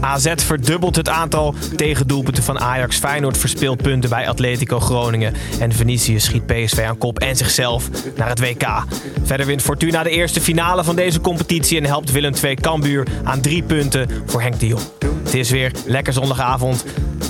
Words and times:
AZ 0.00 0.32
verdubbelt 0.36 0.96
het 0.96 1.08
aantal 1.08 1.54
tegendoelpunten 1.76 2.42
van 2.42 2.60
Ajax. 2.60 2.96
Feyenoord 2.96 3.38
verspeelt 3.38 3.82
punten 3.82 4.10
bij 4.10 4.28
Atletico 4.28 4.80
Groningen. 4.80 5.34
En 5.60 5.72
Venetië 5.72 6.20
schiet 6.20 6.46
PSV 6.46 6.84
aan 6.86 6.98
kop 6.98 7.18
en 7.18 7.36
zichzelf 7.36 7.88
naar 8.16 8.28
het 8.28 8.40
WK. 8.40 8.84
Verder 9.22 9.46
wint 9.46 9.62
Fortuna 9.62 10.02
de 10.02 10.10
eerste 10.10 10.40
finale 10.40 10.84
van 10.84 10.96
deze 10.96 11.20
competitie... 11.20 11.78
en 11.78 11.84
helpt 11.84 12.12
Willem 12.12 12.34
II 12.42 12.54
Cambuur 12.54 13.06
aan 13.24 13.40
drie 13.40 13.62
punten 13.62 14.08
voor 14.26 14.42
Henk 14.42 14.60
de 14.60 14.66
Jong. 14.66 14.82
Het 15.24 15.34
is 15.34 15.50
weer 15.50 15.72
lekker 15.86 16.12
zondagavond. 16.12 16.84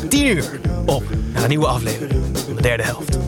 10 0.08 0.26
uur 0.26 0.60
op 0.86 1.02
naar 1.32 1.42
een 1.42 1.48
nieuwe 1.48 1.66
aflevering 1.66 2.20
de 2.56 2.62
derde 2.62 2.82
helft. 2.82 3.18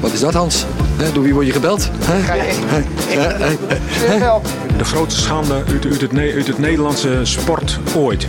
Wat 0.00 0.12
is 0.12 0.20
dat, 0.20 0.34
Hans? 0.34 0.64
Door 1.12 1.22
wie 1.22 1.34
word 1.34 1.46
je 1.46 1.52
gebeld? 1.52 1.90
De 4.76 4.84
grootste 4.84 5.20
schande 5.20 5.54
uit, 5.54 5.86
uit, 5.86 6.00
het, 6.00 6.18
uit 6.18 6.46
het 6.46 6.58
Nederlandse 6.58 7.20
sport 7.22 7.78
ooit. 7.96 8.28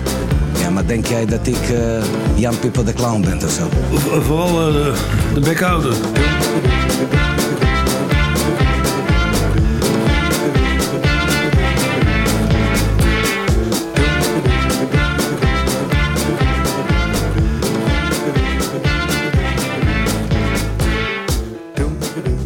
Ja, 0.59 0.69
maar 0.69 0.85
denk 0.85 1.05
jij 1.05 1.25
dat 1.25 1.47
ik 1.47 1.69
eh, 1.69 2.03
Jan 2.35 2.59
Pipper 2.59 2.85
de 2.85 2.93
Clown 2.93 3.21
ben 3.21 3.43
of 3.43 3.51
zo? 3.51 3.69
Vooral 4.21 4.67
eh, 4.67 4.73
de, 5.33 5.39
de 5.39 5.53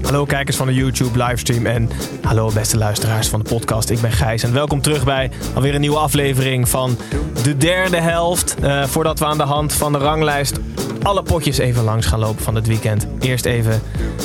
Hallo 0.09 0.25
kijkers 0.25 0.55
van 0.57 0.67
de 0.67 0.73
YouTube 0.73 1.23
livestream 1.23 1.65
en 1.65 1.89
hallo 2.21 2.51
beste 2.51 2.77
luisteraars 2.77 3.27
van 3.27 3.39
de 3.43 3.49
podcast. 3.49 3.89
Ik 3.89 4.01
ben 4.01 4.11
Gijs 4.11 4.43
en 4.43 4.53
welkom 4.53 4.81
terug 4.81 5.03
bij 5.03 5.31
alweer 5.55 5.75
een 5.75 5.81
nieuwe 5.81 5.97
aflevering 5.97 6.69
van 6.69 6.97
de 7.43 7.57
derde 7.57 7.97
helft. 7.97 8.55
Eh, 8.61 8.83
voordat 8.83 9.19
we 9.19 9.25
aan 9.25 9.37
de 9.37 9.43
hand 9.43 9.73
van 9.73 9.91
de 9.91 9.97
ranglijst 9.97 10.59
alle 11.03 11.23
potjes 11.23 11.57
even 11.57 11.83
langs 11.83 12.05
gaan 12.05 12.19
lopen 12.19 12.43
van 12.43 12.55
het 12.55 12.67
weekend. 12.67 13.07
Eerst 13.19 13.45
even 13.45 13.81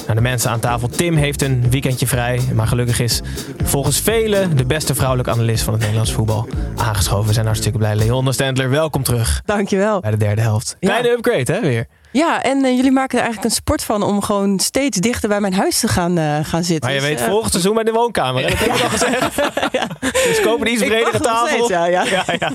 naar 0.07 0.17
de 0.17 0.23
mensen 0.23 0.51
aan 0.51 0.61
tafel. 0.61 0.89
Tim 0.89 1.17
heeft 1.17 1.43
een 1.43 1.71
weekendje 1.71 2.07
vrij, 2.07 2.41
maar 2.55 2.67
gelukkig 2.67 3.01
is 3.01 3.21
volgens 3.63 4.01
velen 4.01 4.57
de 4.57 4.65
beste 4.65 4.95
vrouwelijke 4.95 5.31
analist 5.31 5.63
van 5.63 5.73
het 5.73 5.83
Nederlands 5.83 6.13
voetbal 6.13 6.49
aangeschoven. 6.77 7.27
We 7.27 7.33
zijn 7.33 7.47
hartstikke 7.47 7.79
blij. 7.79 7.97
Leon 7.97 8.33
Stendler, 8.33 8.71
welkom 8.71 9.03
terug 9.03 9.43
Dankjewel. 9.45 10.01
bij 10.01 10.11
de 10.11 10.17
derde 10.17 10.41
helft. 10.41 10.77
Ja. 10.81 10.89
Kleine 10.89 11.11
upgrade 11.11 11.53
hè 11.53 11.61
weer. 11.61 11.87
Ja, 12.17 12.43
en 12.43 12.65
eh, 12.65 12.77
jullie 12.77 12.93
maken 12.93 13.19
er 13.19 13.25
eigenlijk 13.25 13.45
een 13.55 13.61
sport 13.61 13.85
van 13.85 14.03
om 14.03 14.23
gewoon 14.23 14.59
steeds 14.59 14.99
dichter 14.99 15.29
bij 15.29 15.41
mijn 15.41 15.55
huis 15.55 15.81
te 15.81 15.89
gaan, 15.89 16.19
eh, 16.19 16.39
gaan 16.43 16.65
zitten. 16.65 16.91
Maar 16.91 17.01
je 17.01 17.01
Dus, 17.01 17.09
weet, 17.09 17.21
eh, 17.21 17.27
volgend 17.27 17.51
seizoen 17.51 17.75
bij 17.75 17.85
de 17.85 17.93
woonkamer. 17.93 18.43
hè? 18.43 18.49
Dat 18.49 18.59
heb 18.59 18.75
ik 18.75 18.83
al 18.83 18.89
gezegd. 18.89 19.37
Dus 20.29 20.41
koop 20.41 20.61
een 20.61 20.73
iets 20.73 20.83
bredere 20.85 21.21
tafel. 21.21 21.65
steeds, 21.65 21.69
ja, 21.69 21.87
ja. 21.87 22.05
ja, 22.05 22.25
ja. 22.39 22.53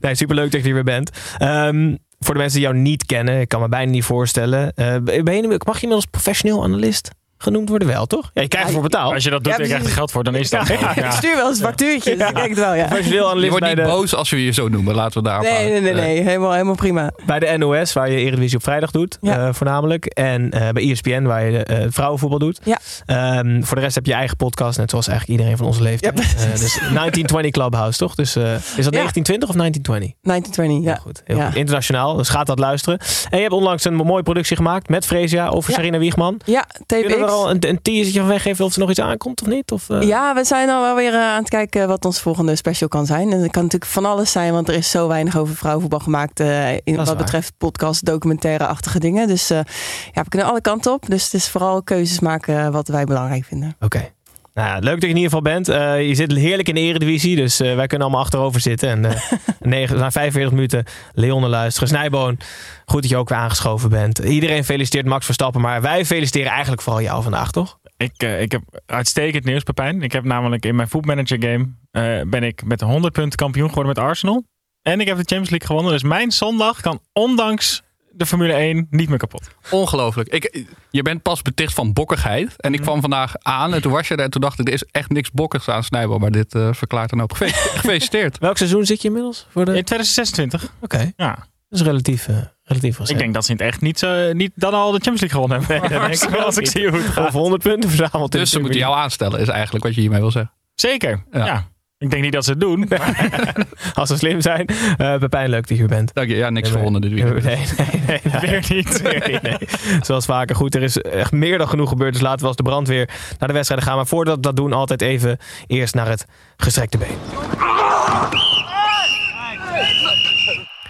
Nee, 0.00 0.14
superleuk 0.14 0.50
dat 0.52 0.62
je 0.62 0.68
er 0.68 0.74
weer 0.74 0.84
bent. 0.84 1.10
Ehm, 1.38 1.94
voor 2.18 2.34
de 2.34 2.40
mensen 2.40 2.58
die 2.58 2.68
jou 2.68 2.80
niet 2.80 3.06
kennen, 3.06 3.40
ik 3.40 3.48
kan 3.48 3.60
me 3.60 3.68
bijna 3.68 3.90
niet 3.90 4.04
voorstellen. 4.04 4.72
eh, 4.74 5.22
ben 5.22 5.34
je, 5.36 5.60
mag 5.64 5.74
je 5.76 5.82
inmiddels 5.82 6.06
professioneel 6.10 6.62
analist 6.62 7.10
genoemd 7.38 7.68
worden 7.68 7.88
wel, 7.88 8.06
toch? 8.06 8.30
Ja, 8.34 8.42
je 8.42 8.48
krijgt 8.48 8.68
ervoor 8.68 8.82
betaald. 8.82 9.12
Als 9.14 9.24
je 9.24 9.30
dat 9.30 9.44
doet 9.44 9.52
Ja, 9.52 9.58
en 9.58 9.64
je 9.64 9.68
krijgt 9.68 9.86
er 9.86 9.92
geld 9.92 10.10
voor, 10.10 10.24
dan 10.24 10.34
is 10.34 10.50
dat 10.50 10.68
Ja, 10.68 10.74
ja. 10.94 11.04
Ik 11.04 11.10
stuur 11.10 11.36
wel 11.36 11.48
eens 11.48 11.60
factuurtjes, 11.60 12.12
ik 12.12 12.18
denk 12.34 12.48
het 12.48 12.58
wel, 12.58 12.74
ja. 12.74 12.96
Je 12.96 13.48
wordt 13.50 13.66
niet 13.66 13.76
de, 13.76 13.82
boos 13.82 14.14
als 14.14 14.30
we 14.30 14.44
je 14.44 14.50
zo 14.52 14.68
noemen. 14.68 14.94
Laten 14.94 15.22
we 15.22 15.28
daarop 15.28 15.46
Nee, 15.46 15.70
nee, 15.70 15.80
nee, 15.80 15.92
nee. 15.94 16.22
Helemaal, 16.22 16.52
helemaal 16.52 16.74
prima. 16.74 17.10
bij 17.26 17.38
de 17.38 17.54
NOS, 17.58 17.92
waar 17.92 18.10
je 18.10 18.16
Eredivisie 18.16 18.56
op 18.56 18.62
vrijdag 18.62 18.90
doet, 18.90 19.18
Ja. 19.20 19.46
eh, 19.46 19.54
voornamelijk. 19.54 20.04
En 20.06 20.50
eh, 20.50 20.68
bij 20.68 20.90
ESPN, 20.90 21.22
waar 21.22 21.50
je 21.50 21.64
eh, 21.64 21.86
vrouwenvoetbal 21.88 22.38
doet. 22.38 22.60
Ja. 22.64 22.78
Ehm, 23.06 23.62
voor 23.62 23.76
de 23.76 23.82
rest 23.82 23.94
heb 23.94 24.06
je 24.06 24.12
eigen 24.12 24.36
podcast, 24.36 24.78
net 24.78 24.90
zoals 24.90 25.08
eigenlijk 25.08 25.38
iedereen 25.38 25.58
van 25.58 25.66
onze 25.66 25.82
leeftijd. 25.82 26.18
Ja, 26.18 26.24
Eh, 26.24 26.50
dus 26.50 26.74
1920 26.74 27.50
Clubhouse, 27.50 27.98
toch? 27.98 28.14
Dus 28.14 28.36
eh, 28.36 28.42
is 28.54 28.84
dat 28.84 28.92
1920 28.92 29.48
of 29.48 29.54
1920? 29.54 30.12
1920, 30.22 30.84
Heel 30.84 30.94
ja. 30.94 31.00
goed. 31.02 31.22
Heel 31.24 31.36
Ja. 31.36 31.46
goed. 31.46 31.56
Internationaal, 31.56 32.16
dus 32.16 32.28
gaat 32.28 32.46
dat 32.46 32.58
luisteren. 32.58 32.98
En 33.30 33.36
je 33.36 33.42
hebt 33.42 33.52
onlangs 33.54 33.84
een 33.84 33.94
mooie 33.94 34.22
productie 34.22 34.56
gemaakt 34.56 34.88
met 34.88 35.06
Fresia 35.06 35.48
over 35.48 35.70
Ja. 35.70 35.76
Sarina 35.76 35.98
Wiegman. 35.98 36.40
Ja, 36.44 36.64
we 36.86 36.94
er 37.26 37.32
al 37.32 37.50
een, 37.50 37.68
een 37.68 37.82
teasertje 37.82 38.20
van 38.20 38.28
weggeven 38.28 38.64
of 38.64 38.72
er 38.74 38.80
nog 38.80 38.90
iets 38.90 39.00
aankomt 39.00 39.42
of 39.42 39.46
niet? 39.46 39.72
Of, 39.72 39.90
eh? 39.90 40.02
Ja, 40.02 40.34
we 40.34 40.44
zijn 40.44 40.68
al 40.68 40.82
wel 40.82 40.94
weer 40.94 41.14
eh, 41.14 41.20
aan 41.20 41.38
het 41.40 41.48
kijken 41.48 41.88
wat 41.88 42.04
ons 42.04 42.20
volgende 42.20 42.56
special 42.56 42.88
kan 42.88 43.06
zijn. 43.06 43.32
En 43.32 43.40
het 43.40 43.50
kan 43.50 43.62
natuurlijk 43.62 43.90
van 43.92 44.04
alles 44.04 44.32
zijn, 44.32 44.52
want 44.52 44.68
er 44.68 44.74
is 44.74 44.90
zo 44.90 45.08
weinig 45.08 45.38
over 45.38 45.54
vrouwenvoetbal 45.56 46.00
gemaakt. 46.00 46.40
eh, 46.40 46.72
in, 46.72 46.96
wat 46.96 47.06
waar. 47.06 47.16
betreft 47.16 47.52
podcast, 47.58 48.04
documentaire-achtige 48.04 48.98
dingen. 48.98 49.28
Dus 49.28 49.48
ja, 49.48 49.64
we 50.12 50.28
kunnen 50.28 50.48
alle 50.48 50.60
kanten 50.60 50.92
op. 50.92 51.06
Dus 51.08 51.24
het 51.24 51.34
is 51.34 51.48
vooral 51.48 51.82
keuzes 51.82 52.20
maken 52.20 52.72
wat 52.72 52.88
wij 52.88 53.04
belangrijk 53.04 53.44
vinden. 53.44 53.76
Oké. 53.80 54.14
Nou 54.56 54.68
ja, 54.68 54.78
leuk 54.78 54.94
dat 54.94 55.02
je 55.02 55.08
in 55.08 55.16
ieder 55.16 55.30
geval 55.30 55.42
bent. 55.42 55.68
Eh, 55.68 56.08
je 56.08 56.14
zit 56.14 56.32
heerlijk 56.32 56.68
in 56.68 56.74
de 56.74 56.80
eredivisie, 56.80 57.36
dus 57.36 57.60
eh, 57.60 57.74
wij 57.74 57.86
kunnen 57.86 58.06
allemaal 58.06 58.24
achterover 58.24 58.60
zitten. 58.60 58.88
En 58.88 59.04
eh 59.04 59.20
negen, 59.60 59.96
na 59.96 60.10
45 60.10 60.52
minuten 60.52 60.84
Leon 61.12 61.46
luisteren. 61.46 61.88
Snijboon, 61.88 62.38
goed 62.84 63.00
dat 63.02 63.10
je 63.10 63.16
ook 63.16 63.28
weer 63.28 63.38
aangeschoven 63.38 63.90
bent. 63.90 64.18
Iedereen 64.18 64.64
feliciteert 64.64 65.06
Max 65.06 65.24
Verstappen, 65.24 65.60
maar 65.60 65.82
wij 65.82 66.04
feliciteren 66.04 66.50
eigenlijk 66.50 66.82
vooral 66.82 67.02
jou 67.02 67.22
vandaag, 67.22 67.50
toch? 67.50 67.78
Ik, 67.96 68.12
eh, 68.16 68.40
ik 68.40 68.52
heb 68.52 68.62
uitstekend 68.86 69.44
nieuws, 69.44 69.62
Pepijn. 69.62 70.02
Ik 70.02 70.12
heb 70.12 70.24
namelijk 70.24 70.64
in 70.64 70.76
mijn 70.76 70.88
Footmanager 70.88 71.42
game 71.42 71.66
eh, 71.90 72.28
ben 72.28 72.42
ik 72.42 72.64
met 72.64 72.80
100 72.80 73.12
punten 73.12 73.38
kampioen 73.38 73.68
geworden 73.68 73.94
met 73.94 74.04
Arsenal. 74.04 74.44
En 74.82 75.00
ik 75.00 75.06
heb 75.06 75.16
de 75.16 75.22
Champions 75.22 75.50
League 75.50 75.66
gewonnen. 75.66 75.92
Dus 75.92 76.02
mijn 76.02 76.32
zondag 76.32 76.80
kan 76.80 77.00
ondanks 77.12 77.82
de 78.16 78.26
Formule 78.26 78.52
1 78.52 78.86
niet 78.90 79.08
meer 79.08 79.18
kapot. 79.18 79.48
Ongelooflijk. 79.70 80.28
Ik, 80.28 80.64
je 80.90 81.02
bent 81.02 81.22
pas 81.22 81.42
beticht 81.42 81.74
van 81.74 81.92
bokkigheid. 81.92 82.54
En 82.56 82.74
ik 82.74 82.80
kwam 82.80 83.00
vandaag 83.00 83.32
aan 83.38 83.74
en 83.74 83.82
toen 83.82 83.92
was 83.92 84.08
je 84.08 84.14
er. 84.16 84.20
En 84.24 84.30
toen 84.30 84.40
dacht 84.40 84.58
ik, 84.58 84.66
er 84.68 84.72
is 84.74 84.84
echt 84.90 85.10
niks 85.10 85.30
bokkigs 85.30 85.68
aan 85.68 85.84
Snijbel. 85.84 86.18
Maar 86.18 86.30
dit 86.30 86.54
eh, 86.54 86.68
verklaart 86.72 87.10
dan 87.10 87.22
ook. 87.22 87.36
Gefe- 87.36 87.68
Gefeliciteerd. 87.78 88.38
Welk 88.38 88.56
seizoen 88.56 88.86
zit 88.86 89.02
je 89.02 89.08
inmiddels? 89.08 89.46
Voor 89.50 89.64
de... 89.64 89.70
In 89.70 89.76
Oké, 89.76 89.86
2026. 89.86 90.72
dat 90.80 91.12
Ja. 91.16 91.46
is 91.70 91.82
relatief, 91.82 92.28
eh 92.28 92.36
relatief 92.62 92.98
Ik 92.98 93.18
denk 93.18 93.34
dat 93.34 93.44
ze 93.44 93.50
in 93.50 93.56
het 93.56 93.66
echt 93.66 93.80
niet, 93.80 93.98
zo, 93.98 94.32
niet 94.32 94.52
dan 94.54 94.72
al 94.74 94.90
de 94.92 95.00
Champions 95.02 95.20
League 95.20 95.40
gewonnen 95.40 95.58
hebben. 95.66 95.90
Dat 96.00 96.10
denk 96.20 96.32
ik 96.34 96.40
als 96.44 96.56
ik 96.56 96.66
zie 96.66 96.88
hoe 96.88 96.98
het 96.98 97.06
gaat. 97.06 97.26
Of 97.26 97.32
100 97.32 97.62
punten 97.62 97.90
verzameld. 97.90 98.34
in 98.34 98.40
Dus 98.40 98.50
ze 98.50 98.60
moeten 98.60 98.78
jou 98.78 98.96
aanstellen, 98.96 99.40
is 99.40 99.48
eigenlijk 99.48 99.84
wat 99.84 99.94
je 99.94 100.00
hiermee 100.00 100.20
wil 100.20 100.30
zeggen. 100.30 100.52
Zeker, 100.74 101.24
Ja. 101.30 101.46
ja. 101.46 101.68
Ik 101.98 102.10
denk 102.10 102.22
niet 102.22 102.32
dat 102.32 102.44
ze 102.44 102.50
het 102.50 102.60
doen. 102.60 102.88
Als 103.94 104.08
ze 104.08 104.16
slim 104.16 104.40
zijn. 104.40 104.66
Eh 104.96 105.18
Pepijn, 105.18 105.50
leuk 105.50 105.60
dat 105.60 105.68
je 105.68 105.74
hier 105.74 105.86
bent. 105.86 106.14
Dank 106.14 106.28
je. 106.28 106.36
Ja, 106.36 106.50
niks 106.50 106.70
gewonnen 106.70 107.00
dit 107.00 107.10
Nee, 107.10 107.24
weekend. 107.24 107.44
nee, 107.44 107.86
nee, 108.06 108.20
nee. 108.22 108.40
Weer 108.50 108.64
niet. 108.68 109.02
Weer 109.02 109.28
niet, 109.30 109.42
nee. 109.42 109.58
Zoals 110.00 110.24
vaker. 110.24 110.56
Goed, 110.56 110.74
er 110.74 110.82
is 110.82 110.96
echt 111.00 111.32
meer 111.32 111.58
dan 111.58 111.68
genoeg 111.68 111.88
gebeurd. 111.88 112.12
Dus 112.12 112.22
laten 112.22 112.40
we 112.40 112.46
als 112.46 112.56
de 112.56 112.62
brandweer 112.62 113.08
naar 113.38 113.48
de 113.48 113.54
wedstrijden 113.54 113.86
gaan. 113.86 113.96
Maar 113.96 114.06
voordat 114.06 114.34
we 114.36 114.40
dat 114.40 114.56
doen, 114.56 114.72
altijd 114.72 115.02
even 115.02 115.38
eerst 115.66 115.94
naar 115.94 116.08
het 116.08 116.26
gestrekte 116.56 116.98
been. 116.98 117.16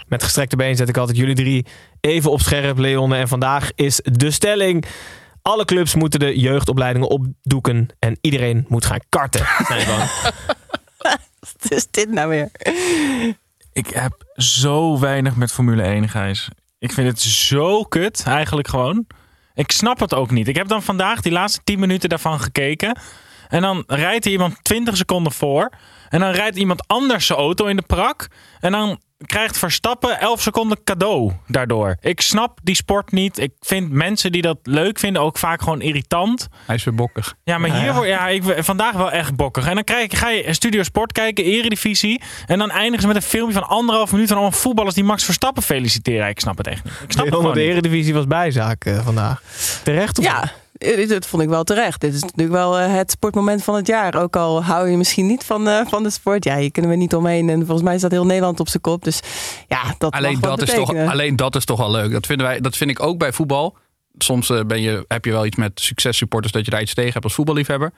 Met 0.09 0.23
gestrekte 0.23 0.57
been 0.57 0.77
zet 0.77 0.89
ik 0.89 0.97
altijd 0.97 1.17
jullie 1.17 1.35
drie 1.35 1.67
even 2.01 2.31
op 2.31 2.41
scherp, 2.41 2.79
Leonne. 2.79 3.17
En 3.17 3.29
vandaag 3.29 3.71
is 3.75 4.01
de 4.05 4.31
stelling... 4.31 4.85
Alle 5.43 5.65
clubs 5.65 5.95
moeten 5.95 6.21
de 6.21 6.39
jeugdopleidingen 6.39 7.09
opdoeken 7.09 7.89
en 7.99 8.19
iedereen 8.21 8.65
moet 8.69 8.85
gaan 8.85 9.01
karten. 9.09 9.47
Nee. 9.69 9.85
Wat 11.69 11.79
is 11.79 11.87
dit 11.91 12.11
nou 12.11 12.29
weer? 12.29 12.51
Ik 13.73 13.87
heb 13.87 14.25
zo 14.35 14.99
weinig 14.99 15.37
met 15.37 15.53
Formule 15.53 15.83
1, 15.83 16.09
Gijs. 16.09 16.49
Ik 16.79 16.93
vind 16.93 17.09
het 17.09 17.21
zo 17.21 17.83
kut, 17.83 18.23
eigenlijk 18.27 18.69
gewoon. 18.69 19.07
Ik 19.55 19.71
snap 19.71 20.01
het 20.01 20.15
ook 20.15 20.31
niet. 20.31 20.49
Ik 20.49 20.57
heb 20.57 20.69
dan 20.69 20.83
vandaag 20.83 21.21
die 21.21 21.33
laatste 21.33 21.61
10 21.65 21.79
minuten 21.79 22.09
daarvan 22.09 22.41
gekeken. 22.41 22.99
En 23.49 23.63
dan 23.63 23.85
rijdt 23.87 24.25
er 24.25 24.31
iemand 24.31 24.65
20 24.65 24.97
seconden 24.97 25.33
voor. 25.33 25.73
En 26.09 26.21
dan 26.21 26.31
rijdt 26.31 26.57
iemand 26.57 26.87
anders 26.87 27.27
zijn 27.27 27.39
auto 27.39 27.67
in 27.67 27.77
de 27.77 27.83
prak. 27.83 28.29
En 28.61 28.73
dan 28.73 29.01
krijgt 29.27 29.59
Verstappen 29.59 30.21
11 30.21 30.43
seconden 30.43 30.79
cadeau 30.85 31.33
daardoor. 31.47 31.97
Ik 32.01 32.21
snap 32.21 32.59
die 32.63 32.75
sport 32.75 33.13
niet. 33.13 33.39
Ik 33.39 33.53
vind 33.61 33.91
mensen 33.91 34.33
die 34.33 34.43
dat 34.43 34.59
leuk 34.63 34.99
vinden 34.99 35.23
ook 35.23 35.39
vaak 35.39 35.63
gewoon 35.63 35.81
irritant. 35.81 36.49
Hij 36.67 36.75
is 36.75 36.85
weer 36.85 36.95
bokkig. 36.95 37.35
Ja, 37.45 37.59
maar 37.59 37.81
hier 37.81 37.95
wordt 37.95 38.09
ja, 38.09 38.29
ik, 38.29 38.43
vandaag 38.59 38.93
wel 38.93 39.11
echt 39.11 39.37
bokkig. 39.37 39.67
En 39.67 39.75
dan 39.75 39.85
krijg, 39.85 40.19
ga 40.19 40.29
je 40.29 40.53
Studio 40.53 40.83
Sport 40.83 41.13
kijken, 41.13 41.45
Eredivisie. 41.45 42.23
En 42.47 42.59
dan 42.59 42.71
eindigen 42.71 43.01
ze 43.01 43.07
met 43.07 43.17
een 43.17 43.23
filmpje 43.23 43.55
van 43.55 43.69
anderhalf 43.69 44.13
minuut 44.13 44.29
van 44.29 44.37
allemaal 44.37 44.59
voetballers 44.59 44.95
die 44.95 45.05
Max 45.05 45.25
Verstappen 45.25 45.63
feliciteren. 45.63 46.29
Ik 46.29 46.41
snap 46.41 46.57
het 46.57 46.67
echt 46.67 46.85
niet. 46.85 46.93
Ik 47.03 47.13
snap 47.13 47.25
het 47.25 47.41
de 47.41 47.49
niet. 47.49 47.57
Eredivisie 47.57 48.15
was 48.15 48.27
bijzaak 48.27 48.85
eh, 48.85 49.05
vandaag. 49.05 49.43
Terecht 49.83 50.19
of 50.19 50.25
Ja, 50.25 50.53
Dat 51.09 51.27
vond 51.27 51.43
ik 51.43 51.49
wel 51.49 51.65
terecht. 51.65 52.01
Dit 52.01 52.15
is 52.15 52.23
natuurlijk 52.23 52.53
wel 52.53 52.79
eh, 52.79 52.93
het 52.93 53.11
sportmoment 53.11 53.65
van 53.65 53.75
het 53.75 53.87
jaar. 53.87 54.15
Ook 54.15 54.37
al 54.37 54.65
hou 54.65 54.89
je 54.89 54.97
misschien 54.97 55.27
niet 55.27 55.45
van, 55.45 55.69
eh, 55.69 55.87
van 55.87 56.03
de 56.03 56.11
sport. 56.11 56.45
Ja, 56.45 56.57
hier 56.57 56.71
kunnen 56.71 56.91
we 56.91 56.97
niet 56.97 57.15
omheen. 57.15 57.49
En 57.49 57.59
volgens 57.59 57.83
mij 57.83 57.99
staat 57.99 58.11
heel 58.11 58.27
Nederland 58.27 58.61
op 58.61 58.69
zijn 58.69 58.83
kop. 58.83 59.05
Dus 59.05 59.21
ja, 59.69 59.95
dat 59.99 60.13
Alleen 60.13 60.41
dat, 60.41 60.63
is 60.63 60.75
toch, 60.75 60.95
alleen 60.95 61.37
dat 61.37 61.57
is 61.57 61.65
toch 61.65 61.79
wel 61.79 61.91
leuk. 61.91 62.13
Dat, 62.13 62.27
vinden 62.27 62.47
wij, 62.47 62.61
dat 62.61 62.77
vind 62.77 62.91
ik 62.91 63.03
ook 63.03 63.19
bij 63.19 63.33
voetbal. 63.33 63.77
Soms 64.19 64.51
eh, 64.51 64.61
ben 64.67 64.81
je, 64.81 65.05
heb 65.09 65.25
je 65.25 65.31
wel 65.31 65.47
iets 65.47 65.57
met 65.57 65.81
successupporters 65.81 66.53
dat 66.53 66.65
je 66.65 66.71
daar 66.71 66.81
iets 66.81 66.95
tegen 66.95 67.13
hebt 67.13 67.25
als 67.25 67.35
voetballiefhebber. 67.35 67.93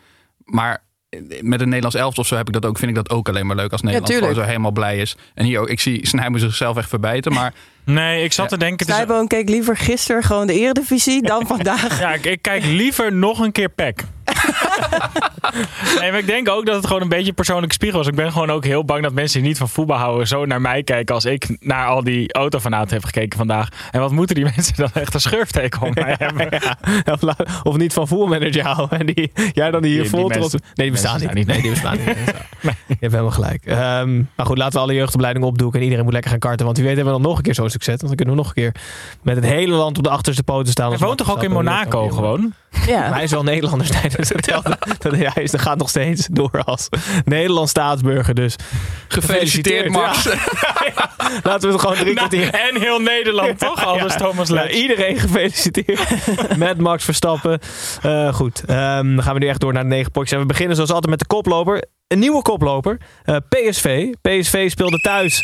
Maar 0.45 0.83
eh, 1.09 1.21
met 1.43 1.61
een 1.61 1.69
Nederlands 1.69 1.97
elftal 1.97 2.23
of 2.23 2.29
zo 2.29 2.37
heb 2.37 2.47
ik 2.47 2.53
dat 2.53 2.67
ook, 2.67 2.79
vind 2.79 2.91
ik 2.91 2.97
dat 2.97 3.11
ook 3.11 3.29
alleen 3.29 3.47
maar 3.47 3.57
leuk 3.57 3.73
als 3.73 3.83
Nederland 3.83 4.07
gewoon 4.13 4.21
tuurlijk. 4.21 4.47
zo 4.47 4.53
helemaal 4.53 4.73
blij 4.73 4.99
is. 4.99 5.17
En 5.35 5.45
hier 5.45 5.61
ook, 5.61 5.69
ik 5.69 5.81
zie 5.81 6.07
Snijboom 6.07 6.39
zichzelf 6.39 6.77
echt 6.77 6.89
verbijten. 6.89 7.33
Maar 7.33 7.55
Nee, 7.91 8.25
ik 8.25 8.33
zat 8.33 8.49
te 8.49 8.57
denken... 8.59 8.87
het 8.87 9.11
is- 9.11 9.27
keek 9.27 9.49
liever 9.49 9.77
gisteren 9.77 10.23
gewoon 10.23 10.47
de 10.47 10.61
eredivisie 10.61 11.23
dan 11.23 11.47
vandaag. 11.57 12.01
Ja, 12.01 12.15
ik, 12.15 12.25
ik 12.27 12.43
kijk 12.43 12.65
liever 12.65 13.13
nog 13.13 13.39
een 13.39 13.53
keer 13.53 13.69
PEC. 13.69 14.05
nee, 16.01 16.11
maar 16.11 16.21
ik 16.21 16.27
denk 16.27 16.49
ook 16.49 16.67
dat 16.67 16.75
het 16.77 16.87
gewoon 16.87 17.03
een 17.03 17.09
beetje 17.09 17.29
een 17.29 17.35
persoonlijke 17.35 17.75
spiegel 17.75 18.01
is. 18.01 18.07
Ik 18.07 18.15
ben 18.15 18.33
gewoon 18.33 18.51
ook 18.51 18.65
heel 18.65 18.85
bang 18.85 19.03
dat 19.03 19.13
mensen 19.13 19.39
die 19.41 19.49
niet 19.49 19.59
van 19.59 19.69
voetbal 19.69 19.97
houden 19.97 20.27
zo 20.27 20.47
naar 20.47 20.61
mij 20.61 20.83
kijken 20.83 21.15
als 21.15 21.25
ik 21.25 21.57
naar 21.61 21.87
al 21.87 22.05
die 22.05 22.33
autofanaten 22.33 22.95
heb 22.95 23.05
gekeken 23.05 23.39
vandaag. 23.39 23.69
En 23.91 24.01
wat 24.01 24.11
moeten 24.11 24.35
die 24.35 24.45
mensen 24.57 24.75
dan 24.77 24.91
echt 24.95 25.15
een 25.15 25.21
schurfteken 25.21 25.83
om 25.83 25.91
mij 25.95 26.15
hebben? 26.19 26.49
Of 27.63 27.77
niet 27.77 27.93
van 27.93 28.09
voetbalmanager 28.09 28.65
houden. 28.65 28.99
En 28.99 29.07
die, 29.07 29.33
jij 29.53 29.71
dan 29.71 29.83
die 29.83 29.93
hier 29.93 30.09
vol 30.09 30.29
trots. 30.29 30.53
Nee, 30.53 30.63
die 30.75 30.91
bestaan 30.91 31.21
niet. 31.21 31.47
Nee, 31.47 31.61
die 31.63 31.71
bestaan 31.71 31.97
niet. 31.97 32.17
Je 32.87 32.97
hebt 33.01 33.13
helemaal 33.13 33.31
gelijk. 33.31 33.65
Ehm, 33.65 34.17
maar 34.37 34.47
goed, 34.47 34.59
laten 34.59 34.73
we 34.75 34.79
alle 34.79 34.95
jeugdopleidingen 34.95 35.49
opdoeken. 35.49 35.79
En 35.79 35.85
iedereen 35.85 36.05
moet 36.05 36.13
lekker 36.13 36.31
gaan 36.31 36.41
karten. 36.41 36.65
Want 36.65 36.77
wie 36.79 36.87
weet 36.87 36.97
hebben 36.97 37.15
we 37.15 37.21
dan 37.21 37.29
nog 37.29 37.39
een 37.39 37.45
keer 37.45 37.55
zo'n 37.55 37.71
succes. 37.83 38.01
Want 38.01 38.07
dan 38.09 38.17
kunnen 38.17 38.35
we 38.35 38.41
nog 38.41 38.49
een 38.49 38.55
keer 38.63 38.75
met 39.23 39.37
het 39.37 39.45
hele 39.45 39.75
land 39.75 39.99
op 39.99 40.05
de 40.05 40.11
achterste 40.11 40.43
poten 40.43 40.73
staan. 40.73 40.91
Hij 40.91 40.99
woont 40.99 41.19
toch 41.19 41.31
ook 41.31 41.43
in 41.43 41.51
Monaco 41.51 42.09
gewoon? 42.09 42.53
Ja. 42.87 42.99
Maar 43.01 43.15
hij 43.15 43.23
is 43.23 43.31
wel 43.31 43.43
Nederlander. 43.43 43.89
Nee, 44.03 44.11
dus 44.17 44.29
dat, 44.29 44.43
telt- 44.43 44.65
dat, 45.03 45.13
hij 45.17 45.43
is, 45.43 45.51
dat 45.51 45.61
gaat 45.61 45.79
nog 45.79 45.89
steeds 45.89 46.29
door 46.31 46.63
als 46.65 46.89
Nederlands 47.25 47.71
staatsburger. 47.71 48.35
Dus 48.35 48.57
gefeliciteerd 49.09 49.89
Max. 49.91 50.23
Ja. 50.23 50.33
Laten 51.43 51.61
we 51.69 51.73
het 51.75 51.81
gewoon 51.81 51.97
drie. 51.97 52.15
Nou, 52.15 52.37
en 52.43 52.81
heel 52.81 52.99
Nederland, 53.01 53.59
toch? 53.69 53.85
Anders 53.85 54.13
Ja. 54.13 54.19
Thomas 54.19 54.49
Ja, 54.49 54.55
Letch. 54.55 54.73
iedereen 54.75 55.19
gefeliciteerd 55.19 56.01
met 56.57 56.79
Max 56.79 57.05
Verstappen. 57.05 57.59
Eh, 58.03 58.35
goed, 58.35 58.63
Ehm, 58.67 59.15
dan 59.15 59.23
gaan 59.23 59.35
we 59.35 59.41
nu 59.41 59.49
echt 59.49 59.61
door 59.61 59.73
naar 59.73 59.83
de 59.83 59.89
negen 59.89 60.11
potjes. 60.11 60.33
En 60.33 60.39
we 60.41 60.47
beginnen 60.47 60.75
zoals 60.77 60.91
altijd 60.91 61.11
met 61.11 61.19
de 61.19 61.27
koploper. 61.27 61.85
Een 62.07 62.19
nieuwe 62.19 62.43
koploper, 62.43 62.99
eh, 63.25 63.37
PSV. 63.49 64.07
PSV 64.23 64.71
speelde 64.71 64.99
thuis 64.99 65.43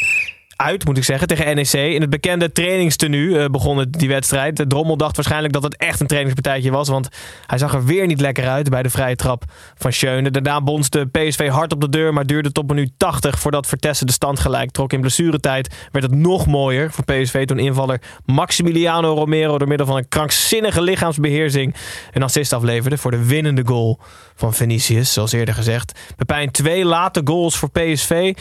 uit, 0.57 0.85
moet 0.85 0.97
ik 0.97 1.05
zeggen, 1.05 1.29
tegen 1.29 1.57
NEC. 1.57 1.73
In 1.73 2.01
het 2.01 2.11
bekende 2.11 2.53
trainingstenu 2.53 3.39
eh, 3.39 3.47
begon 3.47 3.79
het, 3.79 3.93
die 3.93 4.09
wedstrijd. 4.09 4.57
De 4.57 4.67
Drommel 4.67 4.97
dacht 4.97 5.17
waarschijnlijk 5.17 5.53
dat 5.53 5.63
het 5.63 5.77
echt 5.77 6.01
een 6.01 6.07
trainingspartijtje 6.07 6.71
was. 6.71 6.89
Want 6.89 7.09
hij 7.47 7.59
zag 7.59 7.75
er 7.75 7.85
weer 7.85 8.07
niet 8.07 8.21
lekker 8.21 8.49
uit 8.49 8.71
bij 8.71 8.83
de 8.83 8.91
vrije 8.91 9.17
trap 9.17 9.45
van 9.75 9.93
Schöne. 9.93 10.31
Daarna 10.31 10.61
bonste 10.61 11.09
PSV 11.13 11.49
hard 11.49 11.73
op 11.73 11.81
de 11.81 11.89
deur, 11.89 12.13
maar 12.13 12.27
duurde 12.27 12.53
tot 12.53 12.69
minuut 12.69 12.93
80 12.97 13.39
voordat 13.39 13.67
Vertessen 13.67 14.07
de 14.07 14.13
stand 14.13 14.41
gelijk 14.41 14.71
trok. 14.71 14.93
In 14.93 15.01
blessuretijd 15.01 15.89
werd 15.93 16.05
het 16.05 16.15
nog 16.15 16.47
mooier 16.47 16.93
voor 16.93 17.05
PSV 17.05 17.45
toen 17.45 17.59
invaller 17.59 18.01
Maximiliano 18.25 19.15
Romero 19.15 19.59
door 19.59 19.69
middel 19.69 19.87
van 19.87 19.97
een 19.97 20.09
krankzinnige 20.09 20.83
lichaamsbeheersing 20.83 21.75
een 22.13 22.23
assist 22.23 22.53
afleverde 22.53 22.99
voor 22.99 23.11
de 23.11 23.25
winnende 23.25 23.63
goal 23.67 23.99
van 24.35 24.55
Vinicius, 24.55 25.13
zoals 25.13 25.33
eerder 25.33 25.55
gezegd. 25.55 25.99
Pepijn 26.17 26.51
twee 26.51 26.85
late 26.85 27.21
goals 27.25 27.57
voor 27.57 27.71
PSV. 27.71 28.35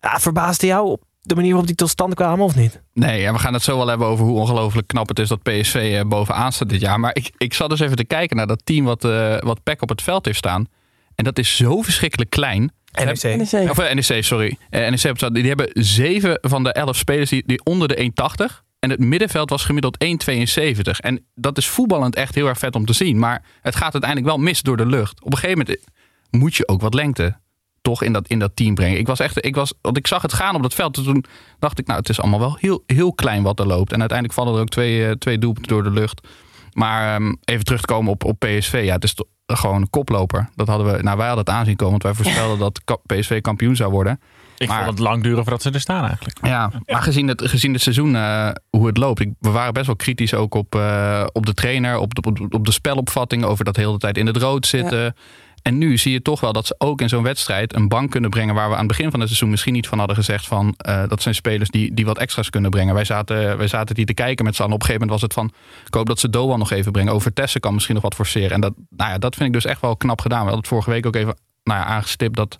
Ja, 0.00 0.18
verbaasde 0.20 0.66
jou 0.66 0.98
de 1.30 1.36
manier 1.36 1.50
waarop 1.50 1.66
die 1.66 1.76
tot 1.76 1.88
stand 1.88 2.14
kwamen 2.14 2.44
of 2.44 2.56
niet? 2.56 2.82
Nee, 2.92 3.26
en 3.26 3.32
we 3.32 3.38
gaan 3.38 3.52
het 3.52 3.62
zo 3.62 3.76
wel 3.76 3.86
hebben 3.86 4.06
over 4.06 4.24
hoe 4.24 4.38
ongelooflijk 4.38 4.86
knap 4.86 5.08
het 5.08 5.18
is 5.18 5.28
dat 5.28 5.42
PSV 5.42 5.74
eh, 5.74 6.08
bovenaan 6.08 6.52
staat 6.52 6.68
dit 6.68 6.80
jaar. 6.80 7.00
Maar 7.00 7.14
ik, 7.14 7.30
ik 7.36 7.54
zat 7.54 7.70
dus 7.70 7.80
even 7.80 7.96
te 7.96 8.04
kijken 8.04 8.36
naar 8.36 8.46
dat 8.46 8.60
team 8.64 8.84
wat, 8.84 9.04
eh 9.04 9.38
wat 9.38 9.62
PEC 9.62 9.82
op 9.82 9.88
het 9.88 10.02
veld 10.02 10.24
heeft 10.24 10.38
staan. 10.38 10.66
En 11.14 11.24
dat 11.24 11.38
is 11.38 11.56
zo 11.56 11.82
verschrikkelijk 11.82 12.30
klein. 12.30 12.72
NEC. 13.04 13.22
NEC. 13.22 13.70
Of 13.70 13.78
eh, 13.78 13.94
NEC, 13.94 14.24
sorry. 14.24 14.56
Eh, 14.70 14.80
NEC 14.80 14.92
op 14.92 15.02
het 15.02 15.18
veld, 15.18 15.34
die 15.34 15.46
hebben 15.46 15.70
zeven 15.72 16.38
van 16.40 16.62
de 16.62 16.72
elf 16.72 16.96
spelers 16.96 17.30
die, 17.30 17.42
die 17.46 17.64
onder 17.64 17.88
de 17.88 18.12
1,80. 18.50 18.68
En 18.78 18.90
het 18.90 18.98
middenveld 18.98 19.50
was 19.50 19.64
gemiddeld 19.64 20.04
1,72. 20.04 21.00
En 21.00 21.24
dat 21.34 21.58
is 21.58 21.68
voetballend 21.68 22.16
echt 22.16 22.34
heel 22.34 22.46
erg 22.46 22.58
vet 22.58 22.74
om 22.74 22.86
te 22.86 22.92
zien. 22.92 23.18
Maar 23.18 23.42
het 23.60 23.76
gaat 23.76 23.92
uiteindelijk 23.92 24.30
wel 24.34 24.44
mis 24.44 24.62
door 24.62 24.76
de 24.76 24.86
lucht. 24.86 25.20
Op 25.24 25.32
een 25.32 25.38
gegeven 25.38 25.58
moment 25.58 25.84
moet 26.30 26.54
je 26.54 26.68
ook 26.68 26.80
wat 26.80 26.94
lengte 26.94 27.36
toch 27.82 28.02
in 28.02 28.12
dat, 28.12 28.28
in 28.28 28.38
dat 28.38 28.50
team 28.54 28.74
brengen. 28.74 28.98
Ik 28.98 29.06
was 29.06 29.20
echt, 29.20 29.44
ik 29.44 29.54
was, 29.54 29.72
want 29.80 29.96
ik 29.96 30.06
zag 30.06 30.22
het 30.22 30.32
gaan 30.32 30.54
op 30.54 30.62
dat 30.62 30.74
veld. 30.74 30.94
Toen 30.94 31.24
dacht 31.58 31.78
ik, 31.78 31.86
nou, 31.86 31.98
het 31.98 32.08
is 32.08 32.20
allemaal 32.20 32.38
wel 32.40 32.56
heel, 32.60 32.82
heel 32.86 33.12
klein 33.12 33.42
wat 33.42 33.58
er 33.60 33.66
loopt. 33.66 33.92
En 33.92 34.00
uiteindelijk 34.00 34.38
vallen 34.38 34.54
er 34.54 34.60
ook 34.60 34.68
twee, 34.68 35.06
eh, 35.06 35.12
twee 35.12 35.38
doelpunten 35.38 35.72
door 35.72 35.82
de 35.82 35.90
lucht. 35.90 36.28
Maar 36.72 37.14
ehm, 37.14 37.34
even 37.44 37.64
terug 37.64 37.80
te 37.80 37.86
komen 37.86 38.12
op, 38.12 38.24
op 38.24 38.38
PSV. 38.38 38.82
Ja, 38.84 38.94
het 38.94 39.04
is 39.04 39.14
toch 39.14 39.26
gewoon 39.46 39.80
een 39.80 39.90
koploper. 39.90 40.48
Dat 40.54 40.68
hadden 40.68 40.86
we, 40.92 41.02
nou, 41.02 41.16
wij 41.16 41.26
hadden 41.26 41.44
het 41.44 41.54
aanzien 41.54 41.76
komen. 41.76 41.90
Want 42.00 42.02
wij 42.02 42.24
voorspelden 42.24 42.58
dat 42.84 43.00
PSV 43.06 43.40
kampioen 43.40 43.76
zou 43.76 43.90
worden. 43.90 44.20
Ik 44.58 44.68
Maar- 44.68 44.84
vond 44.84 44.90
het 44.98 45.08
lang 45.08 45.22
duren 45.22 45.42
voordat 45.42 45.62
ze 45.62 45.70
er 45.70 45.80
staan 45.80 46.04
eigenlijk. 46.06 46.38
Ja, 46.42 46.70
maar 46.86 47.02
gezien 47.02 47.28
het, 47.28 47.42
gezien 47.48 47.72
het 47.72 47.82
seizoen, 47.82 48.16
eh, 48.16 48.50
hoe 48.70 48.86
het 48.86 48.96
loopt. 48.96 49.20
Ik, 49.20 49.30
we 49.38 49.50
waren 49.50 49.72
best 49.72 49.86
wel 49.86 49.96
kritisch 49.96 50.34
ook 50.34 50.54
op, 50.54 50.74
eh, 50.74 51.24
op 51.32 51.46
de 51.46 51.54
trainer, 51.54 51.98
op 51.98 52.14
de, 52.14 52.20
op, 52.28 52.54
op 52.54 52.64
de 52.66 52.72
spelopvatting, 52.72 53.44
over 53.44 53.64
dat 53.64 53.74
de 53.74 53.80
hele 53.80 53.98
tijd 53.98 54.16
in 54.16 54.26
het 54.26 54.36
rood 54.36 54.66
zitten. 54.66 55.14
En 55.62 55.78
nu 55.78 55.98
zie 55.98 56.12
je 56.12 56.22
toch 56.22 56.40
wel 56.40 56.52
dat 56.52 56.66
ze 56.66 56.74
ook 56.78 57.00
in 57.00 57.08
zo'n 57.08 57.22
wedstrijd 57.22 57.74
een 57.74 57.88
bank 57.88 58.10
kunnen 58.10 58.30
brengen 58.30 58.54
waar 58.54 58.68
we 58.68 58.72
aan 58.72 58.78
het 58.78 58.88
begin 58.88 59.10
van 59.10 59.20
het 59.20 59.28
seizoen 59.28 59.50
misschien 59.50 59.72
niet 59.72 59.88
van 59.88 59.98
hadden 59.98 60.16
gezegd 60.16 60.46
van 60.46 60.74
eh, 60.76 61.08
dat 61.08 61.22
zijn 61.22 61.34
spelers 61.34 61.70
die, 61.70 61.94
die 61.94 62.04
wat 62.04 62.18
extra's 62.18 62.50
kunnen 62.50 62.70
brengen. 62.70 62.94
Wij 62.94 63.04
zaten, 63.04 63.58
wij 63.58 63.68
zaten 63.68 63.94
die 63.94 64.04
te 64.04 64.14
kijken 64.14 64.44
met 64.44 64.54
z'n 64.54 64.62
allen. 64.62 64.74
Op 64.74 64.80
een 64.80 64.86
gegeven 64.86 65.06
moment 65.08 65.20
was 65.20 65.30
het 65.30 65.38
van 65.38 65.60
ik 65.86 65.94
hoop 65.94 66.06
dat 66.06 66.20
ze 66.20 66.30
Doan 66.30 66.58
nog 66.58 66.70
even 66.70 66.92
brengen. 66.92 67.12
Over 67.12 67.32
Tessen 67.32 67.60
kan 67.60 67.74
misschien 67.74 67.94
nog 67.94 68.04
wat 68.04 68.14
forceren. 68.14 68.50
En 68.50 68.60
dat, 68.60 68.74
nou 68.90 69.10
ja, 69.10 69.18
dat 69.18 69.34
vind 69.34 69.48
ik 69.48 69.54
dus 69.54 69.64
echt 69.64 69.80
wel 69.80 69.96
knap 69.96 70.20
gedaan. 70.20 70.38
We 70.38 70.44
hadden 70.44 70.60
het 70.60 70.68
vorige 70.68 70.90
week 70.90 71.06
ook 71.06 71.14
even 71.14 71.36
nou 71.62 71.78
ja, 71.78 71.84
aangestipt 71.84 72.36
dat 72.36 72.58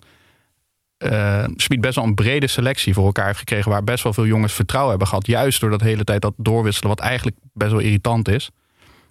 Smit 1.55 1.81
best 1.81 1.95
wel 1.95 2.03
een 2.03 2.15
brede 2.15 2.47
selectie 2.47 2.93
voor 2.93 3.05
elkaar 3.05 3.25
heeft 3.25 3.39
gekregen. 3.39 3.71
Waar 3.71 3.83
best 3.83 4.03
wel 4.03 4.13
veel 4.13 4.25
jongens 4.25 4.53
vertrouwen 4.53 4.89
hebben 4.91 5.07
gehad. 5.07 5.27
Juist 5.27 5.61
door 5.61 5.69
dat 5.69 5.81
hele 5.81 6.03
tijd 6.03 6.21
dat 6.21 6.33
doorwisselen. 6.37 6.89
Wat 6.89 6.99
eigenlijk 6.99 7.37
best 7.53 7.71
wel 7.71 7.79
irritant 7.79 8.27
is. 8.27 8.49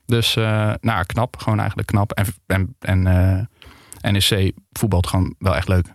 Dus 0.07 0.37
eh, 0.37 0.73
nou, 0.81 1.07
knap. 1.07 1.37
Gewoon 1.39 1.59
eigenlijk 1.59 1.89
knap. 1.89 2.13
En, 2.13 2.27
en, 2.47 2.75
en 2.79 3.07
NEC 4.01 4.53
voetbalt 4.73 5.07
gewoon 5.07 5.35
wel 5.39 5.57
echt 5.57 5.69
leuk. 5.69 5.87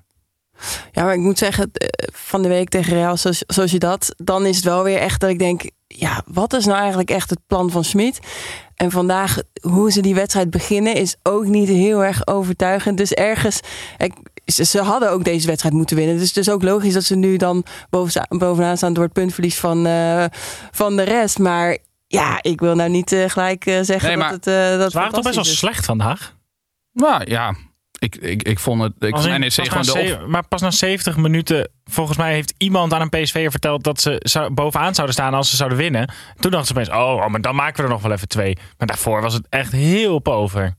Ja, 0.92 1.04
maar 1.04 1.14
ik 1.14 1.20
moet 1.20 1.38
zeggen, 1.38 1.72
eh, 1.72 2.08
van 2.14 2.42
de 2.42 2.48
week 2.48 2.70
tegen 2.70 2.94
Real, 2.94 3.18
zoals, 3.18 3.72
je 3.72 3.80
dat, 3.80 4.16
dan 4.18 4.46
is 4.46 4.56
het 4.56 4.66
wel 4.66 4.84
weer 4.84 4.98
echt 4.98 5.20
dat 5.20 5.30
ik 5.30 5.40
denk, 5.40 5.70
ja, 5.88 6.24
wat 6.26 6.54
is 6.54 6.66
nou 6.66 6.80
eigenlijk 6.80 7.10
echt 7.10 7.30
het 7.30 7.40
plan 7.48 7.72
van 7.72 7.84
Smit? 7.84 8.20
En 8.76 8.92
vandaag, 8.92 9.38
hoe 9.62 9.92
ze 9.92 10.02
die 10.02 10.16
wedstrijd 10.16 10.50
beginnen, 10.50 10.96
is 10.96 11.16
ook 11.24 11.46
niet 11.46 11.68
heel 11.68 12.04
erg 12.04 12.28
overtuigend. 12.28 12.98
Dus 12.98 13.12
ergens, 13.12 13.60
ik, 13.98 14.14
ze, 14.46 14.82
hadden 14.82 15.12
ook 15.12 15.24
deze 15.24 15.48
wedstrijd 15.48 15.76
moeten 15.76 15.96
winnen. 15.96 16.18
Dus 16.18 16.28
het 16.28 16.38
is 16.38 16.50
ook 16.50 16.64
logisch 16.64 16.94
dat 16.94 17.04
ze 17.04 17.16
nu 17.16 17.38
dan 17.38 17.66
bovenaan 18.30 18.78
staan 18.78 18.94
door 18.94 19.04
het 19.04 19.14
puntverlies 19.14 19.60
van, 19.60 19.86
eh, 19.86 20.26
van 20.72 20.96
de 20.96 21.04
rest. 21.04 21.40
Maar 21.40 21.78
ja, 22.08 22.40
ik 22.42 22.60
wil 22.60 22.76
nou 22.76 22.90
niet 22.90 23.12
eh, 23.12 23.30
gelijk 23.30 23.64
zeggen 23.64 24.08
Nee, 24.08 24.18
dat 24.18 24.32
het. 24.32 24.80
dat 24.80 24.92
Ze 24.92 24.98
waren 24.98 25.14
toch 25.14 25.24
best 25.24 25.36
wel 25.36 25.44
slecht 25.44 25.86
vandaag? 25.86 26.36
Nou 26.92 27.30
ja, 27.30 27.56
ik, 28.06 28.16
ik, 28.16 28.44
ik 28.44 28.60
vond 28.60 28.82
het. 28.82 28.94
Ik 29.00 29.18
vond 29.18 29.38
NEC 29.38 29.54
gewoon 29.54 29.84
de 29.84 30.20
op, 30.22 30.28
Maar 30.28 30.48
pas 30.48 30.62
na 30.62 30.72
70 30.72 31.18
minuten, 31.18 31.70
volgens 31.86 32.18
mij 32.18 32.34
heeft 32.34 32.54
iemand 32.58 32.94
aan 32.94 33.02
een 33.02 33.10
PSV'er 33.10 33.52
verteld 33.52 33.84
dat 33.84 34.02
ze 34.02 34.16
zou- 34.20 34.54
bovenaan 34.54 34.94
zouden 34.94 35.16
staan 35.16 35.34
als 35.34 35.50
ze 35.50 35.56
zouden 35.56 35.78
winnen. 35.78 36.14
Toen 36.40 36.52
dachten 36.52 36.68
ze 36.68 36.74
opeens, 36.74 37.04
oh, 37.04 37.14
oh, 37.14 37.28
maar 37.28 37.42
dan 37.42 37.56
maken 37.56 37.78
we 37.78 37.84
er 37.84 37.90
nog 37.90 38.02
wel 38.02 38.12
even 38.12 38.28
twee. 38.28 38.58
Maar 38.78 38.88
daarvoor 38.88 39.22
was 39.22 39.34
het 39.34 39.48
echt 39.50 39.72
heel 39.72 40.20
pover. 40.20 40.76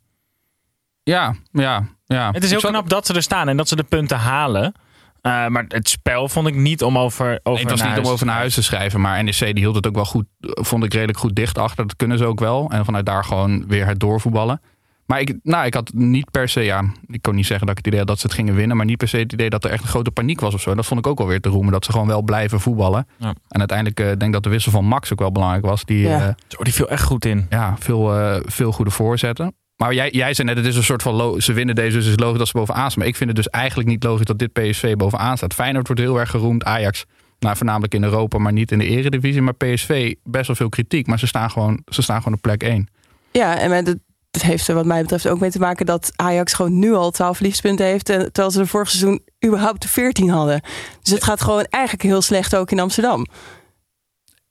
Ja, 1.03 1.35
ja, 1.53 1.87
ja. 2.07 2.31
Het 2.33 2.45
is 2.45 2.51
heel 2.51 2.59
Ik 2.59 2.67
knap 2.67 2.89
dat 2.89 3.07
ze 3.07 3.15
er 3.15 3.23
staan 3.23 3.49
en 3.49 3.57
dat 3.57 3.69
ze 3.69 3.77
de 3.77 3.85
punten 3.85 4.19
halen. 4.19 4.75
Uh, 5.23 5.47
maar 5.47 5.65
het 5.69 5.89
spel 5.89 6.29
vond 6.29 6.47
ik 6.47 6.55
niet 6.55 6.83
om 6.83 6.99
over, 6.99 7.41
over 7.43 7.65
Nee, 7.65 7.73
het 7.73 7.81
was 7.81 7.97
niet 7.97 8.07
om 8.07 8.13
over 8.13 8.27
naar 8.27 8.37
huis 8.37 8.55
te 8.55 8.63
schrijven. 8.63 9.01
Maar 9.01 9.25
NEC 9.25 9.39
die 9.39 9.55
hield 9.55 9.75
het 9.75 9.87
ook 9.87 9.95
wel 9.95 10.05
goed. 10.05 10.27
Vond 10.41 10.85
ik 10.85 10.93
redelijk 10.93 11.19
goed 11.19 11.35
dicht 11.35 11.59
achter. 11.59 11.87
Dat 11.87 11.97
kunnen 11.97 12.19
ze 12.19 12.25
ook 12.25 12.41
wel. 12.41 12.71
En 12.71 12.85
vanuit 12.85 13.07
daar 13.07 13.25
gewoon 13.25 13.67
weer 13.67 13.87
het 13.87 14.01
doorvoetballen. 14.01 14.61
Maar 15.07 15.21
ik, 15.21 15.35
nou, 15.43 15.67
ik 15.67 15.75
had 15.75 15.91
niet 15.95 16.31
per 16.31 16.49
se, 16.49 16.61
ja, 16.61 16.85
ik 17.07 17.23
kon 17.23 17.35
niet 17.35 17.47
zeggen 17.47 17.67
dat 17.67 17.79
ik 17.79 17.85
het 17.85 17.87
idee 17.87 17.99
had 17.99 18.09
dat 18.09 18.19
ze 18.21 18.27
het 18.27 18.35
gingen 18.35 18.55
winnen. 18.55 18.77
Maar 18.77 18.87
niet 18.87 18.97
per 18.97 19.09
se 19.09 19.17
het 19.17 19.33
idee 19.33 19.51
dat 19.51 19.65
er 19.65 19.71
echt 19.71 19.83
een 19.83 19.89
grote 19.89 20.11
paniek 20.11 20.41
was 20.41 20.55
of 20.55 20.61
zo. 20.61 20.71
En 20.71 20.77
dat 20.77 20.87
vond 20.87 21.01
ik 21.01 21.07
ook 21.07 21.19
wel 21.19 21.27
weer 21.27 21.41
te 21.41 21.49
roemen. 21.49 21.73
Dat 21.73 21.85
ze 21.85 21.93
gewoon 21.93 22.07
wel 22.07 22.23
blijven 22.23 22.61
voetballen. 22.61 23.07
Ja. 23.19 23.35
En 23.49 23.59
uiteindelijk 23.59 24.01
uh, 24.01 24.07
denk 24.07 24.23
ik 24.23 24.33
dat 24.33 24.43
de 24.43 24.49
wissel 24.49 24.73
van 24.73 24.85
Max 24.85 25.13
ook 25.13 25.19
wel 25.19 25.33
belangrijk 25.33 25.65
was. 25.65 25.85
Die, 25.85 25.99
Ja. 26.09 26.27
uh, 26.29 26.35
Zo, 26.49 26.63
die 26.63 26.73
viel 26.75 26.89
echt 26.89 27.03
goed 27.03 27.25
in. 27.25 27.47
ja, 27.51 27.77
veel, 27.79 28.19
uh, 28.19 28.37
veel 28.45 28.73
goede 28.73 28.91
voorzetten. 28.91 29.55
Maar 29.77 29.95
jij, 29.95 30.11
jij 30.11 30.35
zei 30.35 30.49
net, 30.49 30.57
het 30.57 30.67
is 30.67 30.77
een 30.77 30.83
soort 30.83 31.03
van, 31.03 31.41
ze 31.43 31.53
winnen 31.53 31.75
deze, 31.75 31.97
dus 31.97 32.05
het 32.07 32.15
is 32.19 32.23
logisch 32.25 32.39
dat 32.39 32.47
ze 32.49 32.53
bovenaan 32.57 32.87
staan. 32.91 32.99
Maar 32.99 33.09
ik 33.09 33.17
vind 33.17 33.29
het 33.29 33.39
dus 33.39 33.49
eigenlijk 33.49 33.89
niet 33.89 34.05
logisch 34.05 34.27
dat 34.27 34.39
dit 34.39 34.53
PSV 34.53 34.95
bovenaan 34.97 35.37
staat. 35.37 35.55
Feyenoord 35.55 35.87
wordt 35.87 36.03
heel 36.03 36.19
erg 36.21 36.31
geroemd, 36.31 36.65
Ajax, 36.65 37.05
nou, 37.39 37.57
voornamelijk 37.57 37.95
in 37.95 38.03
Europa, 38.03 38.39
maar 38.39 38.53
niet 38.53 38.73
in 38.73 38.79
de 38.79 38.87
eredivisie. 38.87 39.43
Maar 39.43 39.55
PSV, 39.55 40.15
best 40.25 40.47
wel 40.47 40.57
veel 40.57 40.69
kritiek, 40.69 41.07
maar 41.07 41.19
ze 41.19 41.27
staan 41.27 41.51
gewoon, 41.51 41.83
ze 41.87 42.03
staan 42.03 42.19
gewoon 42.19 42.35
op 42.35 42.41
plek 42.43 42.63
1. 42.63 42.89
Ja, 43.33 43.59
en 43.59 43.71
met 43.71 43.87
het, 43.87 43.99
het 44.37 44.45
heeft 44.45 44.69
er 44.69 44.75
wat 44.75 44.85
mij 44.85 45.01
betreft 45.01 45.29
ook 45.29 45.41
mee 45.41 45.51
te 45.51 45.59
maken 45.59 45.87
dat 45.87 46.13
Ajax 46.17 46.53
gewoon 46.53 46.79
nu 46.79 46.95
al 46.95 47.11
12 47.11 47.37
verliespunten 47.37 47.87
heeft. 47.87 48.09
En, 48.09 48.19
terwijl 48.19 48.51
ze 48.51 48.59
de 48.59 48.67
vorig 48.67 48.91
seizoen 48.91 49.23
überhaupt 49.45 49.83
de 49.83 49.89
14 49.89 50.31
hadden. 50.31 50.61
Dus 51.03 51.13
het 51.13 51.25
gaat 51.25 51.41
gewoon 51.41 51.67
eigenlijk 51.71 52.05
heel 52.05 52.23
slecht 52.23 52.57
ook 52.57 52.71
in 52.71 52.81
Amsterdam. 52.81 53.27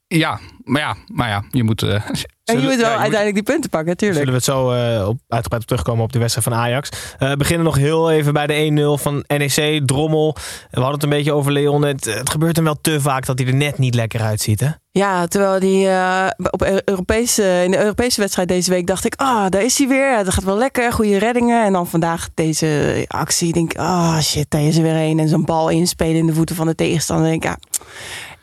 Ja, 0.08 0.40
maar 0.64 0.82
ja, 0.82 0.96
maar 1.08 1.30
ja 1.30 1.44
je 1.52 1.64
moet... 1.64 1.82
eh, 1.84 1.90
En 2.46 2.60
je 2.62 2.68
moet 2.68 2.76
wel 2.76 2.80
ja, 2.80 2.86
je 2.86 2.94
moet- 2.94 3.02
uiteindelijk 3.02 3.34
die 3.34 3.44
punten 3.54 3.70
pakken, 3.70 3.90
natuurlijk. 3.90 4.20
Zullen 4.20 4.34
we 4.40 4.46
het 4.46 4.56
zo 4.56 4.72
eh, 5.02 5.08
op, 5.08 5.18
uitgebreid 5.28 5.62
op 5.64 5.68
terugkomen 5.68 6.04
op 6.04 6.12
de 6.14 6.20
wedstrijd 6.20 6.48
van 6.48 6.58
Ajax. 6.58 6.90
Eh, 7.20 7.30
we 7.30 7.38
beginnen 7.38 7.66
nog 7.66 7.76
heel 7.76 8.12
even 8.12 8.34
bij 8.34 8.48
de 8.48 8.98
1-0 9.00 9.02
van 9.02 9.24
NEC, 9.28 9.82
Drommel. 9.88 10.36
We 10.72 10.80
hadden 10.80 10.94
het 10.94 11.04
een 11.04 11.10
beetje 11.10 11.34
over 11.34 11.52
Leon. 11.52 11.82
Het, 11.82 12.06
het 12.06 12.30
gebeurt 12.30 12.56
hem 12.56 12.66
wel 12.66 12.78
te 12.82 13.02
vaak 13.02 13.26
dat 13.26 13.40
hij 13.40 13.48
er 13.48 13.56
net 13.56 13.78
niet 13.78 13.96
lekker 13.96 14.22
uitziet, 14.22 14.60
hè? 14.60 14.70
Ja, 14.92 15.28
terwijl 15.28 15.60
die 15.60 15.88
eh, 15.88 16.28
op 16.50 16.62
Eu- 16.62 16.82
Europese, 16.86 17.62
in 17.64 17.72
de 17.72 17.80
Europese 17.80 18.22
wedstrijd 18.22 18.48
deze 18.48 18.70
week 18.70 18.88
dacht 18.88 19.06
ik, 19.06 19.14
ah, 19.16 19.46
daar 19.50 19.64
is 19.64 19.78
hij 19.78 19.88
weer. 19.88 20.24
Dat 20.24 20.34
gaat 20.34 20.44
wel 20.44 20.58
lekker, 20.58 20.92
goede 20.94 21.18
reddingen. 21.18 21.66
En 21.66 21.74
dan 21.74 21.88
vandaag 21.88 22.28
deze 22.34 23.06
actie, 23.08 23.54
denk 23.54 23.72
ik, 23.74 23.80
ah 23.80 24.20
shit, 24.20 24.46
daar 24.50 24.62
is 24.64 24.78
er 24.78 24.84
weer 24.84 24.96
een. 24.96 25.20
En 25.20 25.28
zo'n 25.28 25.46
bal 25.46 25.70
inspelen 25.70 26.16
in 26.16 26.26
de 26.26 26.34
voeten 26.34 26.56
van 26.56 26.68
de 26.68 26.76
tegenstander. 26.76 27.30
Denk 27.30 27.44
ik, 27.44 27.50
ja. 27.50 27.58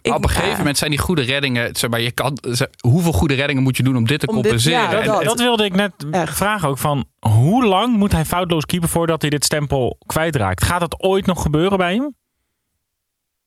Ik, 0.02 0.14
op 0.14 0.22
een 0.24 0.30
gegeven 0.30 0.56
moment 0.58 0.78
zijn 0.78 0.90
die 0.90 0.98
goede 0.98 1.22
reddingen. 1.22 1.76
Zeg 1.76 1.90
maar, 1.90 2.00
je 2.00 2.10
kan, 2.10 2.38
hoeveel 2.80 3.12
goede 3.12 3.34
reddingen 3.34 3.62
moet 3.62 3.76
je 3.76 3.82
doen 3.82 3.96
om 3.96 4.06
dit 4.06 4.20
te 4.20 4.26
Om 4.26 4.34
dit- 4.34 4.42
compenseren? 4.42 4.80
ja, 4.80 4.90
dat- 5.04 5.20
en- 5.20 5.26
Dat 5.26 5.38
wilde 5.40 5.64
ik 5.64 5.74
net 5.74 5.92
Echt. 6.10 6.36
vragen 6.36 6.68
ook 6.68 6.78
van 6.78 7.04
hoe 7.20 7.64
lang 7.64 7.96
moet 7.96 8.12
hij 8.12 8.24
foutloos 8.24 8.66
keeper 8.66 8.88
voordat 8.88 9.20
hij 9.20 9.30
dit 9.30 9.44
stempel 9.44 9.98
kwijtraakt? 10.06 10.64
Gaat 10.64 10.80
dat 10.80 11.02
ooit 11.02 11.26
nog 11.26 11.42
gebeuren 11.42 11.78
bij 11.78 11.94
hem? 11.94 12.14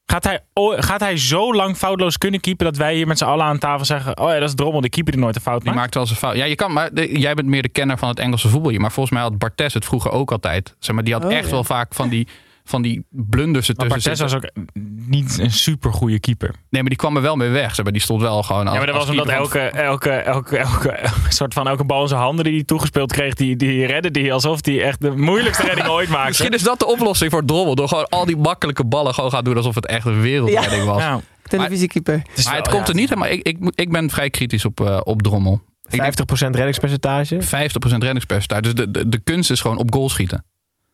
Gaat 0.06 0.24
hij, 0.24 0.40
gaat 0.76 1.00
hij 1.00 1.18
zo 1.18 1.54
lang 1.56 1.78
foutloos 1.78 2.18
kunnen 2.18 2.40
keepen 2.40 2.66
dat 2.66 2.78
wij 2.78 2.96
hier 2.96 3.08
met 3.08 3.18
z'n 3.18 3.24
allen 3.26 3.46
aan 3.46 3.58
tafel 3.58 3.86
zeggen: 3.86 4.18
Oh 4.20 4.30
ja, 4.30 4.40
dat 4.40 4.50
is 4.50 4.56
drommel, 4.56 4.82
de 4.82 4.90
keeper 4.90 5.12
die 5.14 5.22
nooit 5.22 5.36
een 5.36 5.42
fout 5.42 5.62
Die 5.62 5.66
maakt? 5.70 5.80
maakt 5.82 5.94
wel 5.94 6.04
eens 6.04 6.12
een 6.12 6.18
fout. 6.18 6.36
Ja, 6.36 6.46
je 6.46 6.56
kan, 6.56 6.74
maar 6.74 6.94
de- 6.94 7.20
jij 7.20 7.34
bent 7.34 7.48
meer 7.48 7.62
de 7.62 7.70
kenner 7.70 7.98
van 7.98 8.10
het 8.10 8.20
Engelse 8.20 8.48
voetbal 8.50 8.72
hier. 8.72 8.80
Maar 8.82 8.92
volgens 8.92 9.16
mij 9.16 9.24
had 9.24 9.38
Bartes 9.38 9.74
het 9.74 9.86
vroeger 9.86 10.12
ook 10.12 10.32
altijd. 10.32 10.76
Zeg 10.80 10.96
maar, 10.96 11.04
die 11.04 11.14
had 11.14 11.26
Oh, 11.26 11.34
echt 11.34 11.46
ja. 11.46 11.52
wel 11.52 11.64
vaak 11.64 11.94
van 11.94 12.10
die, 12.10 12.28
van 12.68 12.82
die 12.82 13.06
blunders 13.10 13.68
Maar 13.68 13.86
ertussen 13.86 14.12
Bartes 14.12 14.40
zitten. 14.42 14.52
was 14.54 14.66
ook 14.66 15.10
niet 15.10 15.40
een 15.40 15.52
super 15.52 15.94
goede 15.94 16.20
keeper. 16.20 16.48
Nee, 16.48 16.82
maar 16.82 16.90
die 16.90 17.00
kwam 17.00 17.16
er 17.16 17.22
wel 17.22 17.36
mee 17.36 17.50
weg. 17.50 17.76
Zeg 17.76 17.84
maar, 17.84 17.94
die 17.94 18.02
stond 18.02 18.22
wel 18.22 18.44
gewoon 18.44 18.62
als, 18.62 18.72
Ja, 18.72 18.78
maar 18.78 18.88
dat 18.88 18.96
was 18.96 19.10
omdat 19.10 19.28
elke, 19.28 19.60
elke, 19.60 20.10
elke, 20.12 20.58
elke, 20.58 20.92
elke 20.92 21.30
soort 21.30 21.54
van 21.54 21.68
elke 21.68 21.84
bal 21.84 22.02
in 22.02 22.08
zijn 22.08 22.22
handen 22.22 22.46
die 22.46 22.54
hij 22.54 22.64
toegespeeld 22.64 23.12
kreeg, 23.12 23.34
die, 23.34 23.56
die 23.56 23.86
redde 23.86 24.20
hij 24.22 24.32
alsof 24.32 24.66
hij 24.66 24.84
echt 24.84 25.02
de 25.02 25.12
moeilijkste 25.12 25.66
redding 25.70 25.88
ooit 25.88 26.10
maakte. 26.10 26.28
Misschien 26.28 26.54
is 26.54 26.64
dat 26.64 26.80
de 26.80 26.86
oplossing 26.86 27.32
voor 27.32 27.46
Drommel. 27.46 27.76
Door 27.76 27.88
gewoon 27.88 28.10
al 28.10 28.26
die 28.26 28.38
makkelijke 28.38 28.86
ballen 28.86 29.14
gewoon 29.14 29.32
gaan 29.32 29.44
doen 29.44 29.58
alsof 29.58 29.76
het 29.76 29.86
echt 29.86 30.06
een 30.06 30.22
wereldredding 30.22 30.86
was. 30.86 31.02
Ja, 31.02 31.22
televisiekeeper. 31.44 32.14
het 32.14 32.38
is 32.38 32.46
Maar 32.46 32.56
het 32.56 32.68
komt 32.68 32.88
ja, 32.88 32.94
er 32.94 33.00
niet 33.00 33.10
helemaal. 33.10 33.30
Ik, 33.30 33.48
ik, 33.48 33.58
ik 33.76 33.92
ben 33.92 34.10
vrij 34.10 34.30
kritisch 34.30 34.66
op, 34.66 34.82
eh, 34.82 35.00
op 35.04 35.22
Drommel. 35.22 35.62
Ik 35.90 36.00
denk 36.00 36.14
50% 36.46 36.50
reddingspercentage. 36.50 37.42
50% 37.42 37.48
reddingspercentage. 37.80 38.62
Dus 38.62 38.74
de, 38.74 38.92
de, 38.92 39.10
de 39.10 39.20
kunst 39.20 39.52
is 39.52 39.62
gewoon 39.62 39.78
op 39.78 39.94
goal 39.94 40.10
schieten. 40.10 40.46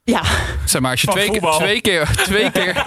Ja, 0.04 0.22
Zeg 0.66 0.82
maar, 0.82 0.92
als 0.92 1.02
je 1.02 1.08
Van 1.08 1.16
twee, 1.16 1.28
voetbal. 1.28 1.58
twee 1.58 1.82
keer, 1.82 2.08
twee 2.16 2.52
keer, 2.58 2.86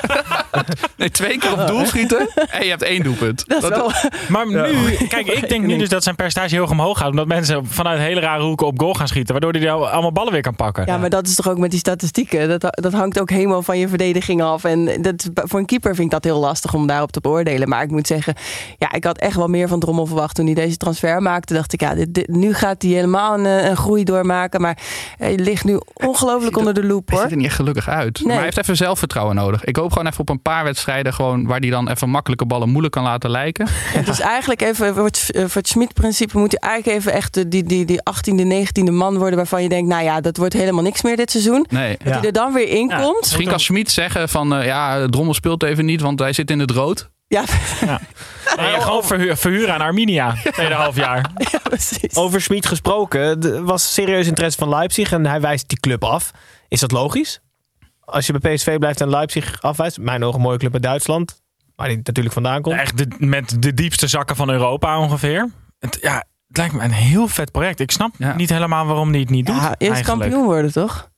nee, 0.97 1.11
twee 1.11 1.38
keer 1.38 1.52
op 1.52 1.66
doel 1.66 1.87
schieten 1.87 2.28
en 2.50 2.64
je 2.64 2.71
hebt 2.71 2.83
één 2.83 3.02
doelpunt. 3.02 3.45
dat 3.49 3.62
is 3.62 3.69
wel... 3.69 3.90
Maar 4.28 4.47
nu, 4.47 4.95
kijk, 5.09 5.26
ik 5.26 5.49
denk 5.49 5.64
nu 5.64 5.76
dus 5.76 5.88
dat 5.88 6.02
zijn 6.02 6.14
percentage 6.16 6.54
heel 6.54 6.62
erg 6.62 6.71
omhoog 6.71 6.99
gaat. 6.99 7.09
Omdat 7.11 7.26
mensen 7.26 7.66
vanuit 7.66 7.99
hele 7.99 8.21
rare 8.21 8.43
hoeken 8.43 8.66
op 8.66 8.78
goal 8.81 8.95
gaan 8.95 9.09
schieten. 9.09 9.33
Waardoor 9.33 9.61
hij 9.62 9.71
al- 9.73 9.88
allemaal 9.88 10.12
ballen 10.12 10.33
weer 10.33 10.40
kan 10.43 10.57
pakken. 10.57 10.87
Ja, 10.87 10.99
maar 10.99 11.11
dat 11.11 11.26
is 11.26 11.35
toch 11.35 11.49
ook 11.49 11.59
met 11.59 11.71
die 11.71 11.78
statistieken. 11.78 12.49
Dat, 12.59 12.78
dat 12.81 12.93
hangt 12.93 13.21
ook 13.21 13.31
helemaal 13.31 13.62
van 13.62 13.78
je 13.78 13.88
verdediging 13.88 14.43
af. 14.43 14.64
En 14.64 15.02
dat, 15.02 15.31
voor 15.35 15.59
een 15.59 15.66
keeper 15.66 15.95
vind 15.95 16.07
ik 16.07 16.12
dat 16.12 16.25
heel 16.25 16.38
lastig 16.40 16.75
om 16.75 16.87
daarop 16.87 17.12
te 17.12 17.21
beoordelen. 17.21 17.69
Maar 17.69 17.83
ik 17.83 17.90
moet 17.90 18.07
zeggen, 18.07 18.35
ja, 18.78 18.93
ik 18.93 19.04
had 19.04 19.19
echt 19.19 19.37
wel 19.37 19.49
meer 19.49 19.69
van 19.69 19.81
Drommel 19.81 20.07
verwacht 20.07 20.35
toen 20.35 20.45
hij 20.47 20.54
deze 20.54 20.76
transfer 20.76 21.23
maakte. 21.23 21.54
Dacht 21.54 21.73
ik, 21.73 21.81
ja, 21.81 21.95
dit, 21.95 22.14
dit- 22.14 22.28
nu 22.28 22.54
gaat 22.54 22.83
hij 22.83 22.90
helemaal 22.90 23.38
een, 23.38 23.47
eh, 23.47 23.69
een 23.69 23.76
groei 23.76 24.04
doormaken. 24.04 24.61
Maar 24.61 24.78
hij 25.19 25.35
ligt 25.35 25.64
nu 25.64 25.81
ongelooflijk 25.93 26.57
onder 26.57 26.75
de 26.75 26.85
loep 26.85 27.09
Hij 27.09 27.16
hoor. 27.19 27.23
ziet 27.26 27.33
er 27.37 27.40
niet 27.43 27.47
echt 27.47 27.57
gelukkig 27.64 27.88
uit. 27.94 28.21
Maar 28.25 28.35
hij 28.35 28.44
heeft 28.44 28.59
even 28.59 28.76
zelfvertrouwen 28.76 29.35
nodig. 29.37 29.64
Ik 29.64 29.76
hoop 29.76 29.92
gewoon 29.92 30.06
even 30.06 30.21
op 30.21 30.28
een 30.28 30.42
paar 30.42 30.64
wedstrijden 30.64 31.14
gewoon, 31.14 31.47
waar 31.47 31.59
hij 31.61 31.71
dan 31.71 31.88
even 31.88 32.11
makkelijke 32.11 32.47
ballen 32.47 32.68
moeilijk 32.68 32.94
kan 32.94 33.02
laten 33.02 33.30
lijken. 33.30 33.66
Dus 34.04 34.21
eigenlijk 34.21 34.61
even 34.62 34.94
voor 34.94 35.04
het, 35.04 35.30
voor 35.35 35.50
het 35.61 35.68
Schmid-principe 35.68 36.38
moet 36.38 36.54
hij 36.59 36.71
eigenlijk 36.71 36.99
even 36.99 37.12
echt 37.12 37.35
de- 37.35 37.49
die, 37.49 37.62
die, 37.64 37.85
die 37.85 38.00
18e, 38.00 38.68
19e 38.88 38.92
man 38.92 39.18
worden. 39.18 39.37
Waarvan 39.37 39.62
je 39.62 39.68
denkt, 39.68 39.88
nou 39.88 40.04
ja, 40.04 40.21
dat 40.21 40.37
wordt 40.37 40.52
helemaal 40.54 40.83
niks 40.83 41.02
meer 41.02 41.16
dit 41.16 41.30
seizoen. 41.30 41.66
Nee. 41.71 41.97
Dat 42.04 42.12
hij 42.14 42.23
er 42.23 42.33
dan 42.33 42.52
weer 42.52 42.68
in 42.68 42.88
Ja. 42.88 43.00
komt. 43.00 43.21
Misschien 43.21 43.49
kan 43.49 43.61
Schmid 43.61 43.90
zeggen 43.90 44.28
van 44.28 44.54
eh, 44.54 44.66
ja, 44.66 45.06
Drommel 45.06 45.35
speelt 45.35 45.62
even 45.62 45.85
niet, 45.85 46.00
want 46.00 46.18
hij 46.18 46.33
zit 46.33 46.50
in 46.50 46.59
het 46.59 46.71
rood. 46.71 47.12
Ja, 47.28 47.44
je 48.56 48.76
gewoon 48.80 49.04
verhuur, 49.04 49.37
verhuren 49.37 49.75
aan 49.75 49.80
Arminia. 49.80 50.35
Tweede 50.52 50.75
half 50.75 50.97
jaar. 50.97 51.30
ja, 51.52 51.59
precies. 51.62 52.14
Over 52.16 52.40
Schmid 52.40 52.66
gesproken. 52.66 53.21
Er 53.42 53.64
was 53.64 53.94
serieus 53.94 54.26
interesse 54.26 54.59
van 54.59 54.68
Leipzig 54.68 55.12
en 55.12 55.26
hij 55.26 55.40
wijst 55.40 55.68
die 55.68 55.80
club 55.80 56.04
af. 56.04 56.30
Is 56.68 56.80
dat 56.80 56.90
logisch? 56.92 57.40
Als 58.04 58.26
je 58.26 58.38
bij 58.38 58.54
PSV 58.54 58.78
blijft 58.78 59.00
en 59.00 59.11
Leipzig 59.11 59.62
afwijst. 59.62 59.99
Mijn 59.99 60.25
ogen 60.25 60.40
mooie 60.40 60.58
club 60.58 60.73
uit 60.73 60.82
Duitsland. 60.82 61.42
Waar 61.76 61.88
die 61.88 61.96
natuurlijk 61.96 62.34
vandaan 62.34 62.62
komt. 62.62 62.76
Echt 62.76 62.99
de, 62.99 63.06
met 63.18 63.62
de 63.62 63.75
diepste 63.75 64.06
zakken 64.06 64.37
van 64.37 64.50
Europa 64.50 64.99
ongeveer. 64.99 65.50
Het, 65.78 65.99
ja, 66.00 66.14
het 66.49 66.56
lijkt 66.56 66.75
me 66.75 66.82
een 66.82 66.92
heel 66.92 67.28
vet 67.28 67.50
project. 67.52 67.80
Ik 67.80 67.90
snap 67.90 68.14
Ja. 68.18 68.34
niet 68.37 68.50
helemaal 68.50 68.87
waarom 68.87 69.11
hij 69.11 69.20
het 69.20 69.30
niet 69.30 69.46
doet. 69.46 69.56
Ja, 69.56 69.75
eerst 69.78 69.92
eigenlijk. 69.92 70.20
kampioen 70.20 70.44
worden, 70.44 70.73
toch? 70.73 71.11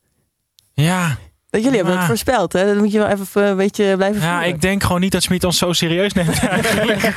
Ja, 0.72 1.16
jullie 1.50 1.76
hebben 1.76 1.96
het 1.96 2.06
voorspeld, 2.06 2.52
hè? 2.52 2.66
Dat 2.66 2.76
moet 2.76 2.92
je 2.92 2.98
wel 2.98 3.08
even 3.08 3.46
een 3.46 3.56
beetje 3.56 3.96
blijven 3.96 4.20
ja, 4.20 4.32
voeren. 4.32 4.48
ik 4.48 4.60
denk 4.60 4.82
gewoon 4.82 5.00
niet 5.00 5.12
dat 5.12 5.22
Smit 5.22 5.44
ons 5.44 5.58
zo 5.58 5.72
serieus 5.72 6.12
neemt. 6.12 6.42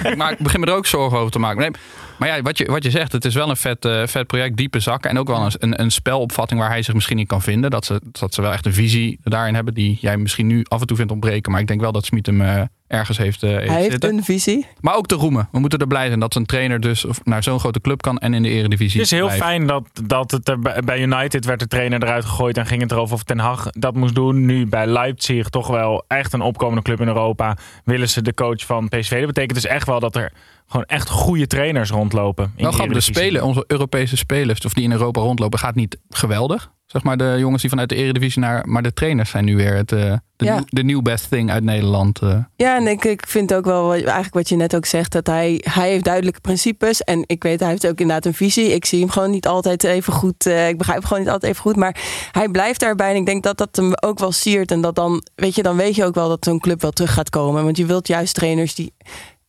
ik, 0.03 0.15
maak, 0.15 0.31
ik 0.31 0.39
begin 0.39 0.59
me 0.59 0.65
er 0.65 0.73
ook 0.73 0.85
zorgen 0.85 1.17
over 1.17 1.31
te 1.31 1.39
maken. 1.39 1.59
Nee, 1.59 1.71
maar 2.17 2.27
ja, 2.27 2.41
wat 2.41 2.57
je, 2.57 2.65
wat 2.65 2.83
je 2.83 2.89
zegt, 2.89 3.11
het 3.11 3.25
is 3.25 3.33
wel 3.33 3.49
een 3.49 3.57
vet, 3.57 3.85
eh, 3.85 4.07
vet 4.07 4.27
project, 4.27 4.57
diepe 4.57 4.79
zakken. 4.79 5.09
En 5.09 5.19
ook 5.19 5.27
wel 5.27 5.45
een, 5.45 5.51
een, 5.59 5.81
een 5.81 5.91
spelopvatting 5.91 6.59
waar 6.59 6.69
hij 6.69 6.81
zich 6.81 6.93
misschien 6.93 7.19
in 7.19 7.25
kan 7.25 7.41
vinden. 7.41 7.69
Dat 7.71 7.85
ze, 7.85 8.01
dat 8.11 8.33
ze 8.33 8.41
wel 8.41 8.51
echt 8.51 8.65
een 8.65 8.73
visie 8.73 9.19
daarin 9.23 9.55
hebben 9.55 9.73
die 9.73 9.97
jij 10.01 10.17
misschien 10.17 10.47
nu 10.47 10.65
af 10.67 10.81
en 10.81 10.87
toe 10.87 10.97
vindt 10.97 11.11
ontbreken. 11.11 11.51
Maar 11.51 11.61
ik 11.61 11.67
denk 11.67 11.81
wel 11.81 11.91
dat 11.91 12.05
Smit 12.05 12.25
hem 12.25 12.41
eh, 12.41 12.61
ergens 12.89 13.17
heeft, 13.17 13.43
eh, 13.43 13.49
heeft 13.49 13.67
Hij 13.67 13.77
heeft 13.79 13.91
zitten. 13.91 14.17
een 14.17 14.23
visie. 14.23 14.65
Maar 14.81 14.95
ook 14.95 15.07
te 15.07 15.15
roemen. 15.15 15.47
We 15.51 15.59
moeten 15.59 15.79
er 15.79 15.87
blij 15.87 16.07
zijn 16.07 16.19
dat 16.19 16.33
zijn 16.33 16.45
trainer 16.45 16.79
dus 16.79 17.05
naar 17.23 17.43
zo'n 17.43 17.59
grote 17.59 17.81
club 17.81 18.01
kan 18.01 18.17
en 18.17 18.33
in 18.33 18.43
de 18.43 18.49
eredivisie 18.49 18.99
Het 19.01 19.11
is 19.11 19.17
heel 19.17 19.25
blijft. 19.25 19.43
fijn 19.43 19.67
dat, 19.67 19.83
dat 20.03 20.31
het 20.31 20.49
er 20.49 20.59
bij 20.59 20.81
bij 20.81 21.01
United 21.01 21.45
werd 21.45 21.59
de 21.59 21.67
trainer 21.67 22.03
eruit 22.03 22.25
gegooid 22.25 22.57
en 22.57 22.65
ging 22.65 22.81
het 22.81 22.91
erover 22.91 23.15
of 23.15 23.23
Ten 23.23 23.39
Hag 23.39 23.69
dat 23.69 23.95
moest 23.95 24.15
doen. 24.15 24.45
Nu 24.45 24.65
bij 24.67 24.85
Leipzig 24.87 25.49
toch 25.49 25.67
wel 25.67 26.03
echt 26.07 26.33
een 26.33 26.41
opkomende 26.41 26.81
club 26.81 27.01
in 27.01 27.07
Europa. 27.07 27.57
Willen 27.83 28.09
ze 28.09 28.21
de 28.21 28.33
coach 28.33 28.65
van 28.65 28.87
PSV. 28.87 29.17
Dat 29.17 29.25
betekent 29.27 29.53
dus 29.61 29.65
echt 29.65 29.87
wel 29.87 29.99
dat 29.99 30.15
er 30.15 30.31
gewoon 30.69 30.85
echt 30.85 31.09
goede 31.09 31.47
trainers 31.47 31.89
rondlopen. 31.89 32.43
In 32.43 32.51
Nou, 32.57 32.69
de 32.69 32.75
grappig, 32.75 32.79
de 32.79 32.83
Eredivisie. 33.01 33.15
spelen, 33.15 33.43
onze 33.43 33.63
Europese 33.67 34.17
spelers, 34.17 34.65
of 34.65 34.73
die 34.73 34.83
in 34.83 34.91
Europa 34.91 35.21
rondlopen, 35.21 35.59
gaat 35.59 35.75
niet 35.75 35.97
geweldig. 36.09 36.71
Zeg 36.85 37.03
maar 37.03 37.17
de 37.17 37.35
jongens 37.39 37.61
die 37.61 37.69
vanuit 37.69 37.89
de 37.89 37.95
Eredivisie 37.95 38.41
naar. 38.41 38.67
Maar 38.67 38.81
de 38.83 38.93
trainers 38.93 39.29
zijn 39.29 39.45
nu 39.45 39.55
weer 39.55 39.75
het, 39.75 39.91
eh, 39.91 40.13
de, 40.35 40.45
Ja. 40.45 40.63
de 40.65 40.83
new 40.83 41.01
best 41.01 41.29
thing 41.29 41.51
uit 41.51 41.63
Nederland. 41.63 42.19
eh. 42.21 42.37
Ja, 42.55 42.75
en 42.77 42.87
ik, 42.87 43.05
ik 43.05 43.25
vind 43.27 43.53
ook 43.53 43.65
wel, 43.65 43.83
wat- 43.87 43.93
eigenlijk 44.03 44.33
wat 44.33 44.49
je 44.49 44.55
net 44.55 44.75
ook 44.75 44.85
zegt, 44.85 45.11
dat 45.11 45.27
hij, 45.27 45.61
hij 45.63 45.89
heeft 45.89 46.03
duidelijke 46.03 46.39
principes. 46.41 47.01
En 47.03 47.23
ik 47.27 47.43
weet, 47.43 47.59
hij 47.59 47.69
heeft 47.69 47.87
ook 47.87 47.99
inderdaad 47.99 48.25
een 48.25 48.33
visie. 48.33 48.73
Ik 48.73 48.85
zie 48.85 48.99
hem 48.99 49.09
gewoon 49.09 49.31
niet 49.31 49.47
altijd 49.47 49.83
even 49.83 50.13
goed. 50.13 50.45
eh, 50.45 50.67
ik 50.67 50.77
begrijp 50.77 50.97
hem 50.99 51.07
gewoon 51.07 51.23
niet 51.23 51.31
altijd 51.33 51.51
even 51.51 51.63
goed. 51.63 51.75
Maar 51.75 51.95
hij 52.31 52.49
blijft 52.49 52.79
daarbij. 52.79 53.09
En 53.09 53.15
ik 53.15 53.25
denk 53.25 53.43
dat 53.43 53.57
dat 53.57 53.75
hem 53.75 53.91
ook 53.95 54.19
wel 54.19 54.31
siert. 54.31 54.71
En 54.71 54.81
dat 54.81 54.95
dan, 54.95 55.23
weet 55.35 55.55
je, 55.55 55.63
dan 55.63 55.75
weet 55.75 55.95
je 55.95 56.05
ook 56.05 56.15
wel 56.15 56.29
dat 56.29 56.43
zo'n 56.45 56.59
club 56.59 56.81
wel 56.81 56.91
terug 56.91 57.13
gaat 57.13 57.29
komen. 57.29 57.63
Want 57.63 57.77
je 57.77 57.85
wilt 57.85 58.07
juist 58.07 58.33
trainers 58.35 58.75
die 58.75 58.93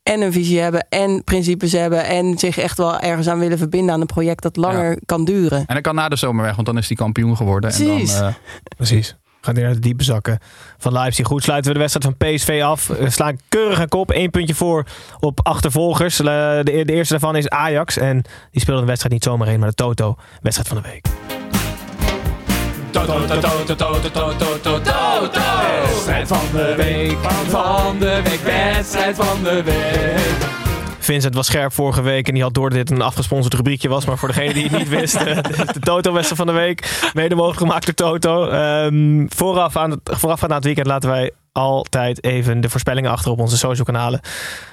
en 0.03 0.21
een 0.21 0.33
visie 0.33 0.61
hebben 0.61 0.87
en 0.89 1.25
principes 1.25 1.73
hebben. 1.73 2.05
En 2.05 2.39
zich 2.39 2.59
echt 2.59 2.77
wel 2.77 3.01
ergens 3.01 3.29
aan 3.29 3.39
willen 3.39 3.59
verbinden 3.59 3.95
aan 3.95 4.01
een 4.01 4.07
project 4.07 4.43
dat 4.43 4.57
langer 4.57 4.99
kan 5.07 5.25
duren. 5.25 5.59
En 5.59 5.65
dan 5.75 5.83
kan 5.83 5.95
na 5.95 6.09
de 6.09 6.17
zomer 6.17 6.45
weg, 6.45 6.55
want 6.55 6.67
dan 6.67 6.79
is 6.79 6.87
hij 6.89 6.97
kampioen 6.97 7.37
geworden. 7.37 7.71
En 7.71 7.85
dan, 7.87 7.97
Precies. 7.97 8.21
eh, 8.21 8.29
Precies. 8.77 9.17
Gaat 9.41 9.55
weer 9.55 9.65
naar 9.65 9.75
de 9.75 9.81
diepe 9.81 10.05
zakken 10.05 10.39
van 10.79 10.93
Leipzig. 10.93 11.27
Goed, 11.27 11.43
sluiten 11.43 11.73
we 11.73 11.79
de 11.79 11.85
wedstrijd 11.85 12.17
van 12.19 12.29
PSV 12.35 12.61
af. 12.65 12.87
We 12.87 13.11
slaan 13.11 13.39
keurig 13.49 13.79
een 13.79 13.89
kop. 13.89 14.11
Eén 14.11 14.31
puntje 14.31 14.55
voor 14.55 14.87
op 15.21 15.41
achtervolgers. 15.43 16.19
Eh, 16.21 16.25
De, 16.25 16.63
de 16.63 16.93
eerste 16.93 17.13
daarvan 17.13 17.37
is 17.37 17.49
Ajax. 17.49 17.97
En 17.97 18.23
die 18.51 18.61
speelde 18.61 18.81
de 18.81 18.87
wedstrijd 18.87 19.15
niet 19.15 19.25
zomaar 19.25 19.49
heen, 19.49 19.59
maar 19.59 19.69
de 19.69 19.75
Toto. 19.75 20.17
Wedstrijd 20.41 20.69
van 20.69 20.83
de 20.83 20.89
week. 20.89 21.30
Wedstrijd 25.87 26.29
van 26.29 26.45
de 26.53 26.75
week, 26.77 27.19
van 27.49 27.99
de 27.99 28.21
week, 28.25 28.41
wedstrijd 28.41 29.17
van 29.17 29.43
de 29.43 29.63
week. 29.63 30.59
Vincent 30.99 31.35
was 31.35 31.47
scherp 31.47 31.73
vorige 31.73 32.03
week 32.03 32.29
en 32.29 32.35
die 32.35 32.43
had 32.43 32.55
door 32.55 32.71
dat 32.71 32.79
dit 32.79 32.91
een 32.91 33.03
afgesponsord 33.03 33.55
rubriekje 33.55 33.89
was. 33.89 34.05
Maar 34.05 34.19
voor 34.19 34.29
degene 34.29 34.53
die 34.53 34.63
het 34.63 34.79
niet 34.79 34.89
wist, 34.89 35.15
eh, 35.15 35.43
de 35.73 35.81
Toto-wedstrijd 35.81 36.37
van 36.37 36.47
de 36.47 36.53
week. 36.53 37.11
Mede 37.15 37.35
mogelijk 37.35 37.61
gemaakt 37.61 37.87
door 37.87 37.95
Toto. 37.95 38.49
Ehm, 38.49 39.27
vooraf 39.29 39.77
aan 39.77 39.91
het, 39.91 40.01
voorafgaand 40.05 40.51
aan 40.51 40.57
het 40.57 40.67
weekend 40.67 40.87
laten 40.87 41.11
wij 41.11 41.31
altijd 41.53 42.25
even 42.25 42.61
de 42.61 42.71
voorspellingen 42.71 43.11
achter 43.11 43.31
op 43.31 43.41
onze 43.41 43.57
social 43.57 43.85
kanalen. 43.85 44.21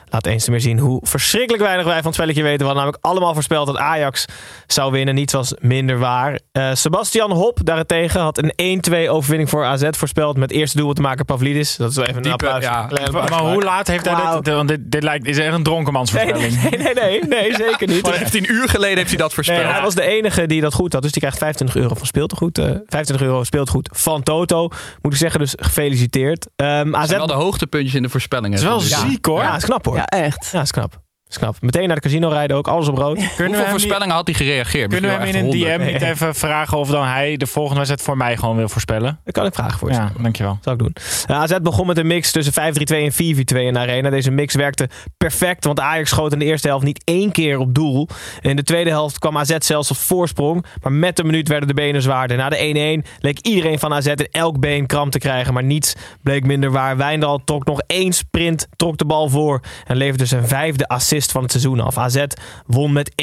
Laat 0.09 0.25
eens 0.25 0.49
meer 0.49 0.61
zien 0.61 0.79
hoe 0.79 0.99
verschrikkelijk 1.03 1.63
weinig 1.63 1.85
wij 1.85 1.95
van 1.95 2.05
het 2.05 2.13
spelletje 2.13 2.43
weten. 2.43 2.57
We 2.59 2.63
hadden 2.65 2.83
namelijk 2.83 3.05
allemaal 3.05 3.33
voorspeld 3.33 3.67
dat 3.67 3.77
Ajax 3.77 4.25
zou 4.67 4.91
winnen. 4.91 5.15
Niets 5.15 5.33
was 5.33 5.53
minder 5.59 5.99
waar. 5.99 6.39
Eh, 6.51 6.69
Sebastian 6.73 7.31
Hop 7.31 7.59
daarentegen 7.63 8.21
had 8.21 8.37
een 8.37 8.81
1-2 9.07 9.09
overwinning 9.09 9.49
voor 9.49 9.65
AZ 9.65 9.83
voorspeld. 9.91 10.37
Met 10.37 10.51
eerste 10.51 10.77
doel 10.77 10.93
te 10.93 11.01
maken 11.01 11.25
Pavlidis. 11.25 11.75
Dat 11.75 11.89
is 11.89 11.95
wel 11.95 12.05
even 12.05 12.17
een 12.17 12.21
Diepe, 12.23 12.45
applaus. 12.49 12.63
ja. 12.63 12.89
Maar, 13.11 13.39
hoe 13.39 13.63
laat 13.63 13.87
heeft 13.87 14.05
hij 14.05 14.13
Wauw. 14.15 14.41
dit? 14.41 14.53
Want 14.53 14.67
dit, 14.67 14.79
dit 14.91 15.03
lijkt, 15.03 15.25
is 15.27 15.37
echt 15.37 15.47
een 15.47 15.53
Nee, 15.53 15.61
dronkenmansvoorspelling. 15.63 16.61
nee, 16.61 16.79
nee, 16.79 16.93
nee, 16.93 17.23
nee, 17.23 17.53
zeker 17.55 17.87
niet. 17.87 18.07
15 18.17 18.51
uur 18.51 18.69
geleden 18.69 18.97
heeft 18.97 19.09
hij 19.09 19.17
dat 19.17 19.33
voorspeld. 19.33 19.59
Nee, 19.63 19.71
hij 19.71 19.81
was 19.81 19.95
de 19.95 20.01
enige 20.01 20.45
die 20.45 20.61
dat 20.61 20.73
goed 20.73 20.93
had. 20.93 21.01
Dus 21.01 21.11
die 21.11 21.21
krijgt 21.21 21.37
25 21.37 21.81
euro 21.81 21.95
van 21.95 22.07
speeltegoed. 22.07 22.57
eh 22.57 22.63
25 22.65 23.21
euro 23.27 23.43
speeltegoed 23.43 23.89
van 23.93 24.23
Toto. 24.23 24.67
Moet 25.01 25.11
ik 25.13 25.17
zeggen, 25.19 25.39
dus 25.39 25.53
gefeliciteerd. 25.57 26.47
Ehm 26.55 26.85
Dat 26.91 26.95
AZ... 26.95 27.07
zijn 27.07 27.17
wel 27.17 27.27
de 27.27 27.33
hoogtepuntjes 27.33 27.93
in 27.95 28.01
de 28.01 28.09
voorspellingen. 28.09 28.51
Het 28.51 28.61
is 28.61 28.67
wel 28.67 28.81
Ja. 29.01 29.09
ziek 29.09 29.25
hoor. 29.25 29.41
Ja, 29.41 29.55
is 29.55 29.63
knap 29.65 29.85
hoor. 29.85 29.95
Ja, 29.97 30.05
Ja, 30.51 30.53
echt. 30.63 31.06
Is 31.29 31.37
knap. 31.37 31.55
Snap. 31.55 31.61
Meteen 31.61 31.87
naar 31.87 31.95
de 31.95 32.01
casino 32.01 32.29
rijden 32.29 32.57
ook, 32.57 32.67
alles 32.67 32.87
op 32.87 32.97
rood. 32.97 33.15
Kunnen 33.35 33.35
we 33.37 33.47
Hoeveel 33.47 33.67
voorspellingen 33.67 34.15
had 34.15 34.27
hij 34.27 34.35
gereageerd? 34.35 34.91
Kunnen 34.91 35.09
we 35.09 35.25
hem 35.25 35.35
in 35.35 35.45
een 35.45 35.51
DM 35.51 35.91
niet 35.93 36.01
even 36.01 36.35
vragen 36.35 36.77
of 36.77 36.89
dan 36.89 37.05
hij 37.05 37.37
de 37.37 37.47
volgende 37.47 37.75
wedstrijd 37.75 38.01
voor 38.01 38.17
mij 38.17 38.37
gewoon 38.37 38.55
wil 38.55 38.69
voorspellen? 38.69 39.19
Dat 39.23 39.33
kan 39.33 39.45
ik 39.45 39.53
vragen 39.53 39.79
voor 39.79 39.89
je. 39.89 39.95
Ja, 39.95 40.11
dankjewel. 40.21 40.57
Zal 40.61 40.73
ik 40.73 40.79
doen. 40.79 40.95
Uh, 41.29 41.37
AZ 41.37 41.57
begon 41.61 41.87
met 41.87 41.97
een 41.97 42.07
mix 42.07 42.31
tussen 42.31 42.53
5-3-2 42.53 42.95
en 42.95 43.11
4-4-2 43.11 43.15
in 43.15 43.73
de 43.73 43.79
arena. 43.79 44.09
Deze 44.09 44.31
mix 44.31 44.55
werkte 44.55 44.89
perfect, 45.17 45.65
want 45.65 45.79
Ajax 45.79 46.09
schoot 46.09 46.33
in 46.33 46.39
de 46.39 46.45
eerste 46.45 46.67
helft 46.67 46.85
niet 46.85 47.01
één 47.03 47.31
keer 47.31 47.57
op 47.57 47.73
doel. 47.73 48.07
En 48.41 48.49
in 48.49 48.55
de 48.55 48.63
tweede 48.63 48.89
helft 48.89 49.19
kwam 49.19 49.37
AZ 49.37 49.55
zelfs 49.59 49.91
op 49.91 49.97
voorsprong. 49.97 50.65
Maar 50.81 50.91
met 50.91 51.15
de 51.15 51.23
minuut 51.23 51.47
werden 51.47 51.67
de 51.67 51.73
benen 51.73 52.01
zwaarder. 52.01 52.37
Na 52.37 52.49
de 52.49 53.01
1-1 53.05 53.09
leek 53.19 53.39
iedereen 53.39 53.79
van 53.79 53.93
AZ 53.93 54.07
in 54.07 54.27
elk 54.31 54.59
been 54.59 54.85
kramp 54.85 55.11
te 55.11 55.19
krijgen. 55.19 55.53
Maar 55.53 55.63
niets 55.63 55.95
bleek 56.23 56.45
minder 56.45 56.71
waar. 56.71 56.97
Wijndal 56.97 57.41
trok 57.43 57.65
nog 57.65 57.81
één 57.87 58.13
sprint, 58.13 58.67
trok 58.75 58.97
de 58.97 59.05
bal 59.05 59.29
voor. 59.29 59.61
En 59.85 59.95
leverde 59.97 60.25
zijn 60.25 60.47
vijfde 60.47 60.87
assist 60.87 61.16
van 61.25 61.41
het 61.41 61.51
seizoen 61.51 61.79
af. 61.79 61.97
AZ 61.97 62.23
won 62.65 62.93
met 62.93 63.11
1-2 63.11 63.15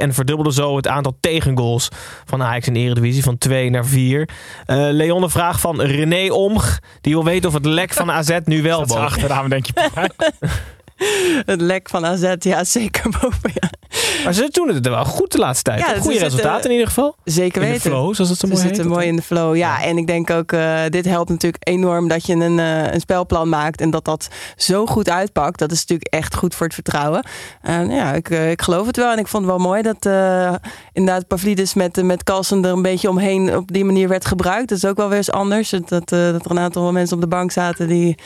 en 0.00 0.14
verdubbelde 0.14 0.52
zo 0.52 0.76
het 0.76 0.88
aantal 0.88 1.16
tegengoals 1.20 1.88
van 2.24 2.42
Ajax 2.42 2.66
in 2.66 2.72
de 2.72 2.80
Eredivisie 2.80 3.22
van 3.22 3.38
2 3.38 3.70
naar 3.70 3.86
4. 3.86 4.28
Eh, 4.64 4.76
Leon, 4.90 5.22
een 5.22 5.30
vraag 5.30 5.60
van 5.60 5.80
René 5.80 6.32
Omg. 6.32 6.78
Die 7.00 7.12
wil 7.12 7.24
weten 7.24 7.48
of 7.48 7.54
het 7.54 7.66
lek 7.66 7.92
van 7.92 8.10
AZ 8.10 8.38
nu 8.44 8.62
wel 8.62 8.78
boven 8.78 9.00
achteraan 9.00 9.48
denk 9.48 9.66
je. 9.66 9.72
Het 11.46 11.60
lek 11.60 11.88
van 11.88 12.06
AZ, 12.06 12.34
ja, 12.38 12.64
zeker 12.64 13.10
boven. 13.20 13.50
Ja. 13.54 13.70
Maar 14.26 14.34
ze 14.34 14.48
doen 14.50 14.68
het 14.68 14.88
wel 14.88 15.04
goed 15.04 15.32
de 15.32 15.38
laatste 15.38 15.62
tijd. 15.62 15.80
Ja, 15.80 15.86
Goede 15.86 16.02
zitten- 16.02 16.22
resultaten 16.22 16.64
in 16.64 16.70
ieder 16.70 16.86
geval. 16.86 17.16
Zeker 17.24 17.62
In 17.62 17.66
de 17.68 17.72
weten. 17.74 17.90
flow, 17.90 18.14
zoals 18.14 18.30
het 18.30 18.38
zo 18.38 18.46
Ze 18.46 18.52
mooi 18.52 18.66
zitten 18.66 18.86
mooi 18.88 19.06
in 19.06 19.16
de 19.16 19.22
flow. 19.22 19.56
Ja, 19.56 19.82
en 19.82 19.96
ik 19.96 20.06
denk 20.06 20.30
ook, 20.30 20.52
eh, 20.52 20.80
dit 20.88 21.04
helpt 21.04 21.28
natuurlijk 21.30 21.68
enorm 21.68 22.08
dat 22.08 22.26
je 22.26 22.34
een, 22.34 22.58
eh, 22.58 22.92
een 22.92 23.00
spelplan 23.00 23.48
maakt. 23.48 23.80
En 23.80 23.90
dat 23.90 24.04
dat 24.04 24.28
zo 24.56 24.86
goed 24.86 25.10
uitpakt. 25.10 25.58
Dat 25.58 25.72
is 25.72 25.80
natuurlijk 25.80 26.08
echt 26.14 26.34
goed 26.34 26.54
voor 26.54 26.66
het 26.66 26.74
vertrouwen. 26.74 27.24
En 27.62 27.90
ja, 27.90 28.12
ik, 28.12 28.30
eh, 28.30 28.50
ik 28.50 28.62
geloof 28.62 28.86
het 28.86 28.96
wel. 28.96 29.12
En 29.12 29.18
ik 29.18 29.26
vond 29.26 29.44
het 29.46 29.52
wel 29.56 29.62
mooi 29.66 29.82
dat 29.82 30.06
eh, 30.06 30.54
inderdaad 30.92 31.26
Pavlidis 31.26 31.74
met, 31.74 32.02
met 32.02 32.24
Carlsen 32.24 32.64
er 32.64 32.72
een 32.72 32.82
beetje 32.82 33.08
omheen 33.08 33.56
op 33.56 33.72
die 33.72 33.84
manier 33.84 34.08
werd 34.08 34.24
gebruikt. 34.26 34.68
Dat 34.68 34.78
is 34.78 34.84
ook 34.84 34.96
wel 34.96 35.08
weer 35.08 35.16
eens 35.16 35.30
anders. 35.30 35.70
Dat, 35.70 35.88
dat, 35.88 36.12
eh, 36.12 36.18
dat 36.18 36.44
er 36.44 36.50
een 36.50 36.58
aantal 36.58 36.92
mensen 36.92 37.14
op 37.16 37.22
de 37.22 37.28
bank 37.28 37.50
zaten 37.50 37.88
die, 37.88 38.18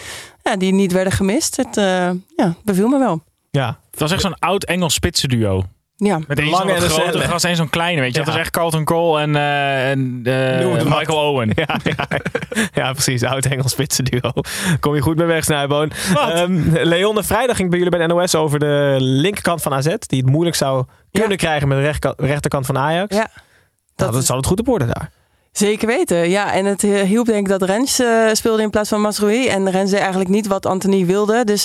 ja, 0.42 0.57
die 0.57 0.73
niet 0.73 0.92
werden 0.92 1.12
gemist. 1.12 1.57
Het 1.57 1.76
eh, 1.76 2.11
ja, 2.37 2.54
beviel 2.64 2.88
me 2.88 2.99
wel. 2.99 3.23
Ja. 3.50 3.78
Het 3.90 4.00
was 4.00 4.12
echt 4.12 4.21
zo'n 4.21 4.38
oud 4.38 4.64
Engels 4.64 4.95
spitsenduo. 4.95 5.64
Ja. 6.02 6.19
Met 6.26 6.38
één 6.38 6.50
lange 6.50 6.73
en 6.73 6.83
een 6.83 6.90
grote 6.90 7.19
gast 7.21 7.45
en 7.45 7.57
zo'n 7.57 7.71
kleine, 7.71 8.00
weet 8.00 8.12
je. 8.12 8.19
Dat 8.19 8.26
was 8.26 8.37
echt 8.37 8.50
Carlton 8.50 8.85
Cole 8.85 9.21
en, 9.21 9.37
eh, 9.37 9.90
en 9.90 10.21
eh. 10.25 10.85
Michael 10.85 11.28
Owen. 11.30 11.52
Ja, 11.61 11.76
ja, 11.83 12.07
ja, 12.73 12.92
precies. 12.92 13.25
Oud 13.25 13.45
Engels 13.47 13.71
spitsen 13.73 14.04
duo. 14.04 14.30
Kom 14.80 14.95
je 14.95 15.00
goed 15.00 15.16
mee 15.16 15.26
weg, 15.26 15.45
Snijboon. 15.45 15.92
Ehm, 16.16 16.61
Leon, 16.73 17.14
de 17.14 17.23
vrijdag 17.23 17.57
ging 17.57 17.71
bij 17.71 17.78
jullie 17.78 17.97
bij 17.99 18.07
de 18.07 18.14
NOS 18.14 18.35
over 18.35 18.59
de 18.59 18.97
linkerkant 18.99 19.62
van 19.62 19.73
AZ. 19.73 19.95
Die 19.99 20.21
het 20.21 20.30
moeilijk 20.30 20.57
zou 20.57 20.85
kunnen 21.12 21.37
krijgen 21.37 21.69
met 21.69 21.78
de 21.78 21.85
rechterka- 21.85 22.25
rechterkant 22.26 22.66
van 22.66 22.78
Ajax. 22.78 23.16
Ja. 23.16 23.30
Nou, 23.97 24.12
dat 24.12 24.25
zal 24.25 24.37
het 24.37 24.47
goed 24.47 24.61
op 24.61 24.69
orde 24.69 24.87
daar. 24.87 25.11
Zeker 25.52 25.87
weten, 25.87 26.30
ja. 26.30 26.52
En 26.52 26.64
het 26.64 26.85
eh, 26.85 27.00
hielp 27.00 27.26
denk 27.26 27.38
ik 27.38 27.59
dat 27.59 27.62
Rens 27.69 28.02
speelde 28.33 28.62
in 28.62 28.71
plaats 28.71 28.88
van 28.88 29.00
Masroei. 29.00 29.49
En 29.49 29.71
Rens 29.71 29.90
deed 29.90 30.00
eigenlijk 30.00 30.30
niet 30.30 30.47
wat 30.47 30.66
Anthony 30.66 31.07
wilde. 31.07 31.45
Dus 31.45 31.64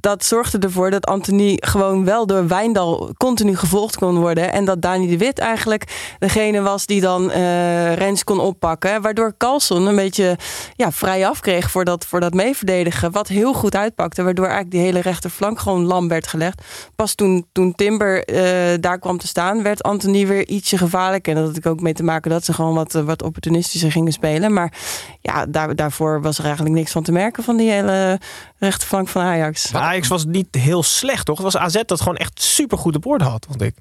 dat 0.00 0.24
zorgde 0.24 0.58
ervoor 0.58 0.90
dat 0.90 1.06
Anthony 1.06 1.56
gewoon 1.60 2.04
wel 2.04 2.26
door 2.26 2.46
Wijndal 2.48 3.10
continu 3.16 3.56
gevolgd 3.56 3.96
kon 3.96 4.18
worden. 4.18 4.52
En 4.52 4.64
dat 4.64 4.82
Dani 4.82 5.06
de 5.08 5.18
Wit 5.18 5.38
eigenlijk 5.38 6.16
degene 6.18 6.60
was 6.60 6.86
die 6.86 7.00
dan 7.00 7.30
eh, 7.30 7.94
Rens 7.94 8.24
kon 8.24 8.40
oppakken. 8.40 9.02
Waardoor 9.02 9.34
Carlson 9.36 9.86
een 9.86 9.96
beetje 9.96 10.36
ja, 10.76 10.92
vrij 10.92 11.28
afkreeg 11.28 11.70
voor 11.70 11.84
dat, 11.84 12.06
voor 12.06 12.20
dat 12.20 12.34
meeverdedigen. 12.34 13.12
Wat 13.12 13.28
heel 13.28 13.54
goed 13.54 13.76
uitpakte. 13.76 14.22
Waardoor 14.22 14.46
eigenlijk 14.46 14.74
die 14.74 14.84
hele 14.84 15.00
rechterflank 15.00 15.58
gewoon 15.58 15.84
lam 15.84 16.08
werd 16.08 16.26
gelegd. 16.26 16.62
Pas 16.96 17.14
toen, 17.14 17.46
toen 17.52 17.74
Timber 17.74 18.24
eh, 18.24 18.78
daar 18.80 18.98
kwam 18.98 19.18
te 19.18 19.26
staan, 19.26 19.62
werd 19.62 19.82
Anthony 19.82 20.26
weer 20.26 20.48
ietsje 20.48 20.78
gevaarlijker. 20.78 21.32
En 21.32 21.38
dat 21.38 21.48
had 21.48 21.56
ik 21.56 21.66
ook 21.66 21.80
mee 21.80 21.94
te 21.94 22.04
maken 22.04 22.30
dat 22.30 22.44
ze 22.44 22.52
gewoon 22.52 22.74
wat, 22.74 22.94
eh, 22.94 23.02
wat 23.02 23.22
opportunistischer 23.22 23.92
gingen 23.92 24.12
spelen. 24.12 24.52
Maar 24.52 24.72
ja, 25.20 25.46
daar, 25.46 25.76
daarvoor 25.76 26.22
was 26.22 26.38
er 26.38 26.44
eigenlijk 26.44 26.74
niks 26.74 26.92
van 26.92 27.02
te 27.02 27.12
merken 27.12 27.42
van 27.42 27.56
die 27.56 27.70
hele 27.70 28.18
rechterflank 28.58 29.08
van 29.08 29.22
Ajax. 29.22 29.70
Maar 29.70 29.82
Ajax 29.82 30.08
was 30.08 30.24
niet 30.24 30.54
heel 30.54 30.82
slecht, 30.82 31.26
toch? 31.26 31.36
Het 31.36 31.52
was 31.52 31.56
AZ 31.56 31.82
dat 31.86 32.00
gewoon 32.00 32.16
echt 32.16 32.42
super 32.42 32.78
goed 32.78 32.96
op 32.96 33.06
orde 33.06 33.24
had, 33.24 33.46
vond 33.48 33.62
ik. 33.62 33.74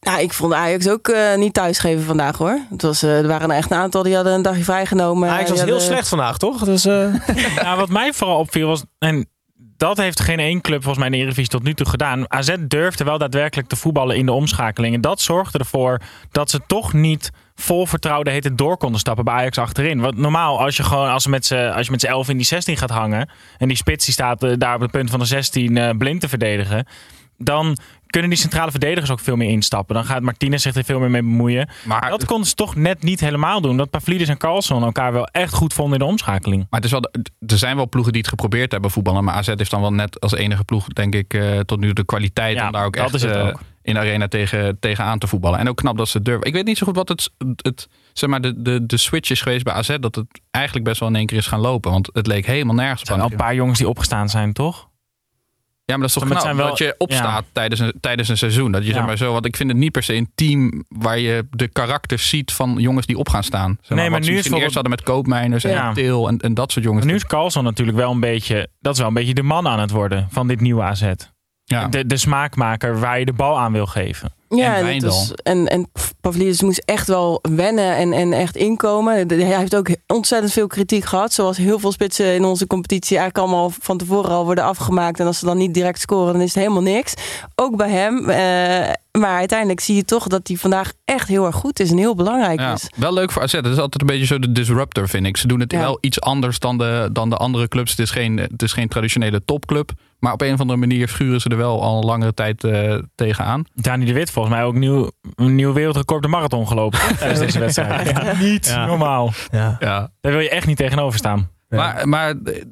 Nou, 0.00 0.20
ik 0.20 0.32
vond 0.32 0.52
Ajax 0.52 0.88
ook 0.88 1.08
eh, 1.08 1.36
niet 1.36 1.54
thuisgeven 1.54 2.04
vandaag 2.04 2.36
hoor. 2.36 2.60
Het 2.70 2.82
was, 2.82 3.02
eh, 3.02 3.18
er 3.18 3.26
waren 3.26 3.50
echt 3.50 3.70
een 3.70 3.76
aantal 3.76 4.02
die 4.02 4.14
hadden 4.14 4.32
een 4.32 4.42
dagje 4.42 4.64
vrijgenomen. 4.64 5.28
Ajax 5.28 5.50
was 5.50 5.62
heel 5.62 5.80
slecht 5.80 6.08
vandaag, 6.08 6.38
toch? 6.38 6.64
Dus, 6.64 6.84
eh, 6.84 7.14
Nou, 7.62 7.78
wat 7.78 7.88
mij 7.88 8.12
vooral 8.12 8.38
opviel 8.38 8.66
was, 8.66 8.82
en 8.98 9.28
dat 9.76 9.96
heeft 9.96 10.20
geen 10.20 10.38
één 10.38 10.60
club 10.60 10.82
volgens 10.82 10.98
mij 10.98 11.06
in 11.06 11.12
de 11.12 11.18
Eredivisie 11.18 11.50
tot 11.50 11.62
nu 11.62 11.74
toe 11.74 11.88
gedaan. 11.88 12.32
AZ 12.32 12.54
durfde 12.60 13.04
wel 13.04 13.18
daadwerkelijk 13.18 13.68
te 13.68 13.76
voetballen 13.76 14.16
in 14.16 14.26
de 14.26 14.32
omschakeling. 14.32 14.94
En 14.94 15.00
dat 15.00 15.20
zorgde 15.20 15.58
ervoor 15.58 16.00
dat 16.30 16.50
ze 16.50 16.60
toch 16.66 16.92
niet 16.92 17.30
vol 17.60 17.86
vertrouwde 17.86 18.30
heet 18.30 18.44
het 18.44 18.58
door 18.58 18.76
konden 18.76 19.00
stappen 19.00 19.24
bij 19.24 19.34
Ajax 19.34 19.58
achterin. 19.58 20.00
Want 20.00 20.16
normaal, 20.16 20.60
als 20.60 20.76
je 20.76 20.82
gewoon 20.82 21.10
als, 21.10 21.26
met 21.26 21.52
als 21.52 21.86
je 21.86 21.90
met 21.90 22.00
z'n 22.00 22.06
elf 22.06 22.28
in 22.28 22.36
die 22.36 22.46
16 22.46 22.76
gaat 22.76 22.90
hangen. 22.90 23.28
en 23.58 23.68
die 23.68 23.76
spits 23.76 24.04
die 24.04 24.14
staat 24.14 24.42
eh, 24.42 24.52
daar 24.58 24.74
op 24.74 24.80
het 24.80 24.90
punt 24.90 25.10
van 25.10 25.18
de 25.18 25.24
16 25.24 25.76
eh, 25.76 25.96
blind 25.96 26.20
te 26.20 26.28
verdedigen. 26.28 26.86
Dan 27.38 27.76
kunnen 28.06 28.30
die 28.30 28.38
centrale 28.38 28.70
verdedigers 28.70 29.10
ook 29.10 29.20
veel 29.20 29.36
meer 29.36 29.48
instappen. 29.50 29.94
Dan 29.94 30.04
gaat 30.04 30.22
Martinez 30.22 30.62
zich 30.62 30.74
er 30.74 30.84
veel 30.84 30.98
meer 31.00 31.10
mee 31.10 31.22
bemoeien. 31.22 31.68
Maar 31.84 32.10
dat 32.10 32.24
konden 32.24 32.46
ze 32.48 32.54
toch 32.54 32.74
net 32.74 33.02
niet 33.02 33.20
helemaal 33.20 33.60
doen. 33.60 33.76
Dat 33.76 33.90
Pavlidis 33.90 34.28
en 34.28 34.36
Carlson 34.38 34.82
elkaar 34.82 35.12
wel 35.12 35.26
echt 35.26 35.52
goed 35.54 35.72
vonden 35.72 35.92
in 35.92 36.04
de 36.04 36.10
omschakeling. 36.10 36.66
Maar 36.70 36.80
het 36.80 36.84
is 36.84 36.90
wel, 36.90 37.10
er 37.46 37.58
zijn 37.58 37.76
wel 37.76 37.88
ploegen 37.88 38.12
die 38.12 38.20
het 38.20 38.30
geprobeerd 38.30 38.72
hebben 38.72 38.90
voetballen. 38.90 39.24
Maar 39.24 39.34
AZ 39.34 39.46
heeft 39.46 39.70
dan 39.70 39.80
wel 39.80 39.92
net 39.92 40.20
als 40.20 40.32
enige 40.34 40.64
ploeg, 40.64 40.86
denk 40.88 41.14
ik, 41.14 41.34
eh, 41.34 41.58
tot 41.58 41.80
nu 41.80 41.92
de 41.92 42.04
kwaliteit 42.04 42.56
Ja, 42.56 42.66
om 42.66 42.72
daar 42.72 42.84
ook 42.84 42.96
echt 42.96 43.24
eh, 43.24 43.46
ook. 43.46 43.60
in 43.82 43.94
de 43.94 44.00
arena 44.00 44.28
tegen, 44.28 44.78
tegen 44.80 45.04
aan 45.04 45.18
te 45.18 45.26
voetballen. 45.26 45.58
En 45.58 45.68
ook 45.68 45.76
knap 45.76 45.96
dat 45.96 46.08
ze 46.08 46.22
durven. 46.22 46.46
Ik 46.46 46.52
weet 46.52 46.64
niet 46.64 46.78
zo 46.78 46.86
goed 46.86 46.96
wat 46.96 47.08
het, 47.08 47.30
het 47.56 47.88
zeg 48.12 48.30
maar, 48.30 48.40
de, 48.40 48.62
de, 48.62 48.86
de 48.86 48.96
switch 48.96 49.30
is 49.30 49.40
geweest 49.42 49.64
bij 49.64 49.72
AZ. 49.74 49.96
Dat 50.00 50.14
het 50.14 50.26
eigenlijk 50.50 50.84
best 50.84 51.00
wel 51.00 51.08
in 51.08 51.16
één 51.16 51.26
keer 51.26 51.38
is 51.38 51.46
gaan 51.46 51.60
lopen. 51.60 51.90
Want 51.90 52.10
het 52.12 52.26
leek 52.26 52.46
helemaal 52.46 52.74
nergens 52.74 53.00
Er 53.00 53.06
zijn 53.06 53.20
op. 53.20 53.24
wel 53.30 53.38
een 53.38 53.44
paar 53.44 53.54
jongens 53.54 53.78
die 53.78 53.88
opgestaan 53.88 54.28
zijn, 54.28 54.52
toch? 54.52 54.88
Ja, 55.88 55.94
maar 55.96 56.06
dat 56.08 56.16
is 56.16 56.22
toch 56.22 56.28
Maar 56.28 56.32
het 56.42 56.42
knap 56.46 56.56
zijn 56.56 56.66
wel- 56.68 56.76
dat 56.76 56.78
je 56.78 56.94
opstaat 56.98 57.44
tijdens, 57.52 57.80
een, 57.80 57.92
tijdens 58.00 58.28
een 58.28 58.36
seizoen. 58.36 58.72
Dat 58.72 58.82
je 58.82 58.88
Ja. 58.88 58.94
zeg 58.94 59.06
maar 59.06 59.16
zo, 59.16 59.32
want 59.32 59.46
ik 59.46 59.56
vind 59.56 59.68
het 59.68 59.78
niet 59.78 59.92
per 59.92 60.02
se 60.02 60.14
een 60.14 60.30
team 60.34 60.84
waar 60.88 61.18
je 61.18 61.46
de 61.50 61.68
karakters 61.68 62.28
ziet 62.28 62.52
van 62.52 62.74
jongens 62.78 63.06
die 63.06 63.16
op 63.18 63.28
gaan 63.28 63.42
staan. 63.42 63.78
Zeg 63.82 63.98
Nee, 63.98 64.10
maar 64.10 64.18
nu 64.20 64.24
ze 64.24 64.30
is 64.30 64.36
misschien 64.36 64.60
eerst 64.60 64.74
hadden 64.74 64.92
met 64.92 65.02
koopmijners 65.02 65.64
en 65.64 65.70
Ja. 65.70 65.92
Til 65.92 66.28
en, 66.28 66.38
en 66.38 66.54
dat 66.54 66.72
soort 66.72 66.84
jongens. 66.84 67.06
Nu 67.06 67.14
is 67.14 67.26
Carlson 67.26 67.64
natuurlijk 67.64 67.96
wel 67.98 68.10
een 68.10 68.20
beetje... 68.20 68.68
Dat 68.80 68.92
is 68.92 68.98
wel 68.98 69.08
een 69.08 69.14
beetje 69.14 69.34
de 69.34 69.42
man 69.42 69.68
aan 69.68 69.80
het 69.80 69.90
worden 69.90 70.26
van 70.30 70.48
dit 70.48 70.60
nieuwe 70.60 70.82
AZ. 70.82 71.12
Ja. 71.64 71.86
De, 71.88 72.06
de 72.06 72.16
smaakmaker 72.16 73.00
waar 73.00 73.18
je 73.18 73.24
de 73.24 73.32
bal 73.32 73.58
aan 73.58 73.72
wil 73.72 73.86
geven. 73.86 74.32
Ja, 74.48 74.76
En 74.76 74.86
en, 74.86 75.00
was- 75.04 75.32
en, 75.42 75.66
en 75.68 75.90
Pavlidis 76.20 76.62
moest 76.62 76.82
echt 76.84 77.06
wel 77.06 77.38
wennen 77.50 77.96
en, 77.96 78.12
en 78.12 78.32
echt 78.32 78.56
inkomen. 78.56 79.28
Hij 79.28 79.58
heeft 79.58 79.76
ook 79.76 79.88
ontzettend 80.06 80.52
veel 80.52 80.66
kritiek 80.66 81.04
gehad. 81.04 81.32
Zoals 81.32 81.56
heel 81.56 81.78
veel 81.78 81.92
spitsen 81.92 82.34
in 82.34 82.44
onze 82.44 82.66
competitie 82.66 83.18
eigenlijk 83.18 83.48
allemaal 83.48 83.72
van 83.80 83.98
tevoren 83.98 84.30
al 84.30 84.44
worden 84.44 84.64
afgemaakt. 84.64 85.20
En 85.20 85.26
als 85.26 85.38
ze 85.38 85.44
dan 85.44 85.56
niet 85.56 85.74
direct 85.74 86.00
scoren, 86.00 86.32
dan 86.32 86.42
is 86.42 86.54
het 86.54 86.62
helemaal 86.62 86.82
niks. 86.82 87.14
Ook 87.54 87.76
bij 87.76 87.90
hem. 87.90 88.28
eh, 88.30 88.92
maar 89.20 89.36
uiteindelijk 89.38 89.80
zie 89.80 89.94
je 89.96 90.04
toch 90.04 90.26
dat 90.26 90.48
hij 90.48 90.56
vandaag 90.56 90.92
echt 91.04 91.28
heel 91.28 91.46
erg 91.46 91.54
goed 91.54 91.80
is 91.80 91.90
en 91.90 91.96
heel 91.96 92.14
belangrijk 92.14 92.60
Ja, 92.60 92.72
is. 92.72 92.86
wel 92.96 93.12
leuk 93.12 93.30
voor 93.32 93.42
AZ. 93.42 93.52
Het 93.52 93.66
is 93.66 93.78
altijd 93.78 94.00
een 94.00 94.06
beetje 94.06 94.26
zo 94.26 94.38
de 94.38 94.52
disruptor, 94.52 95.08
vind 95.08 95.26
ik. 95.26 95.36
Ze 95.36 95.46
doen 95.46 95.60
het 95.60 95.72
Ja. 95.72 95.80
wel 95.80 95.98
iets 96.00 96.20
anders 96.20 96.58
dan 96.58 96.78
de, 96.78 97.08
dan 97.12 97.30
de 97.30 97.36
andere 97.36 97.68
clubs. 97.68 97.90
Het 97.90 98.00
is, 98.00 98.10
geen, 98.10 98.36
het 98.36 98.62
is 98.62 98.72
geen 98.72 98.88
traditionele 98.88 99.44
topclub. 99.44 99.90
Maar 100.18 100.32
op 100.32 100.40
een 100.42 100.52
of 100.52 100.60
andere 100.60 100.78
manier 100.78 101.08
schuren 101.08 101.40
ze 101.40 101.48
er 101.48 101.56
wel 101.56 101.82
al 101.82 101.98
een 101.98 102.04
langere 102.04 102.34
tijd 102.34 102.64
eh, 102.64 102.94
tegenaan. 103.14 103.64
Dani 103.74 104.04
de 104.04 104.12
Wit 104.12 104.30
volgens 104.38 104.56
mij 104.56 104.64
ook 104.64 104.74
nieuw, 104.74 105.10
een 105.34 105.54
nieuw 105.54 105.72
wereldrecord 105.72 106.22
de 106.22 106.28
marathon 106.28 106.68
gelopen 106.68 106.98
tijdens 107.16 107.38
deze 107.40 107.58
wedstrijd. 107.64 108.38
Niet 108.38 108.66
Ja. 108.66 108.86
normaal. 108.86 109.32
ja. 109.50 109.76
Ja. 109.80 110.10
Daar 110.20 110.32
wil 110.32 110.40
je 110.40 110.50
echt 110.50 110.66
niet 110.66 110.76
tegenover 110.76 111.18
staan. 111.18 111.50
Maar, 111.68 112.08
maar 112.08 112.34
eh, 112.44 112.62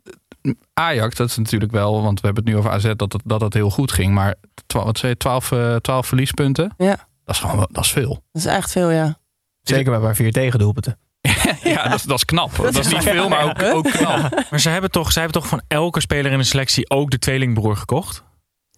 Ajax, 0.75 1.15
dat 1.17 1.29
is 1.29 1.37
natuurlijk 1.37 1.73
wel, 1.73 2.03
want 2.03 2.21
we 2.21 2.27
hebben 2.27 2.45
het 2.45 2.53
nu 2.53 2.59
over 2.59 2.71
AZ, 2.71 2.93
dat 2.97 3.13
het, 3.13 3.23
dat 3.25 3.41
het 3.41 3.55
heel 3.55 3.71
goed 3.71 3.93
ging. 3.93 4.15
Maar 4.15 4.35
twa- 4.67 4.85
wat 4.85 4.99
zei 4.99 5.13
je, 5.13 5.19
12, 5.19 5.53
eh, 5.53 5.77
12 5.77 6.07
verliespunten? 6.07 6.75
Ja. 6.77 6.97
Dat 7.25 7.35
is 7.35 7.41
gewoon 7.41 7.57
wel- 7.57 7.69
dat 7.73 7.85
is 7.85 7.91
veel. 7.93 8.09
Dat 8.33 8.43
is 8.43 8.47
echt 8.47 8.73
veel, 8.73 8.91
ja. 8.91 9.19
Zeker 9.63 9.93
met 9.93 10.01
maar 10.01 10.15
vier 10.15 10.33
tegendoelpunten. 10.33 10.99
Ja, 11.63 11.83
dat, 11.89 11.95
is- 11.95 12.03
dat 12.03 12.17
is 12.17 12.25
knap. 12.25 12.57
Dat, 12.57 12.77
is 12.79 12.89
niet 12.93 13.03
veel, 13.03 13.29
maar 13.29 13.45
ook, 13.45 13.63
ook 13.75 13.91
knap. 13.91 14.45
Maar 14.51 14.61
ze 14.61 14.69
hebben, 14.69 14.91
toch, 14.91 15.13
ze 15.13 15.19
hebben 15.21 15.41
toch 15.41 15.49
van 15.51 15.63
elke 15.69 16.01
speler 16.01 16.33
in 16.33 16.39
de 16.39 16.45
selectie 16.45 16.91
ook 16.91 17.11
de 17.11 17.19
tweelingbroer 17.19 17.77
gekocht? 17.77 18.25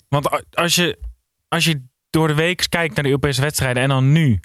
Want 0.09 0.29
als 0.55 0.74
je, 0.74 0.98
als 1.48 1.64
je 1.64 1.87
door 2.10 2.28
de 2.28 2.34
week 2.34 2.66
kijkt 2.68 2.94
naar 2.94 3.02
de 3.04 3.10
Europese 3.10 3.40
wedstrijden 3.40 3.82
en 3.82 3.88
dan 3.88 4.12
nu. 4.12 4.40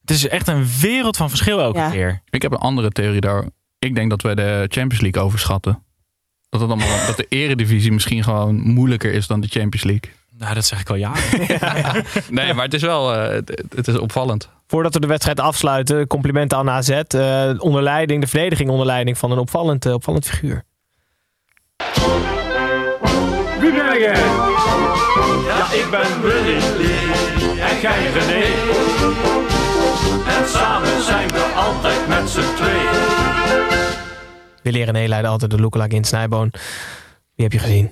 Het 0.00 0.10
is 0.10 0.28
echt 0.28 0.48
een 0.48 0.66
wereld 0.80 1.16
van 1.16 1.28
verschil 1.28 1.60
elke 1.60 1.78
Ja. 1.78 1.90
keer. 1.90 2.22
Ik 2.30 2.42
heb 2.42 2.52
een 2.52 2.58
andere 2.58 2.90
theorie 2.90 3.20
daar. 3.20 3.44
Ik 3.78 3.94
denk 3.94 4.10
dat 4.10 4.22
wij 4.22 4.34
de 4.34 4.66
Champions 4.68 5.00
League 5.00 5.22
overschatten. 5.22 5.82
Dat, 6.48 6.60
het 6.60 6.70
allemaal, 6.70 7.06
dat 7.06 7.16
de 7.16 7.26
eredivisie 7.28 7.92
misschien 7.92 8.24
gewoon 8.24 8.60
moeilijker 8.60 9.12
is 9.12 9.26
dan 9.26 9.40
de 9.40 9.46
Champions 9.48 9.84
League. 9.84 10.10
Nou, 10.38 10.54
dat 10.54 10.64
zeg 10.64 10.80
ik 10.80 10.88
al 10.90 10.94
jaren. 10.96 11.22
Nee, 12.30 12.54
maar 12.54 12.64
het 12.64 12.74
is 12.74 12.82
wel 12.82 13.14
eh, 13.14 13.32
het, 13.32 13.62
het 13.74 13.88
is 13.88 13.98
opvallend. 13.98 14.48
Voordat 14.66 14.94
we 14.94 15.00
de 15.00 15.06
wedstrijd 15.06 15.40
afsluiten, 15.40 16.06
complimenten 16.06 16.58
aan 16.58 16.70
AZ. 16.70 16.88
eh, 16.90 17.50
onder 17.58 17.82
leiding, 17.82 18.20
de 18.20 18.26
verdediging 18.26 18.70
onder 18.70 18.86
leiding 18.86 19.18
van 19.18 19.30
een 19.30 19.38
opvallend, 19.38 19.86
eh, 19.86 19.92
opvallend 19.92 20.26
figuur. 20.26 20.64
Goedemorgen. 23.60 24.99
Ja, 25.46 25.72
ik 25.72 25.86
ben 25.90 26.22
Willy 26.22 26.58
en 27.60 27.80
jij 27.80 28.10
René. 28.12 28.44
En 30.26 30.48
samen 30.48 31.02
zijn 31.02 31.28
we 31.28 31.52
altijd 31.56 32.08
met 32.08 32.30
z'n 32.30 32.54
tweeën. 32.56 33.68
Willy 34.62 34.80
en 34.80 34.92
René 34.92 35.08
leiden 35.08 35.30
altijd 35.30 35.50
de 35.50 35.60
lookalike 35.60 35.94
in 35.94 36.04
Snijboon. 36.04 36.50
Wie 37.34 37.44
heb 37.44 37.52
je 37.52 37.58
gezien? 37.58 37.90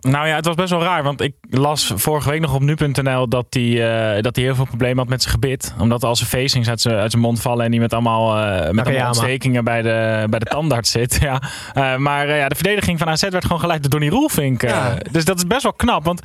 Nou 0.00 0.26
ja, 0.26 0.34
het 0.34 0.44
was 0.44 0.54
best 0.54 0.70
wel 0.70 0.82
raar. 0.82 1.02
Want 1.02 1.20
ik 1.20 1.34
las 1.50 1.92
vorige 1.96 2.30
week 2.30 2.40
nog 2.40 2.54
op 2.54 2.60
nu.nl 2.60 3.28
dat 3.28 3.46
hij 3.50 4.14
eh, 4.16 4.22
dat 4.22 4.36
hij 4.36 4.44
heel 4.44 4.54
veel 4.54 4.64
problemen 4.64 4.98
had 4.98 5.08
met 5.08 5.22
zijn 5.22 5.34
gebit. 5.34 5.74
Omdat 5.78 6.04
al 6.04 6.16
zijn 6.16 6.28
facings 6.28 6.68
uit 6.68 6.80
zijn, 6.80 6.94
uit 6.94 7.10
zijn 7.10 7.22
mond 7.22 7.40
vallen. 7.40 7.64
En 7.64 7.70
die 7.70 7.80
met 7.80 7.92
allemaal, 7.92 8.36
eh, 8.36 8.70
met 8.70 8.86
allemaal 8.86 9.06
ontstekingen 9.06 9.64
bij 9.64 9.82
de, 9.82 10.26
bij 10.30 10.38
de 10.38 10.46
tandarts 10.46 10.90
zit. 10.90 11.18
Ja. 11.26 11.42
Eh, 11.74 11.96
maar 11.96 12.28
eh, 12.28 12.38
ja, 12.38 12.48
de 12.48 12.54
verdediging 12.54 12.98
van 12.98 13.08
AZ 13.08 13.28
werd 13.28 13.44
gewoon 13.44 13.60
geleid 13.60 13.82
door 13.82 13.90
Donny 13.90 14.08
Roelvink. 14.08 14.62
Ja. 14.62 14.96
Dus 15.10 15.24
dat 15.24 15.36
is 15.36 15.46
best 15.46 15.62
wel 15.62 15.72
knap. 15.72 16.04
Want 16.04 16.20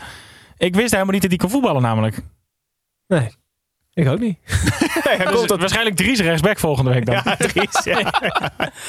ik 0.62 0.76
wist 0.76 0.92
helemaal 0.92 1.14
niet 1.14 1.22
dat 1.22 1.32
hij 1.32 1.40
kon 1.40 1.50
voetballen 1.50 1.82
namelijk. 1.82 2.22
Nee, 3.08 3.30
ik 4.02 4.08
ook 4.08 4.20
niet. 4.20 4.38
nee, 5.06 5.16
hij 5.18 5.26
Dus 5.26 5.36
komt 5.36 5.48
dat 5.48 5.60
waarschijnlijk 5.60 5.96
Dries 5.96 6.20
rechtsback 6.20 6.60
volgende 6.60 6.92
week 6.92 7.06
dan. 7.06 7.22
Ja, 7.24 7.36
Dries. 7.38 7.84
Ja. 7.84 8.00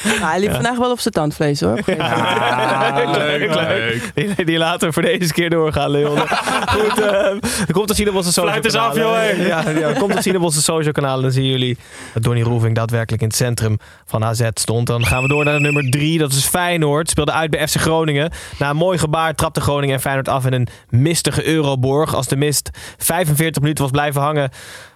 Ja, 0.02 0.28
hij 0.30 0.40
liep 0.40 0.52
vandaag 0.52 0.76
wel 0.78 0.90
op 0.90 1.00
zijn 1.00 1.14
tandvlees 1.14 1.60
hoor. 1.60 1.80
Ah, 1.98 2.96
leuk, 3.16 3.54
leuk. 3.54 4.10
Die, 4.14 4.44
die 4.44 4.58
laten 4.58 4.88
we 4.88 4.92
voor 4.92 5.02
deze 5.02 5.32
keer 5.32 5.50
doorgaan, 5.50 5.90
Leon. 5.90 6.18
Goed, 6.66 7.00
eh 7.00 7.30
komt 7.72 7.88
te 7.88 7.94
zien 7.94 8.08
op 8.08 8.14
onze 8.14 8.32
social 8.32 8.52
Fluit 8.52 8.64
eens 8.64 8.74
af, 8.74 8.96
joh, 8.96 9.14
hè. 9.14 9.30
Ja, 9.30 9.68
ja, 9.70 9.92
komt 9.92 10.12
te 10.12 10.22
zien 10.22 10.36
op 10.36 10.42
onze 10.42 10.62
social 10.62 10.92
kanalen. 10.92 11.22
Dan 11.22 11.32
zien 11.32 11.46
jullie 11.46 11.78
dat 12.14 12.22
Donny 12.22 12.42
Roeving 12.42 12.74
daadwerkelijk 12.74 13.22
in 13.22 13.28
het 13.28 13.36
centrum 13.36 13.78
van 14.04 14.24
AZ 14.24 14.48
stond. 14.54 14.86
Dan 14.86 15.06
gaan 15.06 15.22
we 15.22 15.28
door 15.28 15.44
naar 15.44 15.60
nummer 15.60 15.90
drie. 15.90 16.18
Dat 16.18 16.32
is 16.32 16.44
Feyenoord. 16.44 17.10
Speelde 17.10 17.32
uit 17.32 17.50
bij 17.50 17.68
FC 17.68 17.76
Groningen. 17.76 18.30
Na 18.58 18.70
een 18.70 18.76
mooi 18.76 18.98
gebaar 18.98 19.34
trapte 19.34 19.60
Groningen 19.60 19.94
en 19.94 20.00
Feyenoord 20.00 20.28
af 20.28 20.46
in 20.46 20.52
een 20.52 20.68
mistige 20.88 21.46
Euroborg. 21.46 22.14
Als 22.14 22.28
de 22.28 22.36
mist 22.36 22.70
45 22.98 23.62
minuten 23.62 23.82
was 23.82 23.92
blijven 23.92 24.20
hangen, 24.20 24.50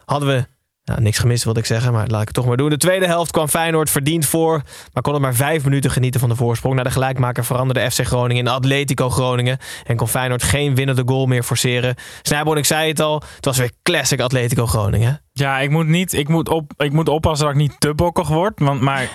hadden 0.06 0.28
we 0.28 0.46
niks 0.94 1.18
gemist 1.18 1.44
wilde 1.44 1.60
ik 1.60 1.66
zeggen, 1.66 1.92
maar 1.92 2.06
laat 2.06 2.20
ik 2.20 2.26
het 2.26 2.36
toch 2.36 2.46
maar 2.46 2.56
doen. 2.56 2.70
De 2.70 2.76
tweede 2.76 3.06
helft 3.06 3.30
kwam 3.30 3.48
Feyenoord 3.48 3.90
verdiend 3.90 4.26
voor, 4.26 4.62
maar 4.92 5.02
kon 5.02 5.14
er 5.14 5.20
maar 5.20 5.34
vijf 5.34 5.64
minuten 5.64 5.90
genieten 5.90 6.20
van 6.20 6.28
de 6.28 6.36
voorsprong. 6.36 6.74
Na 6.74 6.82
de 6.82 6.90
gelijkmaker 6.90 7.44
veranderde 7.44 7.90
FC 7.90 8.04
Groningen 8.04 8.46
in 8.46 8.52
Atletico 8.52 9.10
Groningen 9.10 9.58
en 9.84 9.96
kon 9.96 10.08
Feyenoord 10.08 10.42
geen 10.42 10.74
winnende 10.74 11.02
goal 11.06 11.26
meer 11.26 11.42
forceren. 11.42 11.94
Snijboon, 12.22 12.56
ik 12.56 12.64
zei 12.64 12.88
het 12.88 13.00
al, 13.00 13.22
het 13.36 13.44
was 13.44 13.58
weer 13.58 13.72
classic 13.82 14.20
Atletico 14.20 14.66
Groningen. 14.66 15.20
Ja, 15.32 15.58
ik 15.58 15.70
moet, 15.70 15.86
niet, 15.86 16.12
ik, 16.12 16.28
moet 16.28 16.48
op, 16.48 16.72
ik 16.76 16.92
moet 16.92 17.08
oppassen 17.08 17.46
dat 17.46 17.54
ik 17.54 17.60
niet 17.60 17.80
te 17.80 17.94
bokkig 17.94 18.28
word. 18.28 18.60
Want, 18.60 18.80
maar 18.80 19.08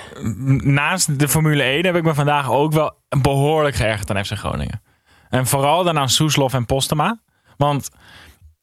naast 0.63 1.19
de 1.19 1.27
Formule 1.27 1.63
1 1.63 1.85
heb 1.85 1.95
ik 1.95 2.03
me 2.03 2.13
vandaag 2.13 2.51
ook 2.51 2.73
wel 2.73 2.93
behoorlijk 3.21 3.75
geërgerd 3.75 4.11
aan 4.11 4.25
FC 4.25 4.31
Groningen. 4.31 4.81
En 5.29 5.47
vooral 5.47 5.83
dan 5.83 5.97
aan 5.97 6.09
Soeslof 6.09 6.53
en 6.53 6.65
Postema. 6.65 7.19
Want 7.57 7.89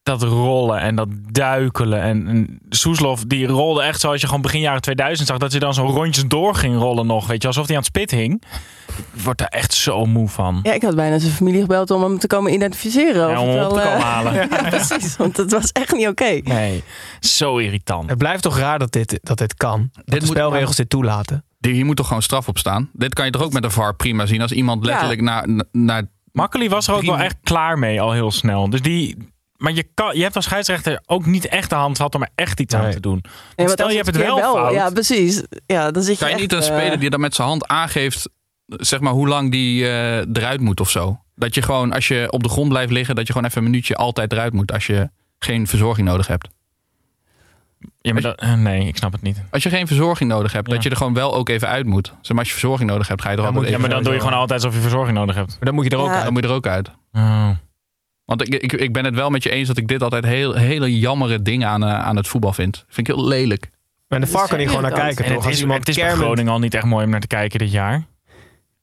dat 0.09 0.23
rollen 0.23 0.81
en 0.81 0.94
dat 0.94 1.09
duikelen. 1.31 2.03
En, 2.03 2.27
en 2.29 2.59
Soeslof 2.68 3.25
die 3.25 3.47
rolde 3.47 3.83
echt 3.83 4.01
zoals 4.01 4.21
je 4.21 4.27
gewoon 4.27 4.42
begin 4.42 4.61
jaren 4.61 4.81
2000 4.81 5.29
zag. 5.29 5.38
Dat 5.38 5.51
hij 5.51 5.61
dan 5.61 5.75
zo 5.75 5.85
rondjes 5.85 6.25
door 6.27 6.55
ging 6.55 6.77
rollen 6.77 7.07
nog. 7.07 7.27
Weet 7.27 7.42
je, 7.42 7.49
alsof 7.49 7.66
hij 7.66 7.77
aan 7.77 7.83
het 7.83 7.90
spit 7.97 8.11
hing. 8.11 8.42
Ik 9.14 9.23
word 9.23 9.38
daar 9.38 9.49
echt 9.49 9.75
zo 9.75 10.07
moe 10.07 10.29
van. 10.29 10.61
Ja, 10.62 10.73
ik 10.73 10.83
had 10.83 10.94
bijna 10.97 11.18
zijn 11.18 11.33
familie 11.33 11.61
gebeld 11.61 11.90
om 11.90 12.03
hem 12.03 12.18
te 12.18 12.27
komen 12.27 12.53
identificeren. 12.53 13.29
Ja, 13.31 13.40
om 13.40 13.49
hem 13.49 13.64
op 13.64 13.68
te 13.73 13.75
komen 13.75 13.92
eh, 13.92 14.03
halen. 14.03 14.33
Ja, 14.35 14.47
precies. 14.68 15.16
Want 15.16 15.37
het 15.37 15.53
was 15.53 15.73
echt 15.73 15.92
niet 15.92 16.09
oké. 16.09 16.40
Nee, 16.44 16.83
zo 17.21 17.57
irritant. 17.57 18.09
Het 18.09 18.18
blijft 18.18 18.42
toch 18.42 18.59
raar 18.59 18.79
dat 18.79 18.92
dit, 18.92 19.18
dat 19.23 19.38
dit 19.38 19.55
kan. 19.55 19.88
Dat 19.92 20.05
Dit 20.07 20.21
de 20.21 20.27
moet- 20.27 20.37
spelregels 20.37 20.77
dit 20.77 20.90
toelaten. 20.90 21.44
Die- 21.59 21.73
Hier 21.73 21.85
moet 21.85 21.97
toch 21.97 22.07
gewoon 22.07 22.23
straf 22.23 22.49
op 22.49 22.59
staan? 22.59 22.90
Dit 22.92 23.14
kan 23.14 23.25
je 23.25 23.31
toch 23.31 23.42
ook 23.42 23.53
met 23.53 23.64
een 23.64 23.71
VAR 23.71 23.94
prima 23.97 24.27
zien? 24.27 24.40
Als 24.42 24.53
iemand 24.53 24.85
letterlijk 24.85 25.21
naar, 25.21 25.49
naar 25.73 26.03
Makkeli 26.33 26.68
was 26.68 26.88
er 26.88 26.94
ook 26.94 27.03
wel 27.03 27.18
echt 27.18 27.37
klaar 27.42 27.79
mee 27.79 28.01
al 28.01 28.12
heel 28.12 28.31
snel. 28.31 28.71
Dus 28.71 28.83
die, 28.83 29.16
maar 29.59 29.73
je, 29.73 29.83
kan, 29.94 30.16
je 30.16 30.23
hebt 30.23 30.37
als 30.37 30.44
scheidsrechter 30.44 31.01
ook 31.07 31.27
niet 31.27 31.47
echt 31.49 31.71
de 31.71 31.77
hand 31.77 31.97
gehad 31.97 32.14
om 32.14 32.23
er 32.23 32.29
echt 32.35 32.61
iets 32.61 32.75
aan 32.75 32.83
Nee. 32.83 32.92
te 32.92 33.01
doen. 33.01 33.25
Nee, 33.57 33.68
stel 33.68 33.88
je 33.88 33.94
hebt 33.94 34.07
het 34.07 34.16
wel, 34.16 34.38
fout. 34.38 34.73
Ja, 34.73 34.90
precies. 34.90 35.42
Ja, 35.66 35.90
dan 35.90 36.03
zit 36.03 36.12
je 36.12 36.18
Kan 36.18 36.29
je 36.29 36.33
echt, 36.35 36.42
niet 36.42 36.53
een 36.53 36.59
eh, 36.59 36.79
speler 36.79 36.99
die 37.01 37.11
dan 37.11 37.21
met 37.21 37.35
zijn 37.35 37.49
hand 37.49 37.66
aangeeft, 37.66 38.29
zeg 38.66 39.01
maar, 39.01 39.12
hoe 39.12 39.29
lang 39.29 39.51
die 39.51 39.85
eh, 39.85 40.16
eruit 40.18 40.61
moet 40.61 40.81
of 40.81 40.90
zo? 40.90 41.21
Dat 41.35 41.55
je 41.55 41.62
gewoon, 41.62 41.92
als 41.92 42.09
je 42.09 42.27
op 42.31 42.42
de 42.42 42.49
grond 42.49 42.68
blijft 42.68 42.92
liggen, 42.92 43.14
dat 43.14 43.27
je 43.27 43.33
gewoon 43.33 43.49
even 43.49 43.62
een 43.62 43.71
minuutje 43.71 43.97
altijd 43.97 44.33
eruit 44.33 44.53
moet 44.53 44.73
als 44.73 44.87
je 44.87 45.11
geen 45.38 45.66
verzorging 45.66 46.09
nodig 46.09 46.27
hebt. 46.27 46.49
Ja, 48.01 48.12
maar 48.12 48.23
dat, 48.23 48.40
eh, 48.40 48.55
nee, 48.55 48.87
ik 48.87 48.97
snap 48.97 49.12
het 49.12 49.23
niet. 49.23 49.42
Als 49.51 49.62
je 49.62 49.68
geen 49.68 49.87
verzorging 49.87 50.31
nodig 50.31 50.53
hebt, 50.53 50.68
Ja. 50.68 50.75
dat 50.75 50.83
je 50.83 50.90
er 50.90 50.97
gewoon 50.97 51.14
wel 51.14 51.35
ook 51.35 51.49
even 51.49 51.68
uit 51.68 51.87
moet. 51.87 52.07
Zeg 52.07 52.29
maar, 52.31 52.38
als 52.38 52.47
je 52.49 52.53
verzorging 52.53 52.90
nodig 52.90 53.09
hebt, 53.09 53.23
ga 53.23 53.31
je 53.31 53.37
er 53.37 53.40
Ja, 53.42 53.47
altijd 53.49 53.64
moet 53.64 53.75
je- 53.75 53.81
Ja, 53.83 53.87
maar 53.87 53.94
dan 53.97 54.05
doe 54.05 54.14
je 54.14 54.21
gewoon 54.27 54.38
altijd 54.38 54.61
alsof 54.64 54.75
je 54.77 54.83
verzorging 54.83 55.16
nodig 55.16 55.35
hebt. 55.35 55.49
Maar 55.49 55.59
dan 55.61 55.75
moet 55.75 55.85
je 55.85 55.90
er 55.90 55.97
ook 55.99 56.07
Ja. 56.07 56.14
uit. 56.14 56.25
Dan 56.25 56.33
moet 56.33 56.42
je 56.42 56.49
er 56.49 56.55
ook 56.55 56.66
uit. 56.66 56.90
Oh. 57.12 57.51
Want 58.28 58.42
ik, 58.42 58.62
ik, 58.62 58.72
ik 58.72 58.92
ben 58.92 59.04
het 59.04 59.14
wel 59.14 59.30
met 59.30 59.42
je 59.42 59.50
eens 59.50 59.68
dat 59.68 59.76
ik 59.76 59.88
dit 59.88 60.02
altijd 60.02 60.24
heel, 60.24 60.54
hele 60.54 60.98
jammere 60.98 61.42
dingen 61.42 61.68
aan, 61.68 61.82
eh, 61.84 62.00
aan 62.00 62.16
het 62.16 62.28
voetbal 62.28 62.52
vind. 62.52 62.84
Vind 62.88 63.08
ik 63.08 63.14
heel 63.14 63.26
lelijk. 63.26 63.70
Maar 64.08 64.20
de 64.20 64.26
VAR 64.26 64.48
kan 64.48 64.58
hier 64.58 64.68
gewoon 64.68 64.82
naar 64.82 64.92
kijken, 64.92 65.24
En 65.24 65.30
toch? 65.30 65.36
het 65.36 65.46
Als 65.46 65.54
is, 65.54 65.60
iemand 65.60 65.78
het 65.78 65.88
is 65.88 65.96
bij 65.96 66.10
Groningen 66.12 66.52
al 66.52 66.58
niet 66.58 66.74
echt 66.74 66.84
mooi 66.84 67.04
om 67.04 67.10
naar 67.10 67.20
te 67.20 67.26
kijken 67.26 67.58
dit 67.58 67.70
jaar. 67.72 68.06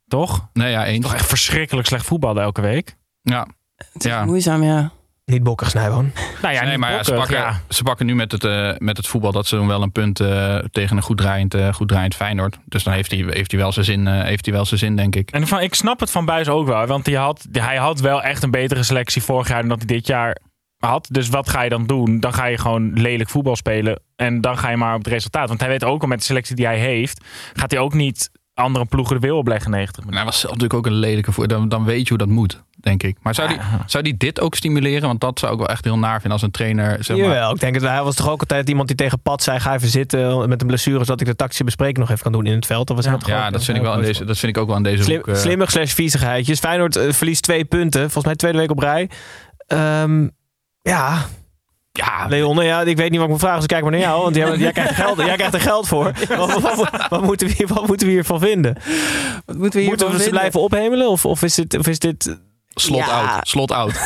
Toch? 0.08 0.50
Nee, 0.54 0.72
ja, 0.72 0.86
eens. 0.86 1.04
Toch 1.06 1.14
echt 1.14 1.26
verschrikkelijk 1.26 1.88
slecht 1.88 2.06
voetballen 2.06 2.44
elke 2.44 2.62
week. 2.62 2.96
Ja. 3.22 3.48
Het 3.76 4.06
is 4.06 4.12
Ja. 4.12 4.26
moeizaam, 4.26 4.64
ja. 4.64 4.92
Niet 5.32 5.44
bokkig, 5.44 5.70
Snijboon. 5.70 6.12
Nou 6.42 6.54
ja, 6.54 6.64
nee, 6.64 6.78
maar 6.78 7.06
ze, 7.06 7.14
pakken, 7.14 7.36
ja. 7.36 7.62
ze 7.70 7.84
pakken 7.84 8.06
nu 8.06 8.16
met 8.16 8.32
het, 8.32 8.44
eh, 8.44 8.72
met 8.78 8.98
het 8.98 9.08
voetbal 9.08 9.32
dat 9.32 9.48
ze 9.48 9.56
dan 9.56 9.68
wel 9.68 9.82
een 9.82 9.92
punt 9.92 10.20
eh, 10.20 10.58
tegen 10.58 10.98
een 10.98 11.04
goed 11.04 11.18
draaiend, 11.18 11.54
eh, 11.54 11.74
goed 11.74 11.88
draaiend 11.88 12.16
Feyenoord. 12.16 12.58
Dus 12.66 12.84
dan 12.84 12.94
heeft 12.94 13.12
hij, 13.12 13.26
heeft 13.30 13.52
hij, 13.52 13.60
wel, 13.60 13.72
zijn 13.72 13.86
zin, 13.86 14.08
eh, 14.08 14.24
heeft 14.24 14.46
hij 14.46 14.54
wel 14.54 14.66
zijn 14.66 14.80
zin, 14.80 14.96
denk 14.96 15.16
ik. 15.16 15.32
En 15.32 15.48
van, 15.48 15.62
ik 15.62 15.76
snap 15.76 16.00
het 16.00 16.12
van 16.12 16.26
Buis 16.26 16.48
ook 16.48 16.68
wel. 16.68 16.86
Want 16.86 17.06
die 17.06 17.18
had, 17.18 17.48
hij 17.52 17.78
had 17.78 18.00
wel 18.00 18.24
echt 18.24 18.44
een 18.44 18.52
betere 18.52 18.84
selectie 18.84 19.24
vorig 19.24 19.48
jaar 19.48 19.60
dan 19.60 19.70
dat 19.70 19.78
hij 19.78 19.88
dit 19.88 20.08
jaar 20.08 20.38
had. 20.78 21.08
Dus 21.12 21.30
wat 21.30 21.50
ga 21.50 21.62
je 21.62 21.70
dan 21.70 21.86
doen? 21.86 22.20
Dan 22.20 22.34
ga 22.34 22.46
je 22.46 22.58
gewoon 22.58 22.94
lelijk 22.94 23.30
voetbal 23.30 23.56
spelen. 23.56 24.00
En 24.16 24.42
dan 24.42 24.58
ga 24.58 24.70
je 24.70 24.78
maar 24.78 24.94
op 24.96 25.04
het 25.04 25.14
resultaat. 25.14 25.48
Want 25.48 25.60
hij 25.60 25.70
weet 25.70 25.84
ook 25.84 26.02
al 26.02 26.08
met 26.08 26.20
de 26.20 26.26
selectie 26.26 26.56
die 26.56 26.66
hij 26.66 26.80
heeft... 26.80 27.24
gaat 27.54 27.72
hij 27.72 27.80
ook 27.80 27.94
niet 27.94 28.30
andere 28.64 28.86
ploegen 28.86 29.16
de 29.22 29.28
wil 29.28 29.38
opleggen 29.38 29.72
90 29.72 29.96
Maar 29.96 30.06
minuten. 30.06 30.24
hij 30.26 30.32
was 30.32 30.40
zelf 30.40 30.54
natuurlijk 30.54 30.80
ook 30.88 30.94
een 30.94 31.00
lelijke 31.00 31.32
voor. 31.32 31.48
Dan, 31.48 31.70
dan 31.70 31.84
weet 31.86 32.02
je 32.02 32.10
hoe 32.10 32.18
dat 32.18 32.28
moet, 32.28 32.64
denk 32.76 33.04
ik. 33.04 33.18
Maar 33.22 33.36
zou 33.36 33.48
die, 33.48 33.58
Ja. 33.58 33.84
zou 33.86 34.04
die 34.04 34.18
dit 34.18 34.40
ook 34.40 34.56
stimuleren? 34.56 35.08
Want 35.08 35.22
dat 35.22 35.40
zou 35.40 35.52
ik 35.54 35.58
wel 35.60 35.68
echt 35.70 35.84
heel 35.84 35.98
naar 35.98 36.14
vinden 36.14 36.32
als 36.32 36.42
een 36.42 36.52
trainer. 36.52 37.04
Zeg 37.04 37.18
maar, 37.18 37.26
Jawel, 37.26 37.52
ik 37.54 37.60
denk 37.60 37.74
het. 37.76 37.84
Hij 37.84 38.04
was 38.04 38.16
toch 38.16 38.30
ook 38.30 38.40
altijd 38.40 38.70
iemand 38.70 38.88
die 38.88 38.98
tegen 38.98 39.20
Pat 39.22 39.44
zei: 39.44 39.60
ga 39.60 39.74
even 39.74 39.88
zitten 39.90 40.50
met 40.50 40.62
een 40.62 40.68
blessure, 40.68 41.00
zodat 41.00 41.22
ik 41.22 41.28
de 41.28 41.36
tactische 41.36 41.64
bespreking 41.64 41.98
nog 41.98 42.10
even 42.10 42.24
kan 42.24 42.32
doen 42.32 42.46
in 42.46 42.56
het 42.56 42.66
veld. 42.66 42.88
Dat 42.88 42.96
was 42.96 43.06
Ja. 43.06 43.18
ja, 43.26 43.50
dat 43.50 43.60
eh, 43.60 43.66
vind, 43.66 43.78
ik 43.78 43.84
wel 43.84 43.94
heel 43.94 44.02
deze, 44.02 44.26
dat 44.26 44.38
vind 44.38 44.56
ik 44.56 44.62
ook 44.62 44.68
wel 44.68 44.78
in 44.78 44.84
deze 44.84 45.04
Slim, 45.04 45.16
hoek. 45.18 45.28
eh, 45.28 45.36
Slimmig 45.36 45.72
slash 45.72 45.94
viezigheidjes. 45.94 46.60
Feyenoord 46.60 46.96
eh, 46.96 47.12
verliest 47.12 47.44
twee 47.44 47.66
punten. 47.66 48.02
Volgens 48.02 48.26
mij 48.26 48.36
tweede 48.36 48.58
week 48.58 48.72
op 48.72 48.80
rij. 48.80 49.10
Ehm, 49.68 50.28
ja, 50.82 51.26
ja, 51.98 52.26
Leon, 52.30 52.64
ja, 52.66 52.82
ik 52.82 52.98
weet 52.98 53.10
niet 53.10 53.16
wat 53.20 53.26
ik 53.26 53.32
moet 53.32 53.40
vragen. 53.42 53.58
Dus 53.58 53.68
kijk 53.68 53.82
maar 53.82 53.92
naar 53.92 54.00
jou. 54.00 54.22
Want 54.22 54.36
jij, 54.36 54.58
jij, 54.58 54.72
krijgt, 54.72 54.90
er 54.90 54.96
geld, 54.96 55.18
jij 55.18 55.36
krijgt 55.36 55.54
er 55.54 55.62
geld 55.62 55.88
voor. 55.88 56.12
Wat, 56.38 56.62
wat, 56.62 56.90
wat 57.10 57.22
moeten 57.22 57.48
we, 57.48 57.54
hier- 57.58 57.68
wat 57.68 57.88
moeten 57.88 58.08
we 58.08 58.14
hiervan 58.14 58.40
vinden? 58.40 58.78
Wat 59.46 59.56
moeten 59.58 59.74
we 59.74 59.80
hier 59.80 59.88
Moeten 59.90 60.12
we 60.12 60.24
ze 60.24 60.30
blijven 60.30 60.60
ophemelen? 60.60 61.10
Of, 61.10 61.26
of 61.26 61.42
is 61.44 61.56
dit... 61.56 61.78
Of 61.78 61.88
is 61.88 62.00
dit 62.00 62.38
slot 62.76 62.98
Ja. 63.06 63.22
out. 63.36 63.48
Slot 63.48 63.72
out. 63.72 63.92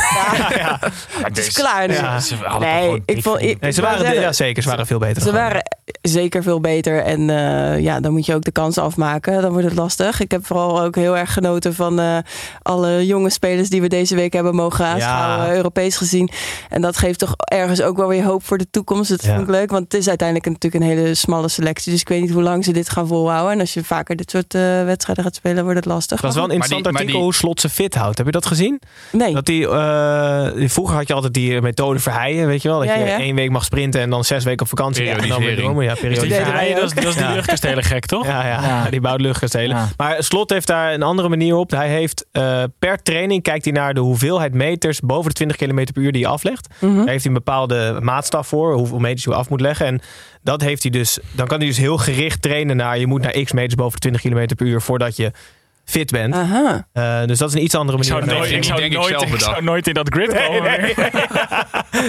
Het 1.28 1.38
is 1.38 1.52
klaar 1.52 1.88
nu. 1.88 1.94
Ja. 1.94 2.20
Ze 2.20 2.36
Nee, 2.60 3.02
ik 3.06 3.24
vond... 3.24 3.42
Ik, 3.42 3.60
nee, 3.60 3.72
ze 3.72 3.82
waren, 3.82 4.00
zeggen, 4.00 4.22
ja, 4.22 4.34
zeker. 4.34 4.64
Ze 4.64 4.70
waren 4.70 4.86
veel 4.88 5.00
beter. 5.00 5.22
Ze 5.22 5.32
waren 5.32 5.62
zeker 6.02 6.44
veel 6.44 6.60
beter. 6.60 7.04
En 7.04 7.30
eh, 7.30 7.80
ja, 7.80 8.00
dan 8.00 8.12
moet 8.12 8.26
je 8.26 8.34
ook 8.36 8.44
de 8.44 8.52
kans 8.52 8.78
afmaken. 8.78 9.42
Dan 9.42 9.52
wordt 9.52 9.66
het 9.68 9.76
lastig. 9.76 10.20
Ik 10.20 10.32
heb 10.32 10.46
vooral 10.46 10.82
ook 10.82 10.96
heel 10.96 11.18
erg 11.18 11.34
genoten 11.34 11.76
van 11.76 12.00
eh, 12.00 12.18
alle 12.62 13.06
jonge 13.06 13.30
spelers 13.30 13.70
die 13.70 13.82
we 13.82 13.88
deze 13.88 14.16
week 14.16 14.34
hebben 14.34 14.56
mogen 14.56 14.86
aanschouwen. 14.86 15.48
Ja. 15.48 15.54
Europees 15.56 15.98
gezien. 15.98 16.30
En 16.70 16.82
dat 16.82 16.98
geeft 16.98 17.20
toch 17.20 17.34
ergens 17.38 17.82
ook 17.82 17.98
wel 17.98 18.08
weer 18.08 18.24
hoop 18.24 18.46
voor 18.46 18.58
de 18.58 18.70
toekomst. 18.72 19.10
Dat 19.10 19.24
Ja. 19.24 19.30
vond 19.30 19.42
ik 19.42 19.50
leuk. 19.54 19.70
Want 19.72 19.84
het 19.84 19.94
is 19.94 20.08
uiteindelijk 20.08 20.48
natuurlijk 20.48 20.84
een 20.84 20.90
hele 20.98 21.16
smalle 21.16 21.48
selectie. 21.48 21.92
Dus 21.92 22.02
ik 22.02 22.10
weet 22.10 22.22
niet 22.22 22.32
hoe 22.32 22.44
lang 22.44 22.64
ze 22.66 22.72
dit 22.72 22.90
gaan 22.90 23.08
volhouden. 23.08 23.54
En 23.54 23.60
als 23.60 23.74
je 23.74 23.84
vaker 23.84 24.16
dit 24.16 24.32
soort 24.32 24.54
eh, 24.54 24.62
wedstrijden 24.84 25.24
gaat 25.24 25.36
spelen, 25.36 25.64
wordt 25.64 25.78
het 25.80 25.86
lastig. 25.88 26.22
Dat 26.22 26.30
is 26.30 26.36
wel 26.36 26.50
een 26.52 26.58
Maar 26.58 26.68
die- 26.68 26.76
interessant 26.76 26.84
maar 26.84 26.94
artikel 26.94 27.14
die- 27.14 27.24
hoe 27.24 27.34
Slot 27.34 27.60
ze 27.62 27.70
fit 27.70 27.96
houdt. 27.96 28.18
Heb 28.18 28.26
je 28.26 28.32
dat 28.32 28.46
gezien? 28.46 28.58
Nee. 29.12 29.34
Dat 29.34 29.46
die, 29.46 29.68
eh, 29.68 30.48
vroeger 30.70 30.96
had 30.96 31.08
je 31.08 31.14
altijd 31.14 31.34
die 31.34 31.62
methode 31.62 32.00
verheien, 32.00 32.48
weet 32.48 32.62
je 32.62 32.70
wel? 32.70 32.78
Dat 32.80 32.88
Ja, 32.88 32.96
je 32.96 33.06
ja. 33.06 33.18
één 33.20 33.36
week 33.36 33.50
mag 33.50 33.64
sprinten 33.64 34.02
en 34.02 34.10
dan 34.10 34.24
zes 34.24 34.44
weken 34.44 34.62
op 34.62 34.68
vakantie. 34.68 35.10
En 35.10 35.28
dan 35.28 35.40
weer. 35.42 35.84
Ja, 35.84 35.94
Dus 36.02 36.20
verheyen, 36.20 36.76
dat, 36.76 36.84
is- 36.84 36.94
dat 36.94 37.04
is 37.04 37.16
die 37.16 37.24
Ja. 37.24 37.34
luchtkastelen 37.34 37.84
gek, 37.84 38.06
toch? 38.16 38.26
Ja, 38.26 38.46
ja, 38.48 38.62
Ja. 38.62 38.90
die 38.90 39.02
bouwt 39.02 39.22
luchtkastelen. 39.22 39.78
Ja. 39.78 39.88
Maar 39.98 40.24
Slot 40.24 40.50
heeft 40.50 40.68
daar 40.68 40.94
een 40.94 41.04
andere 41.04 41.30
manier 41.30 41.56
op. 41.56 41.72
Hij 41.72 41.90
heeft 41.90 42.26
eh, 42.32 42.64
per 42.80 43.02
training 43.04 43.44
kijkt 43.44 43.64
hij 43.64 43.74
naar 43.74 43.94
de 43.94 44.00
hoeveelheid 44.00 44.54
meters 44.54 45.00
boven 45.00 45.28
de 45.30 45.36
20 45.36 45.58
km 45.58 45.84
per 45.94 46.02
uur 46.04 46.12
die 46.12 46.22
je 46.22 46.28
aflegt. 46.28 46.68
Mhm. 46.80 46.96
Daar 46.96 47.08
heeft 47.08 47.24
hij 47.24 47.34
een 47.34 47.44
bepaalde 47.44 47.98
maatstaf 48.02 48.48
voor, 48.48 48.74
hoeveel 48.74 49.00
meters 49.00 49.24
je 49.24 49.34
af 49.34 49.50
moet 49.50 49.62
leggen. 49.62 49.86
En 49.86 50.02
dat 50.44 50.62
heeft 50.62 50.82
hij 50.84 50.92
dus, 50.92 51.20
dan 51.32 51.48
kan 51.48 51.58
hij 51.58 51.68
dus 51.68 51.78
heel 51.78 51.98
gericht 51.98 52.42
trainen 52.42 52.76
naar, 52.76 53.00
je 53.00 53.08
moet 53.08 53.22
naar 53.22 53.32
x 53.44 53.52
meters 53.52 53.76
boven 53.76 54.00
de 54.02 54.10
20 54.10 54.22
km 54.22 54.56
per 54.56 54.66
uur 54.66 54.82
voordat 54.82 55.16
je 55.16 55.32
fit 55.90 56.12
bent. 56.12 56.34
Aha. 56.34 56.88
Eh, 56.94 57.26
dus 57.26 57.38
dat 57.38 57.50
is 57.50 57.56
een 57.56 57.64
iets 57.64 57.76
andere 57.76 57.98
Ik 57.98 58.10
manier. 58.10 58.24
zou, 58.28 58.32
van 58.32 58.40
nooit, 58.40 58.52
ik, 58.58 58.64
zou 58.64 58.80
denk 58.80 58.92
ik 58.92 58.98
nooit, 58.98 59.10
zelf 59.20 59.34
ik 59.34 59.40
zou 59.40 59.64
nooit 59.64 59.88
in 59.88 59.94
dat 59.94 60.08
grid 60.14 60.34
komen. 60.34 60.64
Nee, 60.64 60.80
nee. 60.80 60.94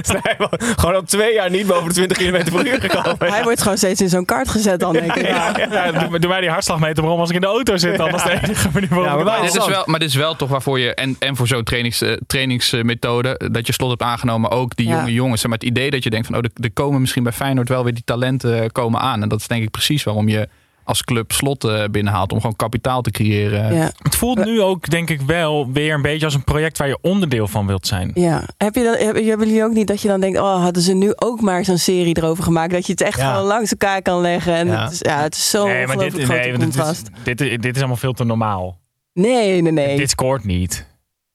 Snijboon, 0.02 0.48
Gewoon 0.76 0.94
al 0.94 1.02
twee 1.02 1.34
jaar 1.34 1.50
niet 1.50 1.66
boven 1.66 1.88
de 1.88 1.94
20 1.94 2.16
km 2.16 2.50
per 2.56 2.66
uur 2.66 2.80
gekomen. 2.80 3.16
Hij 3.34 3.42
wordt 3.42 3.62
gewoon 3.62 3.76
steeds 3.76 4.00
in 4.00 4.08
zo'n 4.08 4.24
kart 4.24 4.48
gezet 4.48 4.80
dan, 4.80 4.92
denk 4.92 5.14
ik. 5.14 5.26
Ja, 5.26 5.52
ja, 5.70 5.92
doe, 5.92 6.18
doe 6.18 6.30
mij 6.30 6.40
die 6.40 6.50
hartslagmeter 6.50 7.02
maar 7.04 7.12
om 7.12 7.20
als 7.20 7.28
ik 7.28 7.34
in 7.34 7.40
de 7.40 7.46
auto 7.46 7.76
zit. 7.76 7.96
Dan 7.96 8.14
is 8.14 8.22
de 8.22 8.30
enige 8.42 8.68
manier 8.72 8.88
waarop 8.88 9.06
Ja, 9.06 9.18
ik 9.18 9.24
maar 9.24 9.40
dit, 9.42 9.56
is 9.56 9.66
wel, 9.66 9.82
maar 9.86 9.98
dit 10.00 10.08
is 10.08 10.14
wel 10.14 10.36
toch 10.36 10.48
waarvoor 10.48 10.78
je, 10.78 10.94
en, 10.94 11.16
en 11.18 11.36
voor 11.36 11.46
zo'n 11.46 11.64
trainings, 11.64 12.02
eh, 12.02 12.12
trainingsmethode, 12.26 13.40
dat 13.52 13.66
je 13.66 13.72
slot 13.72 13.90
hebt 13.90 14.02
aangenomen, 14.02 14.50
ook 14.50 14.76
die 14.76 14.88
Ja. 14.88 14.96
jonge 14.98 15.12
jongens. 15.12 15.42
Maar 15.44 15.58
het 15.58 15.64
idee 15.68 15.90
dat 15.90 16.02
je 16.02 16.10
denkt 16.10 16.26
van, 16.26 16.36
oh, 16.36 16.42
er, 16.44 16.64
er 16.64 16.72
komen 16.72 17.00
misschien 17.00 17.22
bij 17.22 17.32
Feyenoord 17.32 17.68
wel 17.68 17.84
weer 17.84 17.94
die 17.94 18.02
talenten 18.04 18.62
eh, 18.62 18.68
komen 18.72 19.00
aan. 19.00 19.22
En 19.22 19.28
dat 19.28 19.40
is 19.40 19.46
denk 19.46 19.62
ik 19.62 19.70
precies 19.70 20.02
waarom 20.04 20.28
je 20.28 20.48
als 20.90 21.04
club 21.04 21.32
slot 21.32 21.64
eh, 21.64 21.84
binnenhaalt. 21.90 22.32
Om 22.32 22.40
gewoon 22.40 22.56
kapitaal 22.56 23.02
te 23.02 23.10
creëren. 23.10 23.74
Ja. 23.74 23.90
Het 24.02 24.16
voelt 24.16 24.44
nu 24.44 24.60
ook, 24.62 24.90
denk 24.90 25.10
ik, 25.10 25.20
wel 25.20 25.72
weer 25.72 25.94
een 25.94 26.02
beetje 26.02 26.24
als 26.24 26.34
een 26.34 26.44
project 26.44 26.78
waar 26.78 26.88
je 26.88 26.98
onderdeel 27.02 27.48
van 27.48 27.66
wilt 27.66 27.86
zijn. 27.86 28.10
Ja, 28.14 28.42
heb 28.56 28.74
je 28.74 28.82
dan, 28.82 28.92
heb- 29.06 29.14
hebben 29.14 29.46
jullie 29.48 29.64
ook 29.64 29.72
niet 29.72 29.86
dat 29.86 30.02
je 30.02 30.08
dan 30.08 30.20
denkt, 30.20 30.38
oh, 30.38 30.62
hadden 30.62 30.82
ze 30.82 30.92
nu 30.94 31.12
ook 31.16 31.40
maar 31.40 31.64
zo'n 31.64 31.78
serie 31.78 32.16
erover 32.16 32.44
gemaakt, 32.44 32.72
dat 32.72 32.86
je 32.86 32.92
het 32.92 33.00
echt 33.00 33.18
Ja. 33.18 33.32
gewoon 33.32 33.46
langs 33.46 33.70
elkaar 33.70 34.02
kan 34.02 34.20
leggen 34.20 34.54
en 34.54 34.66
Ja. 34.66 34.82
het 34.82 34.92
is, 34.92 34.98
ja, 34.98 35.22
het 35.22 35.34
is 35.34 35.50
zo'n 35.50 35.68
Nee, 35.68 35.86
maar 35.86 35.96
dit, 35.96 36.12
nee, 36.28 36.58
dit, 36.58 37.10
dit, 37.24 37.40
is, 37.40 37.58
dit 37.58 37.72
is 37.74 37.78
allemaal 37.78 37.96
veel 37.96 38.12
te 38.12 38.24
normaal. 38.24 38.78
Nee, 39.12 39.62
nee, 39.62 39.72
nee. 39.72 39.96
Dit 39.96 40.10
scoort 40.10 40.44
niet. 40.44 40.86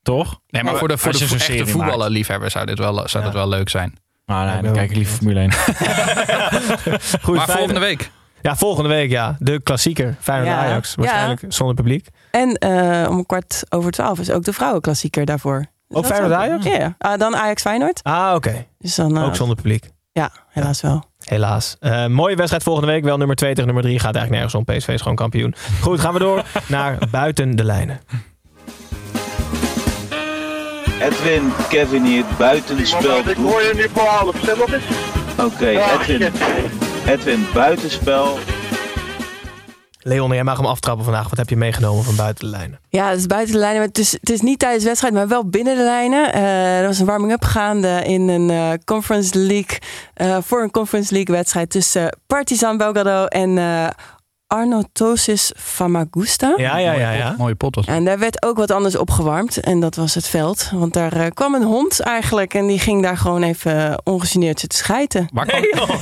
Toch? 0.02 0.40
Nee, 0.48 0.64
maar 0.64 0.76
voor 0.78 0.88
de, 0.88 0.98
voor 0.98 1.12
de 1.12 1.28
echte 1.38 1.66
voetballerliefhebber 1.68 2.52
zou 2.52 2.66
dit 2.66 2.80
wel, 2.80 2.94
zou 2.94 3.10
Ja. 3.24 3.24
dat 3.24 3.34
wel 3.34 3.50
leuk 3.50 3.70
zijn. 3.70 3.98
Nou, 4.26 4.50
nee, 4.52 4.62
dan 4.62 4.74
kijk 4.74 4.90
ik 4.90 4.96
liever 4.96 5.16
Formule 5.18 5.40
1. 5.40 5.52
Goed, 7.22 7.36
maar 7.36 7.50
volgende 7.50 7.80
week. 7.80 8.12
Ja, 8.46 8.56
volgende 8.56 8.90
week 8.90 9.10
ja. 9.10 9.36
De 9.40 9.62
klassieker. 9.62 10.16
Feyenoord 10.20 10.50
Ja. 10.50 10.58
Ajax. 10.58 10.96
Waarschijnlijk 10.96 11.42
zonder 11.48 11.76
publiek. 11.76 12.08
En 12.32 12.54
eh, 12.54 13.10
om 13.10 13.26
kwart 13.26 13.64
over 13.70 13.92
twaalf 13.92 14.20
is 14.20 14.32
ook 14.32 14.44
de 14.44 14.54
vrouwenklassieker 14.54 15.26
daarvoor. 15.26 15.58
Dus 15.88 15.98
Ook 15.98 16.04
dat 16.04 16.12
Feyenoord 16.12 16.34
Ajax? 16.40 16.66
Ja, 16.66 16.76
ja. 16.78 16.96
Ah, 16.98 17.20
dan 17.20 17.36
Ajax 17.36 17.62
Feyenoord. 17.62 18.00
Ah, 18.04 18.32
oké. 18.36 18.66
Dus 18.78 18.96
dan, 18.96 19.18
eh, 19.18 19.24
Ook 19.24 19.36
zonder 19.36 19.56
publiek. 19.56 19.90
Ja, 20.12 20.30
helaas 20.50 20.82
wel. 20.82 21.04
Helaas. 21.24 21.76
Eh, 21.80 22.08
mooie 22.08 22.36
wedstrijd 22.36 22.64
volgende 22.64 22.92
week. 22.92 23.04
Wel 23.04 23.18
nummer 23.18 23.36
2 23.36 23.50
tegen 23.50 23.66
nummer 23.66 23.84
3. 23.84 24.00
Gaat 24.00 24.16
eigenlijk 24.16 24.44
nergens 24.44 24.56
om. 24.56 24.76
PSV 24.76 24.88
is 24.88 25.02
gewoon 25.02 25.16
kampioen. 25.18 25.56
Goed, 25.82 26.00
gaan 26.00 26.14
we 26.14 26.20
door 26.20 26.44
naar 26.68 26.98
buiten 27.12 27.56
de 27.56 27.64
lijnen. 27.64 28.00
Edwin, 31.00 31.52
Kevin 31.70 32.04
hier, 32.04 32.24
buitenspel. 32.38 33.18
Ik 33.18 33.36
hoor 33.36 33.62
je 33.62 33.72
nu 33.76 33.88
voor 33.94 34.08
half, 34.08 34.36
stem 34.42 34.62
op 34.62 34.72
eens. 34.72 34.84
Oké, 35.38 35.68
Edwin. 35.68 36.32
Edwin, 37.08 37.46
buitenspel. 37.54 38.38
Leon, 40.02 40.34
jij 40.34 40.44
mag 40.44 40.58
hem 40.58 40.66
aftrappen 40.66 41.04
vandaag. 41.04 41.30
Wat 41.30 41.38
heb 41.38 41.50
je 41.50 41.56
meegenomen 41.58 42.04
van 42.04 42.16
buiten 42.16 42.46
de 42.46 42.52
lijnen? 42.52 42.80
Ja, 42.90 43.10
het 43.10 43.20
is 43.20 43.26
buiten 43.26 43.54
de 43.54 43.60
lijnen. 43.60 43.78
maar 43.78 43.88
Het 43.88 43.98
is, 43.98 44.12
het 44.12 44.30
is 44.30 44.42
niet 44.42 44.60
tijdens 44.60 44.82
de 44.82 44.88
wedstrijd, 44.88 45.14
maar 45.14 45.28
wel 45.28 45.46
binnen 45.50 45.76
de 45.76 45.84
lijnen. 45.84 46.34
Eh, 46.34 46.80
er 46.80 46.86
was 46.88 47.00
een 47.00 47.06
warming-up 47.06 47.44
gaande 47.44 48.02
in 48.06 48.28
een 48.30 48.50
eh, 48.50 48.72
Conference 48.86 49.38
League. 49.38 49.80
eh, 50.14 50.38
voor 50.42 50.62
een 50.62 50.72
Conference 50.72 51.14
League 51.14 51.36
wedstrijd 51.36 51.70
tussen 51.70 52.18
Partizan 52.28 52.78
Belgrado 52.78 53.26
en 53.26 53.58
eh 53.58 53.88
Arnotosis 54.48 55.52
Famagusta. 55.58 56.54
Ja, 56.58 56.78
ja, 56.78 56.92
ja. 56.92 57.12
ja. 57.12 57.36
Mooie 57.38 57.56
pot. 57.56 57.78
En 57.86 58.06
daar 58.06 58.20
werd 58.20 58.44
ook 58.46 58.58
wat 58.58 58.72
anders 58.72 58.96
opgewarmd. 58.96 59.58
En 59.60 59.80
dat 59.80 59.96
was 59.96 60.14
het 60.16 60.28
veld. 60.28 60.70
Want 60.74 60.94
daar 60.94 61.14
eh, 61.14 61.26
kwam 61.34 61.54
een 61.56 61.64
hond 61.64 62.00
eigenlijk. 62.00 62.54
En 62.54 62.68
die 62.68 62.80
ging 62.80 63.02
daar 63.04 63.18
gewoon 63.18 63.44
even 63.44 63.90
eh, 63.92 63.98
ongegeneerd 64.04 64.60
zitten 64.60 64.80
schijten. 64.80 65.28
Waar 65.34 65.46
kwam, 65.46 65.88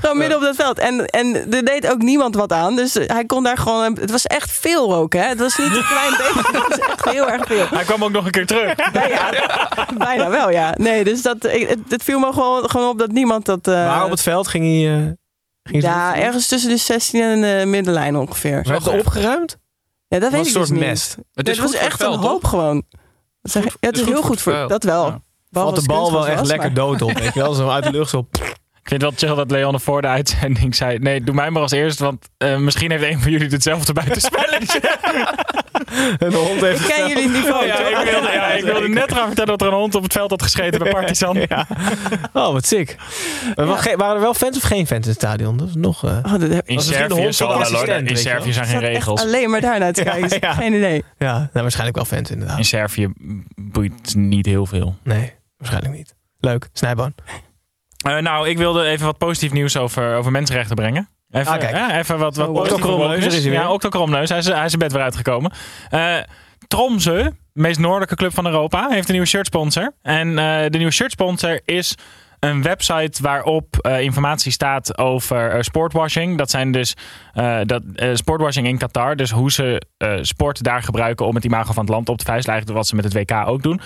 Gewoon 0.00 0.18
midden 0.18 0.36
op 0.36 0.42
dat 0.42 0.56
veld. 0.56 0.78
En, 0.78 1.06
en 1.06 1.52
er 1.52 1.64
deed 1.64 1.90
ook 1.90 2.02
niemand 2.02 2.34
wat 2.34 2.52
aan. 2.52 2.76
Dus 2.76 2.94
hij 2.94 3.24
kon 3.24 3.42
daar 3.42 3.58
gewoon... 3.58 3.96
Het 4.00 4.10
was 4.10 4.26
echt 4.26 4.50
veel 4.52 4.94
ook, 4.94 5.12
hè. 5.12 5.22
Het 5.28 5.38
was 5.38 5.56
niet 5.58 5.76
een 5.76 5.84
klein 5.86 6.10
beetje. 6.10 6.58
Het 6.58 6.68
was 6.68 6.78
echt 6.88 7.04
heel 7.10 7.28
erg 7.30 7.46
veel. 7.46 7.66
Hij 7.70 7.84
kwam 7.84 8.04
ook 8.04 8.10
nog 8.12 8.24
een 8.24 8.30
keer 8.30 8.46
terug. 8.46 8.74
Ja, 8.92 9.06
ja, 9.06 9.30
bijna 9.98 10.30
wel, 10.30 10.50
ja. 10.50 10.74
Nee, 10.76 11.04
dus 11.04 11.22
dat, 11.22 11.44
ik- 11.46 11.68
het, 11.68 11.78
het 11.88 12.02
viel 12.02 12.18
me 12.18 12.32
gewoon, 12.32 12.70
gewoon 12.70 12.88
op 12.88 12.98
dat 12.98 13.10
niemand 13.12 13.44
dat... 13.44 13.68
eh, 13.68 13.74
Waar 13.74 14.04
op 14.04 14.10
het 14.10 14.22
veld 14.22 14.48
ging 14.48 14.64
hij... 14.64 14.94
eh, 14.96 15.10
ging 15.62 15.82
ja, 15.82 16.16
ergens 16.16 16.46
tussen 16.46 16.70
de 16.70 16.76
16 16.76 17.22
en 17.22 17.40
de 17.40 17.66
middenlijn 17.66 18.16
ongeveer. 18.16 18.62
Werd 18.62 18.84
het 18.84 18.98
opgeruimd? 18.98 19.56
Ja, 20.08 20.18
dat 20.18 20.30
weet 20.30 20.40
ik 20.40 20.46
een 20.46 20.52
dus 20.52 20.52
soort 20.52 20.70
niet. 20.70 20.88
mest. 20.88 21.16
het 21.32 21.48
is 21.48 21.58
was 21.58 21.74
echt 21.74 22.00
een 22.00 22.14
hoop 22.14 22.40
toch? 22.40 22.50
gewoon. 22.50 22.82
Dat 23.42 23.52
zeg, 23.52 23.62
Goed- 23.62 23.76
ja, 23.80 23.88
het 23.88 23.98
is 23.98 24.04
heel 24.04 24.22
goed 24.22 24.40
voor, 24.40 24.68
dat 24.68 24.82
wel. 24.84 25.06
Ja. 25.06 25.22
Valt 25.50 25.76
de 25.80 25.86
bal 25.86 26.12
wel 26.12 26.28
echt 26.28 26.46
lekker 26.46 26.74
dood 26.74 27.02
op. 27.02 27.18
Weet 27.18 27.34
je 27.34 27.40
wel? 27.40 27.54
Zo 27.54 27.68
uit 27.68 27.84
de 27.84 27.90
lucht 27.90 28.10
zo... 28.10 28.28
Ik 28.82 28.88
vind 28.88 29.02
het 29.02 29.20
wel 29.20 29.28
chill 29.28 29.36
dat 29.38 29.50
Leon 29.50 29.80
voor 29.80 30.00
de 30.02 30.08
uitzending 30.08 30.74
zei... 30.74 30.98
Nee, 30.98 31.20
doe 31.24 31.34
mij 31.34 31.50
maar 31.50 31.62
als 31.62 31.70
eerst, 31.72 31.98
want 31.98 32.28
eh, 32.36 32.56
misschien 32.56 32.90
heeft 32.90 33.02
een 33.04 33.20
van 33.20 33.30
jullie 33.30 33.48
hetzelfde 33.48 33.92
buitenspelletje. 33.92 34.80
En 36.18 36.30
de 36.30 36.36
hond 36.36 36.60
heeft... 36.60 36.80
Ik 36.80 36.86
ken 36.94 37.08
jullie 37.08 37.28
niveau, 37.28 37.66
ja, 37.66 37.78
ik 37.78 38.10
wilde, 38.10 38.30
ja, 38.32 38.50
ik 38.52 38.64
wilde 38.64 38.88
net 38.88 39.12
gaan 39.12 39.26
vertellen 39.26 39.50
dat 39.50 39.60
er 39.60 39.66
een 39.66 39.78
hond 39.78 39.94
op 39.94 40.02
het 40.02 40.12
veld 40.12 40.30
had 40.30 40.42
gescheten 40.42 40.78
bij 40.78 40.92
Partizan. 40.92 41.36
Ja. 41.48 41.66
Oh, 42.32 42.52
wat 42.52 42.66
sick. 42.66 42.96
Waren 43.54 43.96
er 44.14 44.20
wel 44.20 44.34
fans 44.34 44.56
of 44.56 44.62
geen 44.62 44.86
fans 44.86 45.02
in 45.04 45.10
het 45.10 45.20
stadion? 45.20 45.56
Dat 45.56 45.68
is 45.68 45.74
nog... 45.74 46.04
eh, 46.04 46.10
Oh, 46.22 46.30
dat 46.38 46.40
heb 46.50 46.68
In 46.68 46.80
Servië, 46.80 47.14
hond 47.14 47.24
in 48.10 48.16
Servië 48.16 48.52
zijn 48.52 48.66
geen 48.66 48.78
regels. 48.80 49.20
alleen 49.20 49.50
maar 49.50 49.60
daarnaar 49.60 49.92
te 49.92 50.02
kijken. 50.02 50.36
ja. 50.40 50.52
Geen 50.52 50.72
idee. 50.74 51.04
Ja, 51.18 51.32
nou, 51.38 51.48
waarschijnlijk 51.52 51.96
wel 51.96 52.04
fans 52.06 52.30
inderdaad. 52.30 52.58
In 52.58 52.64
Servië 52.64 53.08
boeit 53.54 54.14
niet 54.14 54.46
heel 54.46 54.66
veel. 54.66 54.96
Nee, 55.02 55.32
waarschijnlijk 55.56 55.94
niet. 55.94 56.14
Leuk, 56.40 56.68
Snijboon. 56.72 57.14
Eh, 58.02 58.16
nou, 58.18 58.48
ik 58.48 58.58
wilde 58.58 58.84
even 58.84 59.06
wat 59.06 59.18
positief 59.18 59.52
nieuws 59.52 59.76
over, 59.76 60.16
over 60.16 60.30
mensenrechten 60.30 60.76
brengen. 60.76 61.08
Even, 61.30 61.52
Ah, 61.52 61.70
ja, 61.70 61.98
even 61.98 62.18
wat, 62.18 62.36
wat 62.36 63.16
is 63.16 63.44
hij. 63.44 63.52
Ja, 63.52 63.72
Octo 63.72 63.88
Kromneus. 63.88 64.28
Hij 64.28 64.38
is, 64.38 64.46
hij 64.46 64.64
is 64.64 64.76
bed 64.76 64.92
weer 64.92 65.02
uitgekomen. 65.02 65.52
Eh 65.90 66.16
Tromsø, 66.68 67.22
de 67.22 67.60
meest 67.60 67.78
noordelijke 67.78 68.14
club 68.16 68.34
van 68.34 68.46
Europa, 68.46 68.88
heeft 68.88 69.06
een 69.06 69.12
nieuwe 69.12 69.28
shirtsponsor. 69.28 69.92
En 70.02 70.38
eh, 70.38 70.70
de 70.70 70.76
nieuwe 70.76 70.92
shirtsponsor 70.92 71.60
is 71.64 71.94
een 72.44 72.62
website 72.62 73.22
waarop 73.22 73.76
eh, 73.76 74.00
informatie 74.00 74.52
staat 74.52 74.98
over 74.98 75.50
eh, 75.50 75.60
sportwashing. 75.60 76.38
Dat 76.38 76.50
zijn 76.50 76.72
dus 76.72 76.94
eh, 77.32 77.60
dat, 77.64 77.82
sportwashing 78.12 78.66
in 78.66 78.78
Qatar. 78.78 79.16
Dus 79.16 79.30
hoe 79.30 79.52
ze 79.52 79.82
sport 80.20 80.62
daar 80.62 80.82
gebruiken 80.82 81.26
om 81.26 81.34
het 81.34 81.44
imago 81.44 81.72
van 81.72 81.84
het 81.84 81.92
land 81.92 82.08
op 82.08 82.18
te 82.18 82.24
vijzelen. 82.24 82.50
Eigenlijk 82.50 82.78
wat 82.78 82.88
ze 82.88 82.94
met 82.94 83.04
het 83.04 83.14
WK 83.14 83.48
ook 83.48 83.62
doen. 83.62 83.80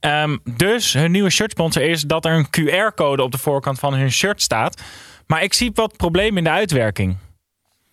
Ehm, 0.00 0.36
dus 0.56 0.92
hun 0.92 1.10
nieuwe 1.10 1.30
shirtsponsor 1.30 1.82
is 1.82 2.02
dat 2.02 2.24
er 2.24 2.32
een 2.32 2.46
QR-code 2.50 3.22
op 3.22 3.32
de 3.32 3.38
voorkant 3.38 3.78
van 3.78 3.94
hun 3.94 4.10
shirt 4.10 4.42
staat. 4.42 4.82
Maar 5.26 5.42
ik 5.42 5.54
zie 5.54 5.70
wat 5.74 5.96
problemen 5.96 6.38
in 6.38 6.44
de 6.44 6.50
uitwerking. 6.50 7.16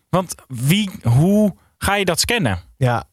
Want 0.10 0.36
wie, 0.48 0.90
hoe 1.04 1.56
ga 1.78 1.96
je 1.96 2.06
dat 2.06 2.20
scannen? 2.20 2.60
Ja, 2.78 3.04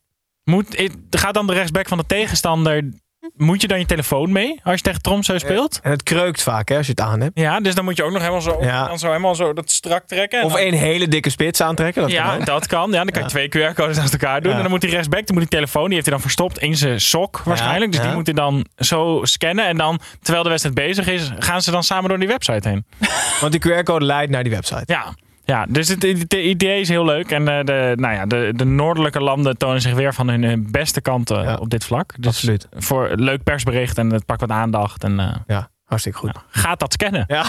Moet, 0.44 0.90
gaat 1.10 1.34
dan 1.34 1.46
de 1.46 1.52
rechtsback 1.52 1.88
van 1.88 1.98
de 1.98 2.06
tegenstander... 2.06 2.90
Moet 3.37 3.61
je 3.61 3.68
dan 3.68 3.78
je 3.78 3.87
telefoon 3.87 4.33
mee 4.33 4.61
als 4.62 4.74
je 4.76 4.80
tegen 4.83 5.02
Tromsø 5.02 5.38
speelt? 5.38 5.80
en 5.83 5.90
het 5.90 6.02
kreukt 6.02 6.42
vaak 6.42 6.68
hè, 6.68 6.76
als 6.76 6.87
je 6.87 6.92
het 6.92 7.00
aan 7.00 7.20
hebt. 7.20 7.38
Ja, 7.38 7.61
dus 7.61 7.74
dan 7.74 7.85
moet 7.85 7.96
je 7.96 8.02
ook 8.02 8.11
nog 8.12 8.20
helemaal 8.20 8.40
zo, 8.40 8.56
Ja. 8.61 8.87
dan 8.88 8.98
zo, 8.98 9.06
helemaal 9.06 9.35
zo 9.35 9.52
dat 9.52 9.70
strak 9.70 10.06
trekken. 10.06 10.38
En 10.38 10.44
Of 10.44 10.52
dan- 10.52 10.61
één 10.61 10.72
hele 10.74 11.09
dikke 11.09 11.30
spits 11.30 11.61
aantrekken. 11.61 12.02
Dat 12.02 12.11
ja, 12.11 12.37
kan 12.37 12.44
dat 12.44 12.66
kan. 12.66 12.90
Ja, 12.90 12.96
dan 12.96 13.11
kan 13.12 13.22
je 13.22 13.28
twee 13.28 13.48
QR-codes 13.48 13.96
naast 13.96 14.12
elkaar 14.12 14.40
doen. 14.42 14.52
En 14.52 14.61
dan 14.62 14.70
moet 14.70 14.80
die 14.80 14.90
rechtsback, 14.90 15.26
die 15.26 15.33
moet 15.37 15.42
die 15.50 15.59
telefoon, 15.59 15.85
die 15.85 15.92
heeft 15.94 16.04
hij 16.04 16.14
dan 16.14 16.22
verstopt 16.22 16.59
in 16.59 16.76
zijn 16.76 17.00
sok 17.00 17.40
waarschijnlijk. 17.44 17.92
Dus 17.92 18.00
die 18.00 18.11
moet 18.12 18.26
hij 18.26 18.35
dan 18.35 18.66
zo 18.76 19.20
scannen. 19.22 19.66
En 19.66 19.76
dan, 19.76 20.00
terwijl 20.22 20.42
de 20.42 20.48
wedstrijd 20.50 20.76
bezig 20.76 21.06
is, 21.06 21.30
gaan 21.38 21.62
ze 21.62 21.70
dan 21.70 21.83
samen 21.83 22.09
door 22.09 22.18
die 22.18 22.28
website 22.28 22.68
heen. 22.68 22.85
Want 23.40 23.52
die 23.52 23.61
QR-code 23.61 24.04
leidt 24.04 24.30
naar 24.33 24.42
die 24.42 24.52
website. 24.52 24.83
Ja, 24.87 25.14
ja 25.50 25.66
dus 25.68 25.88
het, 25.88 26.02
het 26.02 26.32
idee 26.34 26.80
is 26.80 26.88
heel 26.88 27.04
leuk. 27.04 27.30
En 27.30 27.48
eh, 27.48 27.64
de, 27.64 27.92
nou 27.96 28.14
ja, 28.14 28.26
de, 28.26 28.52
de 28.56 28.64
noordelijke 28.64 29.20
landen 29.20 29.56
tonen 29.56 29.80
zich 29.80 29.94
weer 29.94 30.14
van 30.14 30.28
hun 30.28 30.68
beste 30.70 31.00
kanten 31.00 31.42
Ja, 31.42 31.54
op 31.56 31.70
dit 31.70 31.84
vlak. 31.84 32.14
Dus 32.18 32.26
absoluut. 32.26 32.66
voor 32.76 33.10
leuk 33.14 33.42
persbericht 33.42 33.98
en 33.98 34.10
het 34.10 34.26
pakt 34.26 34.40
wat 34.40 34.50
aandacht. 34.50 35.04
En 35.04 35.20
eh, 35.20 35.34
Ja, 35.46 35.70
hartstikke 35.84 36.18
goed. 36.18 36.32
gaat 36.50 36.80
dat 36.80 36.92
scannen. 36.92 37.24
Ja, 37.26 37.42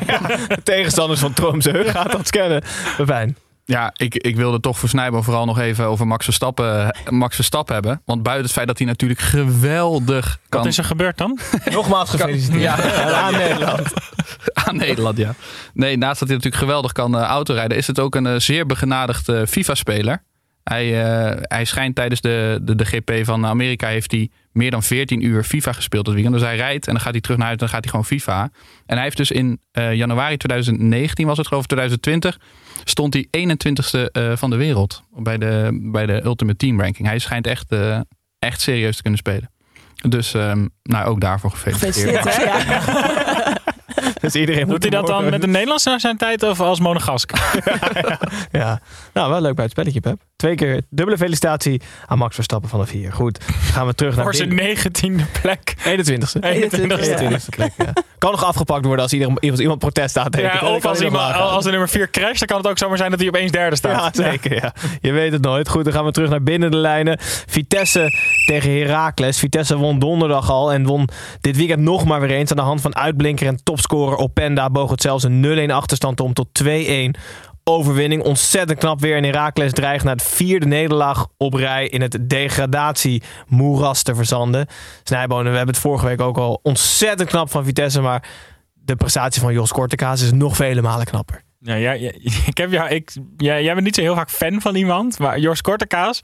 de 0.54 0.60
tegenstanders 0.62 1.20
van 1.20 1.32
Tromsø 1.32 1.84
gaat 1.84 2.12
dat 2.12 2.26
scannen. 2.26 2.62
Fijn. 3.06 3.36
Ja, 3.68 3.92
ik, 3.96 4.14
ik 4.14 4.36
wilde 4.36 4.60
toch 4.60 4.78
voor 4.78 4.88
Snijboom 4.88 5.22
vooral 5.22 5.44
nog 5.44 5.58
even 5.58 5.84
over 5.84 6.06
Max 6.06 6.24
Verstappen, 6.24 6.96
Max 7.08 7.34
Verstappen 7.34 7.74
hebben. 7.74 8.02
Want 8.04 8.22
buiten 8.22 8.44
het 8.44 8.54
feit 8.54 8.66
dat 8.66 8.78
hij 8.78 8.86
natuurlijk 8.86 9.20
geweldig 9.20 10.38
kan 10.48 10.60
Wat 10.60 10.68
is 10.68 10.78
er 10.78 10.84
gebeurd 10.84 11.18
dan? 11.18 11.38
Nogmaals 11.70 12.10
gefeliciteerd. 12.10 12.60
Ja. 12.60 13.22
aan 13.24 13.32
Nederland. 13.32 13.92
aan 14.66 14.76
Nederland, 14.76 15.16
ja. 15.16 15.34
Nee, 15.74 15.96
naast 15.96 16.18
dat 16.18 16.28
hij 16.28 16.36
natuurlijk 16.36 16.62
geweldig 16.62 16.92
kan 16.92 17.16
eh, 17.16 17.22
autorijden, 17.22 17.76
is 17.76 17.86
het 17.86 17.98
ook 17.98 18.14
een 18.14 18.26
eh, 18.26 18.38
zeer 18.38 18.66
begenadigde 18.66 19.46
FIFA-speler. 19.46 20.22
Hij, 20.68 21.04
eh, 21.04 21.36
hij 21.42 21.64
schijnt 21.64 21.94
tijdens 21.94 22.20
de, 22.20 22.58
de, 22.62 22.76
de 22.76 22.84
GP 22.84 23.12
van 23.22 23.46
Amerika 23.46 23.88
heeft 23.88 24.10
hij 24.10 24.30
meer 24.52 24.70
dan 24.70 24.82
14 24.82 25.24
uur 25.24 25.44
FIFA 25.44 25.72
gespeeld 25.72 26.04
dat 26.04 26.14
weekend. 26.14 26.34
Dus 26.34 26.44
hij 26.44 26.56
rijdt 26.56 26.86
en 26.86 26.92
dan 26.92 27.02
gaat 27.02 27.12
hij 27.12 27.20
terug 27.20 27.36
naar 27.36 27.46
huis 27.46 27.60
en 27.60 27.66
dan 27.66 27.74
gaat 27.74 27.84
hij 27.84 27.90
gewoon 27.90 28.06
FIFA. 28.06 28.50
En 28.86 28.94
hij 28.94 29.02
heeft 29.02 29.16
dus 29.16 29.30
in 29.30 29.60
eh, 29.70 29.94
januari 29.94 30.36
2019 30.36 31.26
was 31.26 31.38
het 31.38 31.46
geloof 31.46 31.62
ik 31.62 31.68
2020 31.68 32.38
stond 32.84 33.14
hij 33.14 33.28
21ste 33.48 34.10
eh, 34.12 34.32
van 34.36 34.50
de 34.50 34.56
wereld 34.56 35.02
bij 35.16 35.38
de, 35.38 35.78
bij 35.92 36.06
de 36.06 36.24
Ultimate 36.24 36.56
Team 36.56 36.80
Ranking. 36.80 37.08
Hij 37.08 37.18
schijnt 37.18 37.46
echt, 37.46 37.72
eh, 37.72 38.00
echt 38.38 38.60
serieus 38.60 38.96
te 38.96 39.02
kunnen 39.02 39.18
spelen. 39.18 39.50
Dus 40.08 40.34
ehm, 40.34 40.66
nou, 40.82 41.06
ook 41.06 41.20
daarvoor 41.20 41.50
gefeliciteerd. 41.50 42.16
Gefeliciteerd, 42.16 42.64
hè? 42.64 42.74
Ja. 42.74 43.56
Dus 44.20 44.34
iedereen 44.34 44.66
moet 44.66 44.70
Doet 44.70 44.82
hij 44.82 45.00
dat 45.00 45.06
dan 45.06 45.30
met 45.30 45.42
een 45.42 45.50
Nederlandse 45.50 45.88
nationaliteit 45.88 46.42
of 46.42 46.60
als 46.60 46.80
monegask? 46.80 47.32
Ja. 48.50 48.80
Nou, 49.12 49.30
wel 49.30 49.40
leuk 49.40 49.54
bij 49.54 49.64
het 49.64 49.72
spelletje, 49.72 50.00
Pep. 50.00 50.27
Twee 50.38 50.54
keer 50.54 50.82
dubbele 50.90 51.18
felicitatie 51.18 51.80
aan 52.06 52.18
Max 52.18 52.34
Verstappen 52.34 52.68
vanaf 52.70 52.90
hier. 52.90 53.12
Goed, 53.12 53.38
dan 53.46 53.54
gaan 53.54 53.86
we 53.86 53.94
terug 53.94 54.14
naar 54.14 54.24
Voor 54.24 54.34
zijn 54.34 54.54
negentiende 54.54 55.24
plek. 55.42 55.74
21ste. 55.78 56.40
21ste. 56.40 56.40
21ste 56.40 57.48
plek, 57.50 57.72
ja. 57.76 57.92
Kan 58.18 58.30
nog 58.30 58.44
afgepakt 58.44 58.84
worden 58.84 59.02
als 59.02 59.12
iemand 59.12 59.78
protest 59.78 60.18
aantekent. 60.18 60.60
Ja, 60.60 60.74
of 60.74 60.80
kan 60.80 60.90
als, 60.90 61.00
iemand, 61.00 61.34
als 61.34 61.64
de 61.64 61.70
nummer 61.70 61.88
4 61.88 62.10
crasht, 62.10 62.38
dan 62.38 62.48
kan 62.48 62.56
het 62.56 62.66
ook 62.66 62.78
zomaar 62.78 62.96
zijn 62.96 63.10
dat 63.10 63.18
hij 63.18 63.28
opeens 63.28 63.50
derde 63.50 63.70
Ja, 63.70 63.76
staat. 63.76 64.16
zeker. 64.16 64.54
Ja. 64.54 64.72
Je 65.00 65.12
weet 65.12 65.32
het 65.32 65.42
nooit. 65.42 65.68
Goed, 65.68 65.84
dan 65.84 65.92
gaan 65.92 66.04
we 66.04 66.10
terug 66.10 66.30
naar 66.30 66.42
binnen 66.42 66.70
de 66.70 66.76
lijnen. 66.76 67.16
Vitesse 67.46 68.10
tegen 68.46 68.78
Heracles. 68.78 69.38
Vitesse 69.38 69.76
won 69.76 69.98
donderdag 69.98 70.50
al 70.50 70.72
en 70.72 70.86
won 70.86 71.08
dit 71.40 71.56
weekend 71.56 71.82
nog 71.82 72.04
maar 72.04 72.20
weer 72.20 72.30
eens. 72.30 72.50
Aan 72.50 72.56
de 72.56 72.62
hand 72.62 72.80
van 72.80 72.96
uitblinker 72.96 73.46
en 73.46 73.60
topscorer 73.62 74.16
Openda 74.16 74.70
boog 74.70 74.90
het 74.90 75.02
zelfs 75.02 75.24
een 75.24 75.68
0-1 75.70 75.72
achterstand 75.72 76.20
om 76.20 76.32
tot 76.32 76.48
2-1 76.64 76.66
overwinning. 77.68 78.22
Ontzettend 78.22 78.78
knap 78.78 79.00
weer. 79.00 79.16
En 79.16 79.24
Heracles 79.24 79.72
dreigt 79.72 80.04
naar 80.04 80.14
het 80.14 80.22
vierde 80.22 80.66
nederlaag 80.66 81.26
op 81.36 81.54
rij 81.54 81.88
in 81.88 82.00
het 82.00 82.18
degradatiemoeras 82.20 84.02
te 84.02 84.14
verzanden. 84.14 84.66
Snijbonen, 85.02 85.50
we 85.50 85.56
hebben 85.56 85.74
het 85.74 85.84
vorige 85.84 86.06
week 86.06 86.20
ook 86.20 86.38
al 86.38 86.60
ontzettend 86.62 87.28
knap 87.28 87.50
van 87.50 87.64
Vitesse, 87.64 88.00
maar 88.00 88.28
de 88.74 88.96
prestatie 88.96 89.40
van 89.40 89.52
Jos 89.52 89.72
Kortekaas 89.72 90.22
is 90.22 90.32
nog 90.32 90.56
vele 90.56 90.82
malen 90.82 91.06
knapper. 91.06 91.42
Ja, 91.60 91.74
ja, 91.74 91.92
ja, 91.92 92.12
ik 92.46 92.56
heb 92.56 92.70
jou, 92.70 92.88
ik, 92.88 93.12
jij, 93.36 93.62
jij 93.62 93.72
bent 93.72 93.84
niet 93.84 93.94
zo 93.94 94.00
heel 94.00 94.14
vaak 94.14 94.30
fan 94.30 94.60
van 94.60 94.74
iemand, 94.74 95.18
maar 95.18 95.38
Jors 95.38 95.60
Kortekaas, 95.60 96.20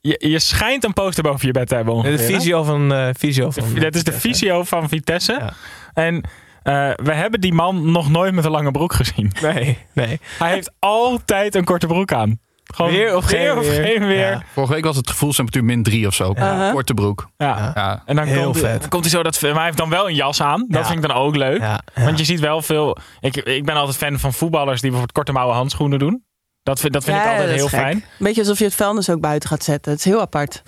je, 0.00 0.28
je 0.28 0.38
schijnt 0.38 0.84
een 0.84 0.92
poster 0.92 1.22
boven 1.22 1.46
je 1.46 1.52
bed 1.52 1.68
te 1.68 1.74
hebben. 1.74 1.94
De 1.94 1.98
ongeveer, 1.98 2.28
hè? 2.28 2.34
visio 2.34 2.62
van, 2.62 2.92
eh 2.92 3.08
visio 3.18 3.50
van 3.50 3.74
Dat 3.74 3.94
is 3.94 4.04
de 4.04 4.12
visio 4.12 4.62
van 4.62 4.88
Vitesse. 4.88 5.32
Ja. 5.32 5.52
En 5.92 6.24
eh, 6.66 6.90
we 7.04 7.12
hebben 7.12 7.40
die 7.40 7.52
man 7.52 7.90
nog 7.90 8.08
nooit 8.10 8.34
met 8.34 8.44
een 8.44 8.50
lange 8.50 8.70
broek 8.70 8.92
gezien. 8.92 9.32
Nee, 9.42 9.78
nee. 9.92 10.20
Hij 10.38 10.50
heeft 10.52 10.70
altijd 10.78 11.54
een 11.54 11.64
korte 11.64 11.86
broek 11.86 12.12
aan. 12.12 12.38
Gewoon 12.74 12.90
Weer 12.90 13.16
of 13.16 13.24
geen 13.24 13.58
of 13.58 13.66
weer. 13.68 13.82
geen 13.84 14.06
weer. 14.06 14.30
Ja. 14.30 14.42
Vorige 14.52 14.72
week 14.72 14.84
was 14.84 14.96
het 14.96 15.10
gevoelstemperatuur 15.10 15.66
min 15.68 15.82
3 15.82 16.06
of 16.06 16.14
zo. 16.14 16.32
Uh-huh. 16.32 16.72
Korte 16.72 16.94
broek. 16.94 17.28
Ja. 17.36 17.72
Ja. 17.74 18.02
En 18.06 18.16
dan 18.16 18.24
Heel 18.26 18.42
komt, 18.44 18.58
vet. 18.58 18.80
dan 18.80 18.88
komt 18.88 19.02
hij 19.04 19.12
zo 19.12 19.22
dat. 19.22 19.40
Maar 19.42 19.54
hij 19.54 19.64
heeft 19.64 19.76
dan 19.76 19.88
wel 19.90 20.08
een 20.08 20.14
jas 20.14 20.40
aan. 20.42 20.64
Dat 20.68 20.80
Ja. 20.80 20.86
vind 20.90 21.02
ik 21.04 21.08
dan 21.08 21.16
ook 21.16 21.36
leuk. 21.36 21.60
Ja, 21.60 21.80
ja. 21.94 22.04
Want 22.04 22.18
je 22.18 22.24
ziet 22.24 22.40
wel 22.40 22.62
veel. 22.62 22.96
Ik, 23.20 23.36
ik 23.36 23.64
ben 23.64 23.74
altijd 23.74 23.96
fan 23.96 24.18
van 24.18 24.32
voetballers 24.32 24.80
die 24.80 24.90
bijvoorbeeld 24.90 25.12
korte 25.12 25.32
mouwen 25.32 25.56
handschoenen 25.56 25.98
doen. 25.98 26.24
Dat 26.62 26.80
vind, 26.80 26.92
dat 26.92 27.04
vind 27.04 27.16
ik 27.16 27.26
altijd 27.26 27.50
heel 27.50 27.68
gek. 27.68 27.80
fijn. 27.80 28.04
Beetje 28.18 28.40
alsof 28.40 28.58
je 28.58 28.64
het 28.64 28.74
vuilnis 28.74 29.10
ook 29.10 29.20
buiten 29.20 29.48
gaat 29.48 29.64
zetten. 29.64 29.90
Het 29.92 30.00
is 30.00 30.06
heel 30.06 30.20
apart. 30.20 30.62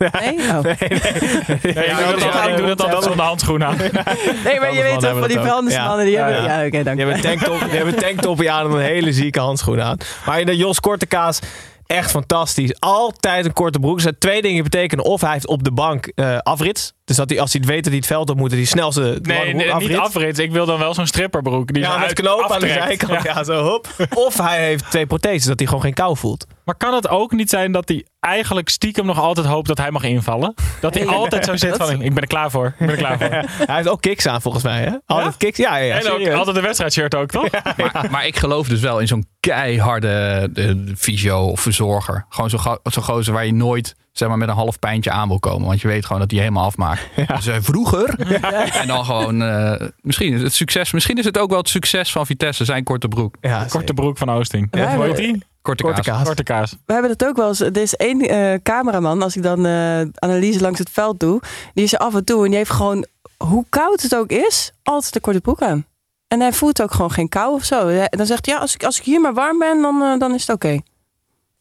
Nee? 0.20 0.38
Oh. 0.38 0.62
Nee, 0.64 1.86
ik, 1.86 1.96
doe 1.96 2.14
dat 2.14 2.24
altijd, 2.24 2.50
ik 2.50 2.56
doe 2.56 2.66
dat 2.66 2.82
altijd 2.82 3.02
zonder 3.02 3.24
handschoenen 3.24 3.66
aan. 3.66 3.76
Nee, 4.44 4.60
maar 4.60 4.74
je 4.74 4.82
weet 4.82 4.92
toch 4.92 5.02
hebben 5.02 5.18
van 5.18 5.28
die 5.28 5.38
vuilnismannen. 5.40 6.06
Die 6.06 6.16
hebben... 6.16 6.42
Ja, 6.42 6.66
oké, 6.66 6.82
dank 6.82 6.98
Je 6.98 7.04
hebt 7.04 7.24
een 7.24 7.38
tanktop, 7.38 7.70
je 7.70 7.76
hebt 7.76 7.92
een 7.92 8.02
tanktopje 8.02 8.50
aan 8.50 8.66
en 8.66 8.72
een 8.76 8.82
hele 8.82 9.12
zieke 9.12 9.40
handschoen 9.40 9.82
aan. 9.82 9.96
Maar 10.26 10.40
in 10.40 10.46
de 10.46 10.56
Jos 10.56 10.80
Kortekaas, 10.80 11.38
echt 11.86 12.10
fantastisch. 12.10 12.74
Altijd 12.78 13.44
een 13.44 13.52
korte 13.52 13.78
broek. 13.78 13.94
Dus 13.94 14.04
dat 14.04 14.14
twee 14.20 14.42
dingen 14.42 14.62
betekenen. 14.62 15.04
Of 15.04 15.20
hij 15.20 15.32
heeft 15.32 15.46
op 15.46 15.64
de 15.64 15.72
bank 15.72 16.06
eh, 16.14 16.38
afrits. 16.38 16.92
Dus 17.04 17.16
dat 17.16 17.30
hij, 17.30 17.40
als 17.40 17.52
hij 17.52 17.60
het 17.60 17.70
weet 17.70 17.82
dat 17.82 17.92
hij 17.92 17.96
het 17.96 18.06
veld 18.06 18.30
op 18.30 18.36
moet, 18.36 18.48
dat 18.50 18.58
hij 18.58 18.68
snel 18.68 18.92
zijn 18.92 19.06
lange 19.06 19.20
Nee, 19.22 19.54
nee, 19.54 19.74
niet 19.88 19.96
afrits. 19.96 20.38
Ik 20.38 20.52
wil 20.52 20.66
dan 20.66 20.78
wel 20.78 20.94
zo'n 20.94 21.06
stripperbroek. 21.06 21.72
Die 21.72 21.82
Ja, 21.82 21.92
zo 21.92 21.98
met 21.98 22.06
uit- 22.06 22.14
knoop 22.20 22.52
aan 22.52 22.60
de 22.60 22.68
zijkant. 22.68 23.22
Ja. 23.22 23.32
Ja. 23.34 23.44
zo 23.44 23.62
hop. 23.62 23.86
Of 24.14 24.38
hij 24.38 24.64
heeft 24.64 24.90
twee 24.90 25.06
protheses, 25.06 25.44
dat 25.44 25.58
hij 25.58 25.66
gewoon 25.68 25.82
geen 25.82 25.94
kou 25.94 26.16
voelt. 26.16 26.46
Maar 26.64 26.74
kan 26.74 26.94
het 26.94 27.08
ook 27.08 27.32
niet 27.32 27.50
zijn 27.50 27.72
dat 27.72 27.88
hij 27.88 28.06
eigenlijk 28.20 28.68
stiekem 28.68 29.06
nog 29.06 29.18
altijd 29.18 29.46
hoopt 29.46 29.68
dat 29.68 29.78
hij 29.78 29.90
mag 29.90 30.02
invallen? 30.02 30.54
Dat 30.80 30.94
hij 30.94 31.06
altijd 31.06 31.44
zo 31.44 31.56
zit 31.56 31.76
van, 31.76 32.02
ik 32.02 32.14
ben 32.14 32.22
er 32.22 32.28
klaar 32.28 32.50
voor. 32.50 32.66
Ik 32.66 32.86
ben 32.86 32.88
er 32.88 32.96
klaar 32.96 33.18
voor. 33.18 33.28
Hij 33.66 33.76
heeft 33.76 33.88
ook 33.88 34.00
kicks 34.00 34.26
aan 34.26 34.42
volgens 34.42 34.64
mij. 34.64 34.82
Hè? 34.82 34.90
Altijd 35.06 35.36
kicks. 35.36 35.58
Ja, 35.58 35.76
ja, 35.76 35.84
ja. 35.84 36.00
en 36.00 36.10
ook 36.10 36.38
altijd 36.38 36.56
een 36.56 36.62
wedstrijdshirt 36.62 37.14
ook, 37.14 37.30
toch? 37.30 37.48
Maar, 37.92 38.06
maar 38.10 38.26
ik 38.26 38.36
geloof 38.36 38.68
dus 38.68 38.80
wel 38.80 38.98
in 38.98 39.06
zo'n 39.06 39.26
keiharde 39.40 40.48
de, 40.52 40.92
fysio 40.96 41.44
of 41.46 41.60
verzorger. 41.60 42.24
Gewoon 42.28 42.50
zo'n 42.50 42.78
zo'n 42.82 43.02
gozer 43.02 43.32
waar 43.32 43.46
je 43.46 43.52
nooit 43.52 43.94
zeg 44.12 44.28
maar, 44.28 44.38
met 44.38 44.48
een 44.48 44.54
half 44.54 44.78
pijntje 44.78 45.10
aan 45.10 45.28
wil 45.28 45.38
komen. 45.38 45.66
Want 45.66 45.80
je 45.80 45.88
weet 45.88 46.06
gewoon 46.06 46.20
dat 46.20 46.30
hij 46.30 46.40
helemaal 46.40 46.64
afmaakt. 46.64 47.08
Dus 47.26 47.46
eh, 47.46 47.56
vroeger. 47.60 48.14
En 48.80 48.86
dan 48.86 49.04
gewoon... 49.04 49.42
eh, 49.42 49.88
misschien, 50.00 50.32
is 50.34 50.42
het 50.42 50.54
succes, 50.54 50.92
misschien 50.92 51.18
is 51.18 51.24
het 51.24 51.38
ook 51.38 51.50
wel 51.50 51.58
het 51.58 51.68
succes 51.68 52.12
van 52.12 52.26
Vitesse. 52.26 52.64
Zijn 52.64 52.84
korte 52.84 53.08
broek. 53.08 53.36
Ja, 53.40 53.66
Korte 53.68 53.94
broek 53.94 54.18
van 54.18 54.30
Oosting. 54.30 54.68
Ja, 54.70 54.94
Hoe 54.96 55.04
heet 55.04 55.16
die? 55.16 55.42
Korte, 55.62 55.82
Korte 55.82 56.02
kaas. 56.02 56.16
kaas. 56.16 56.26
Korte 56.26 56.42
kaas. 56.42 56.76
We 56.86 56.92
hebben 56.92 57.16
dat 57.16 57.28
ook 57.28 57.36
wel 57.36 57.48
eens. 57.48 57.60
Er 57.60 57.76
is 57.76 57.96
één 57.96 58.20
eh, 58.20 58.54
cameraman, 58.62 59.22
als 59.22 59.36
ik 59.36 59.42
dan 59.42 59.66
eh, 59.66 60.00
analyse 60.14 60.60
langs 60.60 60.78
het 60.78 60.90
veld 60.90 61.20
doe, 61.20 61.40
die 61.74 61.84
is 61.84 61.92
er 61.92 61.98
af 61.98 62.14
en 62.14 62.24
toe 62.24 62.42
en 62.44 62.48
die 62.48 62.58
heeft 62.58 62.70
gewoon, 62.70 63.06
hoe 63.36 63.64
koud 63.68 64.02
het 64.02 64.14
ook 64.16 64.30
is, 64.30 64.72
altijd 64.82 65.14
een 65.14 65.20
korte 65.20 65.40
broek 65.40 65.62
aan. 65.62 65.86
En 66.28 66.40
hij 66.40 66.52
voelt 66.52 66.82
ook 66.82 66.92
gewoon 66.92 67.10
geen 67.10 67.28
kou 67.28 67.54
of 67.54 67.64
zo. 67.64 67.88
En 67.88 68.18
dan 68.18 68.26
zegt 68.26 68.46
hij, 68.46 68.54
ja, 68.54 68.60
als 68.60 68.74
ik, 68.74 68.84
als 68.84 68.98
ik 68.98 69.04
hier 69.04 69.20
maar 69.20 69.34
warm 69.34 69.58
ben, 69.58 69.82
dan, 69.82 70.02
eh, 70.02 70.18
dan 70.18 70.34
is 70.34 70.46
het 70.46 70.56
oké. 70.56 70.80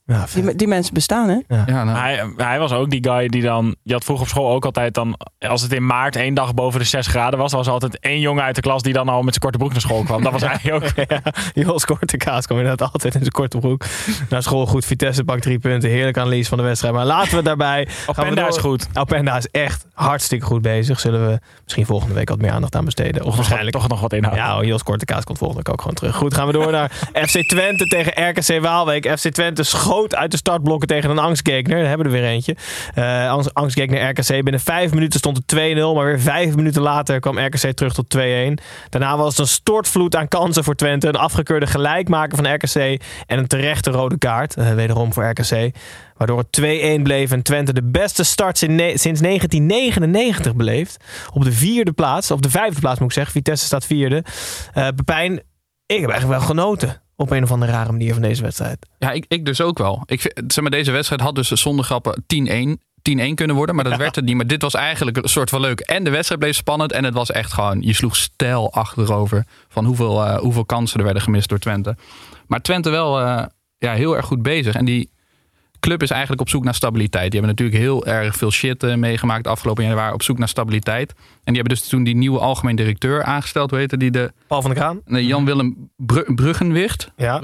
Ja. 0.10 0.26
Die, 0.34 0.56
die 0.56 0.68
mensen 0.68 0.94
bestaan, 0.94 1.30
hè? 1.30 1.56
Ja, 1.66 1.84
nou, 1.84 1.98
Hij, 1.98 2.34
hij 2.38 2.60
was 2.60 2.72
ook 2.72 2.90
die 2.90 3.04
guy 3.10 3.28
die 3.28 3.42
dan... 3.42 3.76
Je 3.84 3.94
had 3.94 4.04
vroeger 4.04 4.26
op 4.26 4.32
school 4.32 4.52
ook 4.52 4.66
altijd 4.66 4.94
dan... 4.94 5.20
Als 5.40 5.62
het 5.62 5.74
in 5.74 5.86
maart 5.86 6.16
één 6.16 6.34
dag 6.34 6.54
boven 6.54 6.80
de 6.80 6.86
6 6.86 7.08
graden 7.08 7.40
was... 7.40 7.52
was 7.52 7.68
er 7.68 7.74
altijd 7.74 8.00
één 8.00 8.20
jongen 8.20 8.44
uit 8.44 8.56
de 8.56 8.62
klas 8.62 8.82
die 8.82 8.94
dan 8.94 9.10
al 9.10 9.22
met 9.22 9.34
zijn 9.34 9.40
korte 9.40 9.58
broek 9.58 9.72
naar 9.72 9.82
school 9.82 10.04
kwam. 10.04 10.24
Dat 10.24 10.32
was 10.32 10.42
hij 10.42 10.74
ook. 10.74 10.84
Ja, 11.10 11.22
Jos 11.54 11.86
Kortekaas 11.86 12.46
kwam 12.46 12.58
inderdaad 12.58 12.92
altijd 12.94 13.14
in 13.14 13.20
zijn 13.20 13.32
korte 13.32 13.58
broek. 13.58 13.86
Naar 14.30 14.44
school 14.44 14.66
goed. 14.66 14.86
Vitesse 14.86 15.24
pakt 15.24 15.42
drie 15.42 15.60
punten. 15.60 15.90
Heerlijke 15.90 16.20
analyse 16.20 16.50
van 16.50 16.58
de 16.58 16.64
wedstrijd. 16.64 16.94
Maar 16.94 17.06
laten 17.06 17.36
we 17.38 17.44
daarbij... 17.44 17.88
Openda 18.08 18.48
is 18.48 18.58
goed. 18.58 18.88
Openda 18.94 19.38
is 19.38 19.48
echt 19.52 19.86
hartstikke 19.94 20.46
goed 20.46 20.62
bezig. 20.62 21.00
Zullen 21.00 21.28
we 21.28 21.40
misschien 21.64 21.86
volgende 21.86 22.14
week 22.14 22.30
wat 22.30 22.42
meer 22.42 22.52
aandacht 22.52 22.76
aan 22.76 22.86
besteden. 22.86 23.24
Of 23.24 23.36
waarschijnlijk 23.36 23.76
Toch 23.76 23.88
nog 23.88 24.02
wat 24.02 24.14
inhouden. 24.14 24.44
Ja, 24.44 24.64
Jos 24.64 24.84
Kortekaas 24.84 25.24
komt 25.24 25.38
volgende 25.38 25.64
week 25.64 25.74
ook 25.74 25.82
gewoon 25.82 25.96
terug. 25.96 26.16
Goed, 26.16 26.34
gaan 26.34 26.48
we 26.48 26.54
door 26.54 26.72
naar 26.72 26.92
FC 27.28 27.48
Twente 27.48 27.86
tegen 27.86 28.30
RKC 28.30 28.62
Waalwijk. 28.62 29.20
FC 29.20 29.30
Twente 29.30 29.64
schoot 29.64 29.99
uit 30.08 30.32
de 30.32 30.38
startblokken 30.38 30.88
tegen 30.88 31.10
een 31.10 31.20
angstgegner. 31.20 31.78
Daar 31.78 31.88
hebben 31.88 32.10
we 32.12 32.16
er 32.16 32.22
weer 32.22 32.30
eentje. 32.32 32.56
Eh 32.94 33.30
angst, 33.30 33.54
angstgegner 33.54 34.10
RKC. 34.10 34.28
Binnen 34.28 34.60
vijf 34.60 34.94
minuten 34.94 35.20
stond 35.20 35.38
het 35.38 35.56
2-0. 35.78 35.94
Maar 35.96 36.06
weer 36.06 36.20
vijf 36.22 36.56
minuten 36.56 36.82
later 36.82 37.20
kwam 37.20 37.40
RKC 37.40 37.72
terug 37.74 37.94
tot 37.94 38.18
2-1. 38.18 38.20
Daarna 38.90 39.18
was 39.18 39.30
het 39.30 39.40
een 39.40 39.48
stortvloed 39.48 40.16
aan 40.16 40.28
kansen 40.28 40.64
voor 40.64 40.76
Twente. 40.76 41.08
Een 41.08 41.16
afgekeurde 41.16 41.68
gelijkmaker 41.68 42.38
van 42.38 42.54
RKC. 42.54 43.02
En 43.26 43.38
een 43.38 43.48
terechte 43.48 43.92
rode 43.92 44.18
kaart. 44.18 44.56
eh, 44.56 44.74
wederom 44.74 45.14
voor 45.14 45.30
RKC. 45.30 45.76
Waardoor 46.18 46.38
het 46.38 46.52
2-1 46.52 47.04
bleef 47.04 47.32
en 47.32 47.42
Twente 47.42 47.74
de 47.74 47.84
beste 47.84 48.24
start 48.24 48.58
sinds 48.58 49.22
1999 49.22 50.56
beleeft. 50.56 50.98
Op 51.34 51.44
de 51.44 51.52
vierde 51.52 51.92
plaats, 51.92 52.32
of 52.32 52.40
de 52.40 52.50
vijfde 52.50 52.80
plaats 52.80 53.00
moet 53.00 53.08
ik 53.10 53.14
zeggen. 53.14 53.34
Vitesse 53.34 53.66
staat 53.66 53.86
vierde. 53.86 54.24
Eh 54.74 54.88
Pepijn, 54.96 55.34
ik 55.86 56.00
heb 56.00 56.10
eigenlijk 56.10 56.40
wel 56.40 56.48
genoten. 56.48 57.02
Op 57.20 57.32
een 57.32 57.44
of 57.44 57.52
andere 57.52 57.72
rare 57.72 57.92
manier 57.92 58.14
van 58.14 58.22
deze 58.22 58.42
wedstrijd. 58.42 58.88
Ja, 58.98 59.12
ik, 59.12 59.26
ik 59.28 59.46
dus 59.46 59.62
ook 59.62 59.78
wel. 59.78 60.04
Ik 60.06 60.22
vind, 60.22 60.54
zeg 60.54 60.62
maar, 60.62 60.72
deze 60.72 60.92
wedstrijd 60.92 61.22
had 61.22 61.36
dus 61.36 61.48
zonder 61.48 61.86
grappen 61.86 62.24
10-1. 62.78 62.88
10-1 63.00 63.34
kunnen 63.36 63.56
worden, 63.56 63.76
maar 63.76 63.84
dat 63.84 63.98
werd 63.98 64.16
het 64.16 64.26
niet. 64.26 64.36
Maar 64.36 64.48
dit 64.48 64.62
was 64.62 64.74
eigenlijk 64.74 65.18
een 65.18 65.30
soort 65.30 65.50
van 65.50 65.62
leuk. 65.62 65.80
En 65.80 66.04
de 66.04 66.10
wedstrijd 66.10 66.42
bleef 66.42 66.56
spannend. 66.56 66.92
En 66.92 67.04
het 67.04 67.14
was 67.14 67.32
echt 67.32 67.54
gewoon, 67.54 67.82
je 67.82 67.94
sloeg 67.94 68.16
stijl 68.16 68.74
achterover. 68.74 69.46
Van 69.68 69.86
hoeveel, 69.86 70.26
eh, 70.26 70.38
hoeveel 70.38 70.66
kansen 70.66 70.98
er 70.98 71.06
werden 71.06 71.24
gemist 71.24 71.50
door 71.50 71.60
Twente. 71.60 71.96
Maar 72.48 72.62
Twente 72.62 72.90
wel 72.90 73.20
eh, 73.20 73.46
ja, 73.78 73.94
heel 73.94 74.16
erg 74.16 74.26
goed 74.26 74.42
bezig. 74.42 74.76
En 74.76 74.86
die 74.86 75.10
club 75.80 76.02
is 76.02 76.10
eigenlijk 76.10 76.42
op 76.42 76.50
zoek 76.50 76.64
naar 76.64 76.74
stabiliteit. 76.76 77.32
Die 77.32 77.40
hebben 77.40 77.58
natuurlijk 77.58 77.78
heel 77.86 78.06
erg 78.06 78.36
veel 78.36 78.52
shit 78.52 78.84
eh, 78.84 78.96
meegemaakt 78.96 79.44
de 79.44 79.50
afgelopen 79.50 79.84
jaar. 79.84 79.96
Waren 79.96 80.14
op 80.14 80.24
zoek 80.24 80.38
naar 80.38 80.48
stabiliteit. 80.48 81.10
En 81.10 81.54
die 81.54 81.56
hebben 81.56 81.74
dus 81.78 81.88
toen 81.88 82.04
die 82.04 82.16
nieuwe 82.16 82.40
algemeen 82.40 82.76
directeur 82.76 83.24
aangesteld. 83.24 83.70
Hoe 83.70 83.80
heette 83.80 83.98
die? 83.98 84.12
De, 84.12 84.32
Paul 84.48 84.62
van 84.62 84.72
der 84.74 84.80
Kraan. 84.80 85.02
Jan-Willem 85.26 85.90
Bru- 85.96 86.34
Bruggenwicht. 86.34 87.12
Ja, 87.18 87.40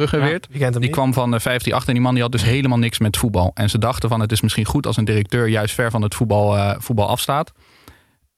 hem 0.63 0.71
Die 0.71 0.80
niet? 0.82 0.91
kwam 0.91 1.13
van 1.13 1.32
de 1.32 1.38
158 1.39 1.88
en 1.88 1.93
die 1.93 2.04
man 2.04 2.13
die 2.13 2.24
had 2.24 2.32
dus 2.32 2.43
helemaal 2.43 2.78
niks 2.78 3.00
met 3.00 3.17
voetbal. 3.17 3.52
En 3.54 3.69
ze 3.69 3.78
dachten 3.78 4.10
van 4.10 4.19
het 4.19 4.32
is 4.32 4.41
misschien 4.41 4.65
goed 4.65 4.88
als 4.88 4.98
een 4.98 5.06
directeur 5.06 5.48
juist 5.48 5.74
ver 5.74 5.91
van 5.91 6.02
het 6.02 6.15
voetbal, 6.15 6.58
eh, 6.58 6.76
voetbal 6.80 7.08
afstaat. 7.08 7.52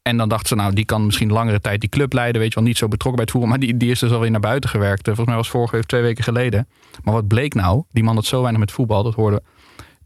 En 0.02 0.18
dan 0.18 0.30
dachten 0.30 0.48
ze, 0.48 0.56
nou, 0.56 0.74
die 0.74 0.86
kan 0.86 1.06
misschien 1.06 1.32
langere 1.32 1.62
tijd 1.62 1.80
die 1.82 1.90
club 1.90 2.14
leiden. 2.14 2.42
Weet 2.42 2.50
je 2.54 2.56
wel, 2.60 2.64
niet 2.68 2.78
zo 2.78 2.88
betrokken 2.88 3.16
bij 3.16 3.24
het 3.24 3.32
voetbal. 3.32 3.50
Maar 3.50 3.60
die, 3.60 3.78
die 3.78 3.92
is 3.92 4.00
dus 4.00 4.12
alweer 4.12 4.32
naar 4.32 4.40
buiten 4.40 4.70
gewerkt. 4.70 5.00
Eh, 5.00 5.06
Volgens 5.06 5.28
mij 5.28 5.36
was 5.36 5.50
vorige 5.50 5.76
week 5.76 5.86
twee 5.86 6.02
weken 6.02 6.24
geleden. 6.24 6.68
Maar 7.04 7.14
wat 7.14 7.28
bleek 7.28 7.54
nou? 7.54 7.84
Die 7.92 8.04
man 8.04 8.16
had 8.16 8.26
zo 8.26 8.40
weinig 8.42 8.60
met 8.60 8.72
voetbal, 8.72 9.04
dat 9.04 9.14
hoorde. 9.14 9.42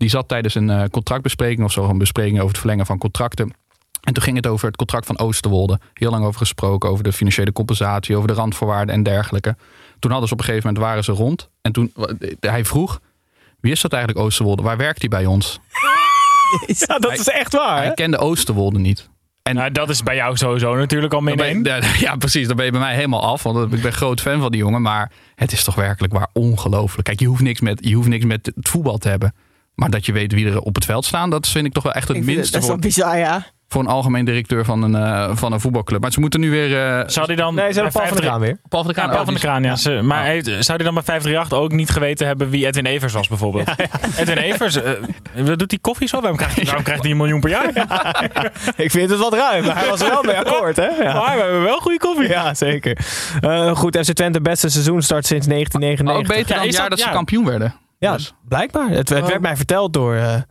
Die 0.02 0.10
zat 0.10 0.28
tijdens 0.28 0.56
een 0.56 0.70
eh, 0.70 0.84
contractbespreking 0.92 1.64
of 1.64 1.72
zo, 1.72 1.90
een 1.90 1.98
bespreking 1.98 2.36
over 2.38 2.50
het 2.50 2.58
verlengen 2.58 2.86
van 2.86 2.98
contracten. 2.98 3.54
En 4.02 4.14
toen 4.14 4.24
ging 4.24 4.36
het 4.36 4.48
over 4.48 4.68
het 4.68 4.76
contract 4.76 5.06
van 5.06 5.20
Oosterwolde. 5.20 5.80
Heel 5.94 6.10
lang 6.12 6.26
over 6.26 6.40
gesproken, 6.40 6.90
over 6.90 7.04
de 7.04 7.14
financiële 7.14 7.52
compensatie, 7.52 8.16
over 8.16 8.28
de 8.28 8.34
randvoorwaarden 8.34 8.96
en 8.96 9.04
dergelijke. 9.04 9.56
Toen 10.00 10.12
hadden 10.12 10.28
ze 10.28 10.34
op 10.34 10.40
een 10.40 10.46
gegeven 10.46 10.68
moment 10.68 10.86
waren 10.86 11.04
ze 11.04 11.12
rond. 11.12 11.50
En 11.62 11.72
toen 11.72 11.94
hij 12.40 12.66
vroeg: 12.66 13.00
wie 13.60 13.72
is 13.72 13.82
dat 13.82 13.94
eigenlijk 13.94 14.26
Oosterwolde? 14.26 14.62
Waar 14.64 14.78
werkt 14.78 15.00
hij 15.00 15.10
bij 15.10 15.26
ons? 15.26 15.60
Ja, 16.68 17.00
dat 17.00 17.12
is 17.20 17.28
echt 17.30 17.54
waar. 17.54 17.78
hè? 17.78 17.84
Hij 17.86 17.94
kende 17.94 18.18
Oosterwolde 18.18 18.80
niet. 18.80 19.10
En 19.44 19.56
Nou, 19.56 19.72
dat 19.72 19.90
is 19.90 20.04
bij 20.04 20.16
jou 20.16 20.38
sowieso 20.38 20.76
natuurlijk 20.76 21.14
al 21.14 21.28
je- 21.28 21.44
één. 21.44 21.64
ja, 22.00 22.16
precies. 22.16 22.48
Dan 22.48 22.56
ben 22.56 22.66
je 22.66 22.72
bij 22.72 22.80
mij 22.80 22.96
helemaal 22.96 23.22
af. 23.22 23.44
Want 23.44 23.74
ik 23.74 23.82
ben 23.82 23.94
groot 23.94 24.22
fan 24.22 24.40
van 24.40 24.52
die 24.52 24.60
jongen. 24.60 24.82
Maar 24.82 25.12
het 25.36 25.52
is 25.52 25.64
toch 25.64 25.76
werkelijk 25.76 26.14
waar 26.14 26.28
ongelooflijk. 26.34 27.04
Kijk, 27.08 27.20
je 27.20 27.26
hoeft 27.28 27.42
niks 27.42 27.60
met, 27.62 27.80
je 27.88 27.96
hoeft 27.96 28.08
niks 28.08 28.26
met 28.26 28.52
het 28.56 28.70
voetbal 28.70 28.98
te 28.98 29.10
hebben. 29.10 29.34
Maar 29.82 29.90
dat 29.90 30.06
je 30.06 30.12
weet 30.12 30.34
wie 30.34 30.48
er 30.48 30.60
op 30.62 30.76
het 30.76 30.86
veld 30.86 31.06
staan, 31.06 31.30
dat 31.30 31.48
vind 31.48 31.66
ik 31.66 31.74
toch 31.74 31.84
wel 31.84 31.94
echt 31.94 32.08
het 32.08 32.18
Ik 32.18 32.24
minste 32.24 32.42
het 32.44 32.52
best 32.52 32.64
wel 32.68 32.72
voor, 32.72 32.80
bizar, 32.80 33.18
ja. 33.18 33.46
voor 33.68 33.82
een 33.82 33.88
algemeen 33.88 34.26
directeur 34.26 34.66
van 34.66 34.82
een, 34.84 34.96
eh, 34.96 35.36
van 35.36 35.52
een 35.54 35.60
voetbalclub. 35.60 36.02
Maar 36.02 36.12
ze 36.12 36.20
moeten 36.20 36.40
nu 36.40 36.50
weer. 36.50 36.78
eh, 37.00 37.04
Zou 37.08 37.28
die 37.28 37.36
dan 37.36 37.56
Nee, 37.56 37.68
ze 37.68 37.74
hebben 37.74 37.92
Paul 37.92 38.08
van 38.08 38.16
der 38.18 38.24
50 38.24 38.26
Kraan 38.26 38.40
weer. 38.40 38.58
Paul 38.70 38.84
van 38.84 38.94
der 38.94 39.02
Ja, 39.04 39.10
Kraan. 39.10 39.10
Paul 39.12 39.24
van 39.26 39.34
der 39.34 39.44
Kraan, 39.44 39.64
ja. 39.64 39.76
Ze- 39.76 40.02
maar 40.08 40.24
heeft- 40.26 40.46
zou 40.46 40.78
hij 40.78 40.86
dan 40.86 40.94
bij 40.94 41.04
538 41.04 41.58
ook 41.58 41.72
niet 41.72 41.90
geweten 41.90 42.28
hebben 42.28 42.50
wie 42.50 42.66
Edwin 42.66 42.86
Evers 42.86 43.14
was, 43.14 43.28
bijvoorbeeld? 43.28 43.70
Edwin 44.18 44.38
Evers, 44.38 44.78
wat 45.36 45.60
doet 45.60 45.70
die 45.70 45.80
koffie 45.80 46.08
zo? 46.08 46.20
Waarom 46.20 46.38
krijgt, 46.38 46.64
waarom 46.66 46.84
krijgt 46.84 47.02
hij 47.02 47.12
een 47.12 47.18
miljoen 47.18 47.40
per 47.40 47.50
jaar? 47.50 47.70
Ik 48.86 48.92
vind 48.92 49.10
het 49.10 49.20
wat 49.20 49.34
ruim, 49.34 49.66
maar 49.66 49.78
hij 49.78 49.90
was 49.90 50.02
er 50.02 50.10
wel 50.10 50.24
mee 50.24 50.38
akkoord, 50.38 50.76
hè? 50.76 50.86
Ja. 50.88 51.14
Maar 51.14 51.36
we 51.36 51.42
hebben 51.42 51.62
wel 51.64 51.80
goede 51.80 51.98
koffie. 52.00 52.28
Ja, 52.28 52.54
zeker. 52.54 52.98
Eh, 53.42 53.76
goed, 53.76 53.98
FC 53.98 54.12
Twente 54.14 54.42
beste 54.42 54.70
seizoenstart 54.70 55.26
sinds 55.26 55.46
Ook 55.46 55.52
1999. 55.52 56.36
beter 56.36 56.48
dan 56.48 56.56
Ja, 56.58 56.62
het 56.62 56.72
is 56.72 56.80
jaar 56.80 56.90
dat- 56.90 56.98
dat 56.98 57.00
ze 57.00 57.06
ja. 57.06 57.12
kampioen 57.16 57.46
werden. 57.46 57.74
Ja, 58.02 58.14
Dus- 58.14 58.34
blijkbaar. 58.48 58.90
Het, 58.90 59.10
het 59.10 59.28
werd 59.28 59.42
mij 59.42 59.56
verteld 59.56 59.94
door, 59.94 60.16
eh, 60.16 60.42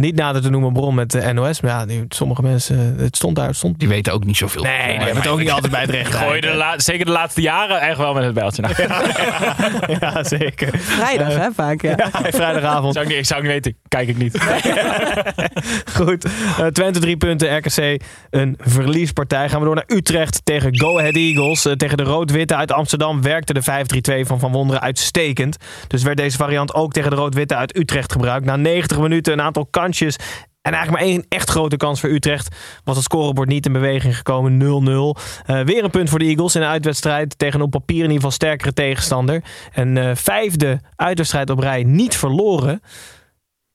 niet 0.00 0.14
nader 0.14 0.42
te 0.42 0.50
noemen 0.50 0.72
bron 0.72 0.94
met 0.94 1.10
de 1.10 1.32
NOS. 1.32 1.60
Maar 1.60 1.70
ja, 1.70 1.86
die, 1.86 2.04
sommige 2.08 2.42
mensen, 2.42 2.94
het 2.98 3.16
stond 3.16 3.36
daar. 3.36 3.46
Het 3.46 3.56
stond... 3.56 3.78
Die 3.78 3.88
weten 3.88 4.12
ook 4.12 4.24
niet 4.24 4.36
zoveel. 4.36 4.62
Nee, 4.62 4.86
die 4.86 4.96
hebben 4.96 5.16
het 5.16 5.26
ook 5.26 5.38
niet 5.38 5.50
altijd 5.50 5.72
bij 5.72 5.80
het 5.80 5.90
recht. 5.90 6.14
Gooi 6.22 6.40
de 6.40 6.54
la- 6.54 6.78
zeker 6.78 7.04
de 7.04 7.10
laatste 7.12 7.40
jaren 7.40 7.80
echt 7.80 7.98
wel 7.98 8.14
met 8.14 8.24
het 8.24 8.34
bijltje. 8.34 8.62
Nou, 8.62 8.74
ja, 10.00 10.24
zeker. 10.24 10.78
Vrijdag, 10.78 11.36
hè, 11.36 11.48
vaak, 11.54 11.82
ja. 11.82 11.94
Ja, 11.96 12.30
vrijdagavond. 12.30 12.92
zou 12.94 13.04
ik, 13.04 13.10
niet, 13.10 13.20
ik 13.20 13.26
zou 13.26 13.42
niet 13.42 13.50
weten. 13.50 13.76
Kijk 13.88 14.08
ik 14.08 14.16
niet. 14.16 14.38
Goed. 15.94 16.24
Eh, 16.58 16.66
Twente 16.66 17.00
drie 17.00 17.16
punten, 17.16 17.56
RKC 17.56 18.02
een 18.30 18.56
verliespartij. 18.60 19.48
Gaan 19.48 19.58
we 19.58 19.64
door 19.66 19.74
naar 19.74 19.84
Utrecht 19.86 20.40
tegen 20.44 20.78
Go 20.78 20.98
Ahead 20.98 21.14
Eagles. 21.14 21.64
Eh, 21.64 21.72
tegen 21.72 21.96
de 21.96 22.02
Rood-Witte 22.02 22.56
uit 22.56 22.72
Amsterdam 22.72 23.22
werkte 23.22 23.52
de 23.52 23.62
5-3-2 24.22 24.26
van 24.26 24.38
Van 24.38 24.52
Wonderen 24.52 24.82
uitstekend. 24.82 25.56
Dus 25.86 26.02
werd 26.02 26.16
deze 26.16 26.36
variant 26.36 26.74
ook 26.74 26.92
tegen 26.92 27.10
de 27.10 27.16
Rood-Witte 27.16 27.56
uit 27.56 27.76
Utrecht 27.76 28.12
gebruikt. 28.12 28.44
Na 28.44 28.56
90 28.56 28.98
minuten 28.98 29.32
een 29.32 29.40
aantal 29.42 29.66
En 30.62 30.72
eigenlijk 30.72 30.90
maar 30.90 31.12
één 31.12 31.24
echt 31.28 31.50
grote 31.50 31.76
kans 31.76 32.00
voor 32.00 32.10
Utrecht. 32.10 32.56
Was 32.84 32.96
het 32.96 33.04
scorebord 33.04 33.48
niet 33.48 33.66
in 33.66 33.72
beweging 33.72 34.16
gekomen. 34.16 34.58
0-0. 34.58 35.20
Eh, 35.46 35.60
weer 35.60 35.84
een 35.84 35.90
punt 35.90 36.10
voor 36.10 36.18
de 36.18 36.24
Eagles 36.24 36.54
in 36.54 36.62
een 36.62 36.68
uitwedstrijd. 36.68 37.38
Tegen 37.38 37.60
een 37.60 37.64
op 37.64 37.70
papier 37.70 37.96
in 37.96 38.02
ieder 38.02 38.16
geval 38.16 38.30
sterkere 38.30 38.72
tegenstander. 38.72 39.42
En 39.72 39.96
eh, 39.96 40.10
vijfde 40.14 40.80
uitwedstrijd 40.96 41.50
op 41.50 41.58
rij 41.58 41.82
niet 41.82 42.16
verloren. 42.16 42.82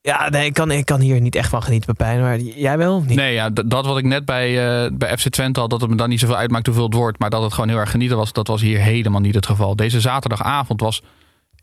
Ja, 0.01 0.30
nee, 0.30 0.45
ik 0.45 0.53
kan, 0.53 0.72
ik 0.72 0.86
kan 0.86 0.99
hier 0.99 1.22
niet 1.22 1.36
echt 1.36 1.49
van 1.49 1.63
genieten, 1.63 1.95
Pepijn. 1.95 2.22
Maar 2.22 2.39
jij 2.39 2.78
wel? 2.78 3.03
Nee, 3.07 3.34
ja, 3.34 3.49
dat 3.49 3.86
wat 3.86 3.97
ik 3.97 4.05
net 4.05 4.26
bij, 4.26 4.84
eh, 4.86 4.91
bij 4.93 5.18
FC 5.18 5.30
Twente 5.30 5.59
had, 5.59 5.70
dat 5.70 5.82
het 5.82 5.89
me 5.89 5.95
dan 5.95 6.09
niet 6.09 6.20
zoveel 6.20 6.36
uitmaakt 6.36 6.66
hoeveel 6.66 6.86
het 6.86 6.93
wordt, 6.93 7.20
maar 7.20 7.30
dat 7.30 7.41
het 7.41 7.53
gewoon 7.53 7.70
heel 7.70 7.78
erg 7.78 7.91
genieten 7.91 8.18
was, 8.18 8.34
dat 8.34 8.47
was 8.47 8.61
hier 8.61 8.80
helemaal 8.80 9.22
niet 9.22 9.36
het 9.36 9.45
geval. 9.45 9.76
Deze 9.76 9.99
zaterdagavond 9.99 10.82
was 10.82 11.01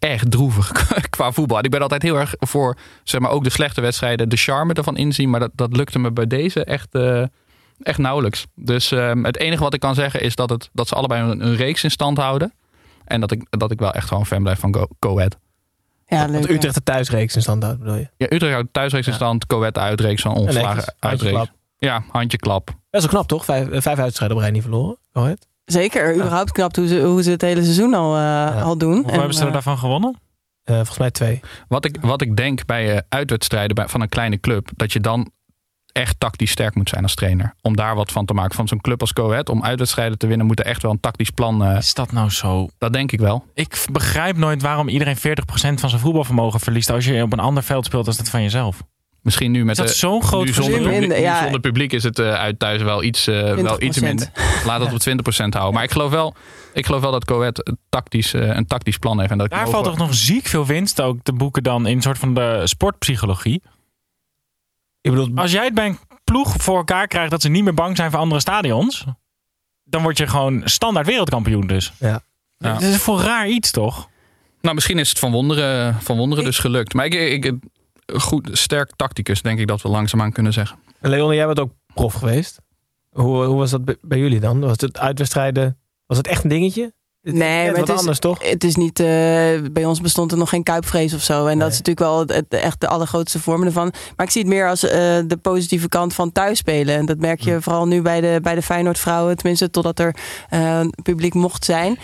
echt 0.03 0.31
droevig 0.31 0.73
qua 1.11 1.33
voetbal. 1.33 1.59
En 1.59 1.65
ik 1.65 1.71
ben 1.71 1.83
altijd 1.83 2.03
heel 2.03 2.19
erg 2.19 2.35
voor, 2.39 2.77
zeg 3.03 3.21
maar, 3.21 3.31
ook 3.31 3.45
de 3.45 3.51
slechte 3.51 3.81
wedstrijden, 3.81 4.29
de 4.29 4.37
charme 4.37 4.73
ervan 4.73 4.97
inzien, 4.97 5.31
maar 5.31 5.41
dat, 5.41 5.51
dat 5.55 5.77
lukte 5.77 5.99
me 5.99 6.11
bij 6.13 6.27
deze 6.27 6.65
echt, 6.65 6.95
eh, 6.95 7.25
echt 7.83 7.99
nauwelijks. 7.99 8.47
Dus 8.55 8.93
ehm, 8.93 9.25
het 9.25 9.39
enige 9.39 9.63
wat 9.63 9.75
ik 9.75 9.81
kan 9.81 9.95
zeggen 9.95 10.21
is 10.21 10.35
dat, 10.35 10.51
het, 10.51 10.71
dat 10.73 10.89
ze 10.89 10.95
allebei 10.95 11.23
een, 11.31 11.47
een 11.47 11.57
reeks 11.57 11.85
in 11.85 11.91
stand 11.91 12.19
houden. 12.19 12.53
En 13.05 13.21
dat 13.21 13.31
ik, 13.31 13.47
dat 13.51 13.71
ik 13.71 13.79
wel 13.79 13.93
echt 13.93 14.09
gewoon 14.09 14.27
fan 14.27 14.43
blijf 14.43 14.59
van 14.59 14.75
Go, 14.75 14.87
Go 15.01 15.17
Ahead. 15.17 15.39
Ja, 16.07 16.25
leuk. 16.25 16.33
Want 16.33 16.49
ja. 16.49 16.55
Utrecht 16.55 16.75
de 16.75 16.83
thuisreeks 16.83 17.35
in 17.35 17.43
stand 17.43 17.63
houdt, 17.63 17.79
bedoel 17.79 17.95
je? 17.95 18.09
Ja, 18.17 18.27
Utrecht 18.31 18.53
houdt 18.53 18.73
thuisreeks 18.73 19.07
in 19.07 19.13
stand, 19.13 19.45
Go 19.49 19.59
Ahead 19.59 19.79
uitreeks 19.79 20.23
van 20.23 20.33
netjes. 20.33 20.55
ongeslagen 20.57 20.95
uitreeks. 20.99 21.51
Ja, 21.79 22.05
handjeklap. 22.09 22.67
Best 22.91 23.05
wel 23.05 23.13
knap, 23.13 23.29
toch? 23.29 23.45
Vijf, 23.45 23.69
eh, 23.69 23.81
vijf 23.81 23.99
uitstrijden 23.99 24.37
op 24.37 24.43
rij 24.43 24.53
niet 24.53 24.63
verloren. 24.63 24.99
Go 25.13 25.21
ahead. 25.21 25.47
Zeker, 25.65 26.15
überhaupt 26.15 26.53
knap 26.53 26.77
hoe 26.77 26.87
ze, 26.87 27.01
hoe 27.03 27.23
ze 27.23 27.31
het 27.31 27.41
hele 27.43 27.63
seizoen 27.63 27.95
al, 27.95 28.17
eh, 28.17 28.63
al 28.65 28.79
doen. 28.79 28.95
Hoeveel 28.95 29.13
hebben 29.13 29.35
ze 29.35 29.45
er 29.47 29.53
daarvan 29.53 29.79
gewonnen? 29.79 30.21
Eh, 30.63 30.75
volgens 30.75 30.99
mij 30.99 31.11
twee. 31.11 31.41
Wat 31.69 31.85
ik, 31.85 31.97
wat 32.01 32.21
ik 32.23 32.37
denk 32.37 32.67
bij 32.67 32.93
eh, 32.95 33.01
uitwedstrijden 33.09 33.75
bij, 33.75 33.89
van 33.89 34.01
een 34.01 34.09
kleine 34.09 34.41
club, 34.41 34.69
dat 34.77 34.93
je 34.93 35.01
dan 35.01 35.31
echt 35.93 36.21
tactisch 36.21 36.51
sterk 36.51 36.75
moet 36.75 36.89
zijn 36.89 37.03
als 37.03 37.15
trainer. 37.15 37.55
Om 37.61 37.77
daar 37.77 37.95
wat 37.95 38.13
van 38.13 38.25
te 38.25 38.35
maken. 38.35 38.55
Van 38.55 38.69
zo'n 38.69 38.81
club 38.81 39.01
als 39.01 39.11
Go 39.15 39.31
Ahead, 39.31 39.49
om 39.49 39.65
uitwedstrijden 39.65 40.19
te 40.19 40.27
winnen, 40.27 40.47
moet 40.47 40.59
er 40.61 40.67
echt 40.67 40.83
wel 40.83 40.91
een 40.91 41.01
tactisch 41.01 41.31
plan. 41.31 41.65
eh, 41.65 41.77
Is 41.77 41.95
dat 41.95 42.13
nou 42.13 42.31
zo? 42.31 42.69
dat 42.79 42.93
denk 42.93 43.13
ik 43.13 43.21
wel. 43.21 43.45
Ik 43.55 43.85
begrijp 43.93 44.37
nooit 44.37 44.63
waarom 44.63 44.89
iedereen 44.89 45.17
40% 45.17 45.21
van 45.81 45.89
zijn 45.89 46.01
voetbalvermogen 46.01 46.61
verliest 46.61 46.91
als 46.91 47.05
je 47.05 47.23
op 47.23 47.33
een 47.33 47.39
ander 47.39 47.63
veld 47.63 47.85
speelt 47.85 48.05
dan 48.05 48.15
dat 48.17 48.29
van 48.29 48.43
jezelf. 48.43 48.83
Misschien 49.23 49.51
nu 49.51 49.65
met 49.65 49.77
dat 49.77 49.91
zo'n 49.91 50.23
groot 50.23 50.45
nu 50.45 50.53
zonder, 50.53 50.81
publiek, 50.81 50.99
Minder, 50.99 51.19
nu 51.21 51.37
zonder 51.43 51.61
publiek 51.61 51.93
is 51.93 52.03
het 52.03 52.19
eh, 52.19 52.33
uit 52.35 52.59
thuis 52.59 52.83
wel 52.83 53.03
iets, 53.03 53.27
eh, 53.27 53.55
wel 53.55 53.83
iets 53.83 53.99
20%. 53.99 54.01
minder. 54.03 54.31
Laat 54.65 54.81
dat 54.81 54.93
op 54.97 55.01
20% 55.01 55.49
houden. 55.49 55.75
Maar 55.75 55.83
ik 55.83 55.91
geloof 55.91 56.11
wel, 56.11 56.35
ik 56.73 56.87
geloof 56.87 57.01
wel 57.01 57.11
dat 57.11 57.29
een 57.69 57.79
tactisch, 57.89 58.35
eh, 58.35 58.57
een 58.57 58.67
tactisch 58.67 58.97
plan 58.99 59.19
heeft. 59.19 59.31
En 59.31 59.39
dat 59.39 59.51
Daar 59.51 59.69
valt 59.69 59.87
ook 59.87 59.97
toch 59.97 60.07
nog 60.07 60.15
ziek 60.15 60.47
veel 60.47 60.67
winst 60.67 61.01
ook 61.01 61.19
te 61.23 61.33
boeken 61.33 61.63
dan 61.63 61.87
in 61.87 61.97
een 61.97 62.03
soort 62.03 62.19
van 62.19 62.35
de 62.35 62.61
sportpsychologie. 62.65 63.63
Ik 65.01 65.11
bedoel, 65.11 65.29
Als 65.35 65.53
jij 65.53 65.65
het 65.65 65.75
bij 65.75 65.87
een 65.87 65.99
ploeg 66.25 66.55
voor 66.57 66.77
elkaar 66.77 67.07
krijgt 67.07 67.31
dat 67.31 67.43
ze 67.43 67.49
niet 67.49 67.65
meer 67.65 67.75
bang 67.75 67.97
zijn 67.97 68.11
voor 68.11 68.21
andere 68.21 68.41
stadions, 68.41 69.05
dan 69.85 70.03
word 70.03 70.19
je 70.19 70.27
gewoon 70.27 70.63
standaard 70.65 71.07
wereldkampioen 71.07 71.67
dus. 71.67 71.93
Ja. 71.99 72.23
Ja. 72.59 72.73
Het 72.73 72.83
is 72.83 72.97
voor 72.97 73.21
raar 73.21 73.49
iets 73.49 73.71
toch? 73.71 74.09
Nou, 74.61 74.75
misschien 74.75 74.99
is 74.99 75.09
het 75.09 75.19
van 75.19 75.33
wonderen, 75.33 75.95
van 76.01 76.17
wonderen 76.17 76.45
dus 76.45 76.59
gelukt. 76.59 76.95
Maar 76.95 77.05
ik, 77.07 77.45
ik- 77.45 77.55
goed, 78.17 78.49
sterk 78.53 78.91
tacticus, 78.97 79.43
denk 79.43 79.59
ik 79.59 79.67
dat 79.67 79.83
we 79.83 79.89
langzaamaan 79.89 80.33
kunnen 80.33 80.53
zeggen. 80.53 80.79
Leon, 81.01 81.35
jij 81.35 81.47
bent 81.47 81.61
ook 81.61 81.73
prof 81.95 82.15
geweest. 82.15 82.61
Hoe, 83.11 83.45
hoe 83.45 83.57
was 83.59 83.71
dat 83.71 83.85
bij- 83.85 84.19
jullie 84.19 84.41
dan? 84.41 84.61
Was 84.61 84.81
het 84.81 84.99
uitwedstrijden, 84.99 85.79
was 86.07 86.17
het 86.17 86.27
echt 86.27 86.43
een 86.43 86.51
dingetje? 86.51 86.93
Nee, 87.23 87.65
maar 87.65 87.71
wat 87.71 87.81
het 87.81 87.89
is, 87.89 87.99
anders, 87.99 88.19
toch? 88.19 88.49
Het 88.51 88.65
is 88.65 88.77
niet, 88.77 89.01
eh, 89.01 89.07
bij 89.73 89.85
ons 89.85 90.01
bestond 90.01 90.33
er 90.33 90.39
nog 90.39 90.49
geen 90.49 90.63
kuipvrees 90.63 91.15
of 91.15 91.23
zo. 91.23 91.47
En 91.47 91.59
dat 91.59 91.71
is 91.73 91.79
natuurlijk 91.79 92.07
wel 92.07 92.19
het, 92.19 92.49
echt 92.49 92.81
de 92.81 92.89
allergrootste 92.89 93.41
vorm 93.41 93.63
ervan. 93.63 93.93
Maar 94.17 94.27
ik 94.27 94.33
zie 94.33 94.41
het 94.43 94.51
meer 94.51 94.69
als 94.69 94.85
eh, 94.85 95.19
de 95.27 95.39
positieve 95.43 95.89
kant 95.89 96.15
van 96.15 96.33
thuisspelen. 96.33 96.97
En 96.97 97.07
dat 97.07 97.19
merk 97.19 97.41
je 97.41 97.61
vooral 97.61 97.87
nu 97.87 98.03
bij 98.03 98.21
de, 98.21 98.39
bij 98.43 98.55
de 98.55 98.63
Feyenoord 98.63 98.99
vrouwen. 98.99 99.37
Tenminste, 99.37 99.71
totdat 99.71 99.99
er 99.99 100.17
eh, 100.49 100.81
publiek 101.03 101.35
mocht 101.35 101.65
zijn. 101.65 101.99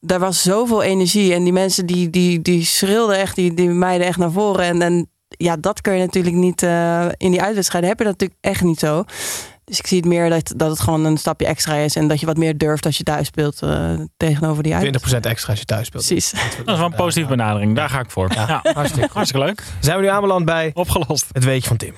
Daar 0.00 0.20
was 0.20 0.42
zoveel 0.42 0.82
energie. 0.82 1.34
En 1.34 1.44
die 1.44 1.52
mensen 1.52 1.86
die, 1.86 2.10
die, 2.10 2.42
die 2.42 2.64
schreeuwden 2.64 3.18
echt, 3.18 3.36
die, 3.36 3.54
die 3.54 3.68
meiden 3.68 4.06
echt 4.06 4.18
naar 4.18 4.32
voren. 4.32 4.64
En, 4.64 4.82
en 4.82 5.10
ja, 5.36 5.56
dat 5.56 5.80
kun 5.80 5.92
je 5.94 6.00
natuurlijk 6.04 6.36
niet 6.36 6.62
eh, 6.62 7.06
in 7.16 7.30
die 7.30 7.42
uitwedstrijden. 7.42 7.88
Heb 7.90 7.98
je 7.98 8.04
dat 8.04 8.12
natuurlijk 8.12 8.40
echt 8.44 8.62
niet 8.62 8.78
zo. 8.78 9.04
Dus 9.64 9.78
ik 9.78 9.86
zie 9.86 9.96
het 9.96 10.06
meer 10.06 10.30
dat, 10.30 10.52
dat 10.56 10.70
het 10.70 10.80
gewoon 10.80 11.04
een 11.04 11.16
stapje 11.16 11.46
extra 11.46 11.74
is. 11.74 11.96
En 11.96 12.08
dat 12.08 12.20
je 12.20 12.26
wat 12.26 12.36
meer 12.36 12.58
durft 12.58 12.86
als 12.86 12.96
je 12.96 13.02
thuis 13.02 13.26
speelt 13.26 13.62
eh, 13.62 13.94
tegenover 14.16 14.62
die 14.62 14.74
uit. 14.74 15.14
20% 15.14 15.20
extra 15.20 15.50
als 15.50 15.58
je 15.58 15.64
thuis 15.64 15.86
speelt. 15.86 16.06
Precies. 16.06 16.30
Dat 16.30 16.40
is 16.74 16.76
wel 16.76 16.84
een 16.84 16.94
positieve 16.94 17.28
benadering. 17.28 17.76
Daar 17.76 17.88
ga 17.88 18.00
ik 18.00 18.10
voor. 18.10 18.32
Ja, 18.34 18.60
Hartstikke, 18.74 19.08
hartstikke 19.12 19.46
leuk. 19.46 19.62
Zijn 19.80 19.96
we 19.96 20.02
nu 20.02 20.08
aanbeland 20.08 20.44
bij 20.44 20.70
Opgelost. 20.74 21.26
het 21.32 21.44
weetje 21.44 21.68
van 21.68 21.76
Tim. 21.76 21.94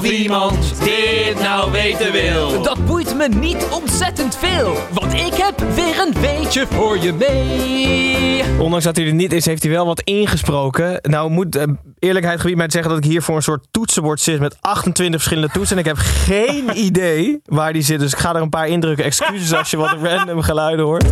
Of 0.00 0.10
iemand 0.10 0.84
dit 0.84 1.40
nou 1.40 1.72
weten 1.72 2.12
wil. 2.12 2.62
Dat 2.62 2.86
boeit 2.86 3.16
me 3.16 3.28
niet 3.28 3.66
ontzettend 3.70 4.36
veel, 4.36 4.76
want 4.92 5.12
ik 5.12 5.34
heb 5.34 5.60
weer 5.74 6.00
een 6.00 6.14
beetje 6.20 6.66
voor 6.66 6.98
je 6.98 7.12
mee. 7.12 8.58
Ondanks 8.58 8.84
dat 8.84 8.96
hij 8.96 9.06
er 9.06 9.14
niet 9.14 9.32
is, 9.32 9.46
heeft 9.46 9.62
hij 9.62 9.72
wel 9.72 9.86
wat 9.86 10.00
ingesproken. 10.00 10.98
Nou 11.02 11.30
moet 11.30 11.56
eh, 11.56 11.66
eerlijkheid 11.98 12.40
gebied 12.40 12.56
mij 12.56 12.66
te 12.66 12.72
zeggen 12.72 12.92
dat 12.92 13.04
ik 13.04 13.10
hier 13.10 13.22
voor 13.22 13.36
een 13.36 13.42
soort 13.42 13.66
toetsenbord 13.70 14.20
zit 14.20 14.40
met 14.40 14.56
28 14.60 15.20
verschillende 15.20 15.52
toetsen. 15.52 15.76
En 15.76 15.82
ik 15.82 15.88
heb 15.88 15.96
geen 15.98 16.70
idee 16.86 17.40
waar 17.44 17.72
die 17.72 17.82
zit. 17.82 18.00
Dus 18.00 18.12
ik 18.12 18.18
ga 18.18 18.34
er 18.34 18.42
een 18.42 18.48
paar 18.48 18.68
indrukken. 18.68 19.04
Excuses 19.04 19.54
als 19.54 19.70
je 19.70 19.76
wat 19.76 19.96
random 20.02 20.42
geluiden 20.42 20.84
hoort. 20.84 21.06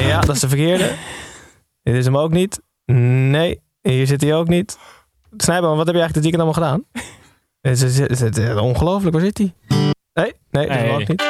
Ja, 0.00 0.20
dat 0.20 0.34
is 0.34 0.40
de 0.40 0.48
verkeerde. 0.48 0.90
Dit 1.82 1.94
is 1.94 2.04
hem 2.04 2.16
ook 2.18 2.32
niet. 2.32 2.60
Nee, 2.84 3.60
hier 3.82 4.06
zit 4.06 4.20
hij 4.20 4.34
ook 4.34 4.48
niet. 4.48 4.78
Snijboom, 5.36 5.76
wat 5.76 5.86
heb 5.86 5.94
je 5.94 6.00
eigenlijk 6.00 6.14
dit 6.14 6.22
weekend 6.22 6.42
allemaal 6.42 6.82
gedaan? 6.82 7.04
Het 7.62 7.82
is, 7.82 7.98
het 7.98 8.10
is- 8.10 8.20
het 8.20 8.36
is 8.36 8.54
ongelooflijk, 8.54 9.14
waar 9.16 9.24
zit 9.24 9.38
hij? 9.38 9.52
Nee, 10.14 10.32
nee, 10.50 10.66
dat 10.68 10.76
Nee. 10.78 10.90
ook 10.92 11.08
niet. 11.08 11.22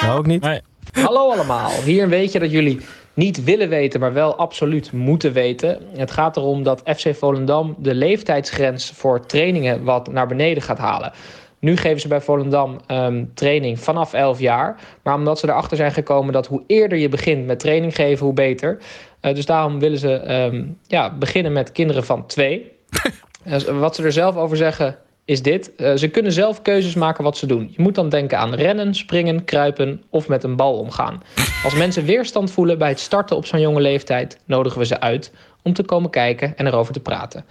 Nou, 0.00 0.18
ook 0.18 0.26
niet. 0.26 0.42
Nee. 0.42 0.60
Hallo 0.92 1.30
allemaal, 1.32 1.70
hier 1.84 2.02
een 2.02 2.08
weetje 2.08 2.38
dat 2.38 2.50
jullie 2.50 2.80
niet 3.14 3.44
willen 3.44 3.68
weten, 3.68 4.00
maar 4.00 4.12
wel 4.12 4.36
absoluut 4.36 4.92
moeten 4.92 5.32
weten. 5.32 5.78
Het 5.96 6.10
gaat 6.10 6.36
erom 6.36 6.62
dat 6.62 6.82
FC 6.96 7.14
Volendam 7.14 7.74
de 7.78 7.94
leeftijdsgrens 7.94 8.90
voor 8.94 9.26
trainingen 9.26 9.84
wat 9.84 10.12
naar 10.12 10.26
beneden 10.26 10.62
gaat 10.62 10.78
halen. 10.78 11.12
Nu 11.58 11.76
geven 11.76 12.00
ze 12.00 12.08
bij 12.08 12.20
Volendam 12.20 12.76
ehm, 12.86 13.24
training 13.34 13.80
vanaf 13.80 14.12
11 14.12 14.38
jaar. 14.38 14.80
Maar 15.02 15.14
omdat 15.14 15.38
ze 15.38 15.48
erachter 15.48 15.76
zijn 15.76 15.92
gekomen 15.92 16.32
dat 16.32 16.46
hoe 16.46 16.62
eerder 16.66 16.98
je 16.98 17.08
begint 17.08 17.46
met 17.46 17.58
training 17.58 17.94
geven, 17.94 18.24
hoe 18.24 18.34
beter. 18.34 18.78
Eh, 19.20 19.34
dus 19.34 19.46
daarom 19.46 19.78
willen 19.78 19.98
ze 19.98 20.12
ehm, 20.12 20.64
ja, 20.86 21.16
beginnen 21.18 21.52
met 21.52 21.72
kinderen 21.72 22.04
van 22.04 22.26
twee. 22.26 22.72
Dus 23.44 23.64
wat 23.64 23.94
ze 23.96 24.02
er 24.02 24.12
zelf 24.12 24.36
over 24.36 24.56
zeggen 24.56 24.96
is 25.30 25.42
dit. 25.42 25.74
Eh, 25.74 25.96
ze 25.96 26.08
kunnen 26.08 26.32
zelf 26.32 26.62
keuzes 26.62 26.94
maken 26.94 27.24
wat 27.24 27.36
ze 27.36 27.46
doen. 27.46 27.72
Je 27.76 27.82
moet 27.82 27.94
dan 27.94 28.08
denken 28.08 28.38
aan 28.38 28.54
rennen, 28.54 28.94
springen, 28.94 29.44
kruipen 29.44 30.02
of 30.08 30.28
met 30.28 30.44
een 30.44 30.56
bal 30.56 30.78
omgaan. 30.78 31.22
Als 31.64 31.74
mensen 31.74 32.04
weerstand 32.04 32.50
voelen 32.50 32.78
bij 32.78 32.88
het 32.88 33.00
starten 33.00 33.36
op 33.36 33.46
zo'n 33.46 33.60
jonge 33.60 33.80
leeftijd, 33.80 34.38
nodigen 34.44 34.78
we 34.78 34.86
ze 34.86 35.00
uit 35.00 35.32
om 35.62 35.72
te 35.72 35.82
komen 35.82 36.10
kijken 36.10 36.56
en 36.56 36.66
erover 36.66 36.92
te 36.92 37.00
praten. 37.00 37.44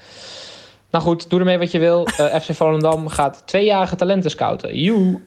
Nou 0.92 1.04
goed, 1.04 1.30
doe 1.30 1.40
ermee 1.40 1.58
wat 1.58 1.72
je 1.72 1.80
wil. 1.80 2.06
Eh, 2.06 2.36
FC 2.42 2.54
Volendam 2.54 3.08
gaat 3.08 3.42
tweejarige 3.46 3.96
talenten 3.96 4.32
scouten. 4.32 4.80
Joe. 4.80 5.22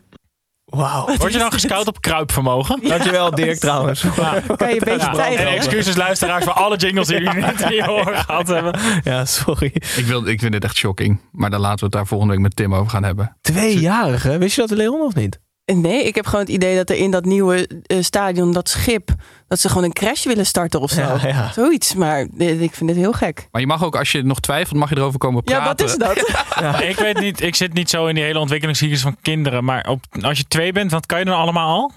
Wauw. 0.72 1.16
Word 1.16 1.32
je 1.32 1.38
dan 1.38 1.52
gescout 1.52 1.86
op 1.86 2.00
kruipvermogen? 2.00 2.80
Dankjewel 2.88 3.30
Dirk 3.30 3.58
trouwens. 3.68 4.00
Kan 4.00 4.68
je 4.68 4.72
een 4.72 4.78
beetje 4.78 5.10
Ja, 5.16 5.26
en 5.28 5.46
excuses 5.46 5.96
luisteraars 5.96 6.44
voor 6.44 6.52
alle 6.52 6.76
jingles 6.76 7.06
die 7.06 7.18
jullie 7.22 7.40
net 7.40 7.60
in 7.60 7.74
je 7.74 7.90
oren 7.90 8.16
gehad 8.16 8.48
hebben. 8.48 8.78
Ja, 9.04 9.24
sorry. 9.24 9.72
Ik, 9.96 10.04
wil, 10.06 10.26
ik 10.26 10.40
vind 10.40 10.52
dit 10.52 10.64
echt 10.64 10.76
shocking. 10.76 11.20
Maar 11.32 11.50
dan 11.50 11.60
laten 11.60 11.78
we 11.78 11.84
het 11.84 11.92
daar 11.94 12.06
volgende 12.06 12.32
week 12.32 12.42
met 12.42 12.56
Tim 12.56 12.74
over 12.74 12.90
gaan 12.90 13.04
hebben. 13.04 13.36
Tweejarige? 13.40 14.38
Wist 14.38 14.54
je 14.54 14.60
dat, 14.60 14.70
Leon, 14.78 15.00
of 15.00 15.14
niet? 15.14 15.40
Nee, 15.64 16.04
ik 16.04 16.14
heb 16.14 16.24
gewoon 16.26 16.40
het 16.40 16.48
idee 16.54 16.76
dat 16.76 16.90
er 16.90 16.96
in 16.96 17.10
dat 17.10 17.24
nieuwe 17.24 17.68
eh, 17.86 17.96
stadion, 18.02 18.52
dat 18.52 18.68
schip, 18.68 19.14
dat 19.48 19.60
ze 19.60 19.68
gewoon 19.68 19.84
een 19.84 19.92
crash 19.92 20.24
willen 20.24 20.46
starten 20.46 20.80
of 20.80 20.90
zo. 20.90 21.00
Ja, 21.00 21.18
ja. 21.26 21.52
Zoiets, 21.52 21.94
maar 21.94 22.26
dit- 22.30 22.60
ik 22.60 22.74
vind 22.74 22.90
het 22.90 22.98
heel 22.98 23.12
gek. 23.12 23.48
Maar 23.50 23.60
je 23.60 23.66
mag 23.66 23.84
ook, 23.84 23.96
als 23.96 24.12
je 24.12 24.22
nog 24.22 24.40
twijfelt, 24.40 24.78
mag 24.78 24.88
je 24.90 24.96
erover 24.96 25.18
komen 25.18 25.42
praten. 25.42 25.62
Ja, 25.62 25.68
wat 25.68 25.80
is 25.80 25.96
dat? 25.96 26.80
Ik 26.90 26.96
weet 26.96 27.20
niet, 27.20 27.40
ik 27.42 27.54
zit 27.54 27.72
niet 27.72 27.90
zo 27.90 28.06
in 28.06 28.14
die 28.14 28.24
hele 28.24 28.38
ontwikkelingscyclus 28.38 29.00
van 29.02 29.16
kinderen. 29.22 29.64
Maar 29.64 29.88
op, 29.88 30.04
als 30.20 30.38
je 30.38 30.44
twee 30.48 30.72
bent, 30.72 30.90
wat 30.90 31.06
kan 31.06 31.18
je 31.18 31.24
dan 31.24 31.36
allemaal 31.38 31.68
al? 31.80 31.92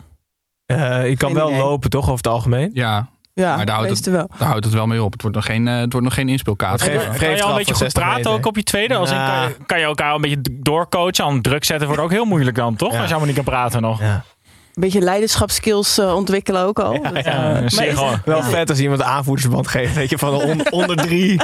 Eh, 0.66 1.10
je 1.10 1.18
kan 1.18 1.30
Geen 1.30 1.38
wel 1.38 1.50
idee. 1.50 1.60
lopen, 1.62 1.90
toch, 1.90 2.04
over 2.04 2.16
het 2.18 2.28
algemeen? 2.28 2.70
Ja, 2.74 3.10
Ja, 3.36 3.56
maar 3.56 3.66
daar 3.66 3.76
houdt, 3.76 3.90
het, 3.90 4.06
wel. 4.06 4.30
daar 4.38 4.48
houdt 4.48 4.66
het 4.66 4.74
wel 4.74 4.86
mee 4.88 5.04
op. 5.04 5.12
Het 5.12 5.22
wordt 5.22 5.36
nog 5.38 5.46
geen, 5.46 5.68
eh, 5.68 5.74
het 5.80 5.92
wordt 5.92 6.08
nog 6.08 6.16
geen 6.16 6.30
inspeelkaart. 6.30 6.82
Geef- 6.82 7.04
Kan 7.06 7.16
geef 7.16 7.38
je 7.38 7.44
al 7.44 7.50
een 7.50 7.56
beetje 7.58 7.74
goed 7.74 7.94
praten 7.94 8.32
ook 8.32 8.46
op 8.46 8.56
je 8.56 8.64
tweede? 8.64 8.96
Als 8.96 9.10
in, 9.12 9.16
Nou. 9.18 9.30
kan, 9.40 9.50
je, 9.50 9.56
kan 9.66 9.80
je 9.80 9.86
elkaar 9.86 10.16
een 10.16 10.22
beetje 10.22 10.42
doorcoachen? 10.52 11.26
Aan 11.26 11.42
druk 11.42 11.64
zetten 11.64 11.88
wordt 11.88 12.02
ook 12.04 12.12
heel 12.12 12.26
moeilijk 12.26 12.56
dan, 12.56 12.76
toch? 12.76 12.92
Ja. 12.92 12.98
Als 12.98 13.06
je 13.08 13.16
allemaal 13.16 13.34
niet 13.34 13.44
kan 13.44 13.54
praten 13.54 13.82
nog. 13.82 14.00
Ja. 14.00 14.14
Een 14.14 14.82
beetje 14.82 15.00
leiderschapskills 15.02 15.98
eh, 15.98 16.16
ontwikkelen 16.16 16.62
ook 16.66 16.80
al. 16.80 16.94
Ja, 16.94 17.00
maar, 17.02 17.64
is, 17.64 17.78
gewoon- 17.78 18.22
Wel 18.26 18.44
vet 18.44 18.70
als 18.70 18.80
iemand 18.80 19.00
een 19.00 19.06
aanvoerdersband 19.06 19.68
geeft. 19.68 19.96
Weet 19.96 20.10
je, 20.10 20.18
van 20.18 20.34
on- 20.34 20.72
onder 20.80 20.96
drie. 20.96 21.42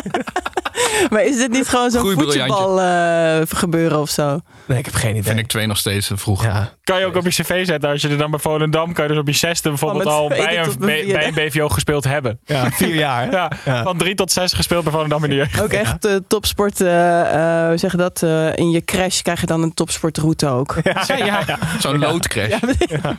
maar 1.11 1.23
is 1.23 1.37
dit 1.37 1.51
niet 1.51 1.67
gewoon 1.67 1.91
zo'n 1.91 2.01
voetbal 2.11 2.81
eh, 2.81 3.39
gebeuren 3.47 3.99
of 3.99 4.09
zo? 4.09 4.39
Nee, 4.65 4.77
ik 4.77 4.85
heb 4.85 4.93
geen 4.93 5.09
idee. 5.09 5.23
Vind 5.23 5.39
ik 5.39 5.47
twee 5.47 5.67
nog 5.67 5.77
steeds 5.77 6.09
eh, 6.11 6.17
vroeg. 6.17 6.43
Ja. 6.43 6.73
Kan 6.83 6.99
je 6.99 7.05
ook 7.05 7.15
op 7.15 7.23
je 7.23 7.29
cv 7.29 7.65
zetten. 7.65 7.89
Als 7.89 8.01
je 8.01 8.07
er 8.09 8.17
dan 8.17 8.31
bij 8.31 8.39
Volendam 8.39 8.93
kan 8.93 9.03
je 9.03 9.09
dus 9.11 9.19
op 9.19 9.27
je 9.27 9.33
zesde 9.33 9.69
bijvoorbeeld 9.69 10.03
mijn 10.03 10.15
al 10.15 10.27
bij 10.45 10.59
een, 10.59 10.75
bij 10.79 11.27
een 11.27 11.33
BVO 11.33 11.69
gespeeld 11.69 12.03
hebben. 12.03 12.39
ja, 12.45 12.71
vier 12.71 12.95
jaar. 12.95 13.31
Ja, 13.31 13.51
Ja. 13.65 13.83
van 13.83 13.97
drie 13.97 14.15
tot 14.15 14.31
zes 14.31 14.53
gespeeld 14.53 14.83
bij 14.83 14.91
Volendam 14.93 15.23
in 15.23 15.29
de 15.29 15.35
jeugd. 15.35 15.61
Ook 15.61 15.73
echt 15.73 16.05
eh, 16.05 16.15
topsport, 16.27 16.81
eh, 16.81 17.21
eh, 17.61 17.67
hoe 17.67 17.77
zeg 17.77 17.91
je 17.91 17.97
dat? 17.97 18.23
eh, 18.23 18.55
in 18.55 18.71
je 18.71 18.83
crash 18.85 19.21
krijg 19.21 19.39
je 19.39 19.45
dan 19.45 19.61
een 19.63 19.73
topsportroute 19.73 20.47
ook. 20.47 20.75
Ja, 20.83 21.03
ja, 21.17 21.25
ja. 21.47 21.57
Zo'n 21.79 21.99
loodcrash. 21.99 22.59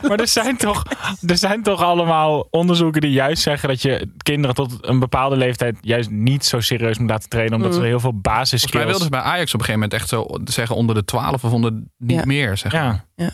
Maar 0.01 0.19
er 0.19 0.27
zijn, 0.27 0.57
toch, 0.57 0.83
er 1.27 1.37
zijn 1.37 1.63
toch 1.63 1.81
allemaal 1.83 2.47
onderzoeken 2.51 3.01
die 3.01 3.11
juist 3.11 3.41
zeggen 3.43 3.69
dat 3.69 3.81
je 3.81 4.09
kinderen 4.17 4.55
tot 4.55 4.77
een 4.81 4.99
bepaalde 4.99 5.35
leeftijd 5.35 5.77
juist 5.81 6.09
niet 6.09 6.45
zo 6.45 6.59
serieus 6.59 6.97
moet 6.97 7.09
laten 7.09 7.29
trainen. 7.29 7.59
Omdat 7.63 7.77
Mm. 7.77 7.83
ze 7.83 7.89
heel 7.89 7.99
veel 7.99 8.11
Volgens 8.11 8.23
mij 8.31 8.35
basisskills... 8.35 8.83
wilden 8.83 9.03
ze 9.03 9.09
bij 9.09 9.19
Ajax 9.21 9.53
op 9.53 9.59
een 9.59 9.65
gegeven 9.65 9.73
moment 9.73 9.93
echt 9.93 10.09
zo 10.09 10.25
zeggen 10.43 10.75
onder 10.75 10.95
de 10.95 11.05
12 11.05 11.43
of 11.43 11.51
onder 11.51 11.71
niet 11.97 12.17
Ja. 12.19 12.25
meer. 12.25 12.57
Zeg. 12.57 12.71
maar. 12.73 13.05
Ja. 13.15 13.31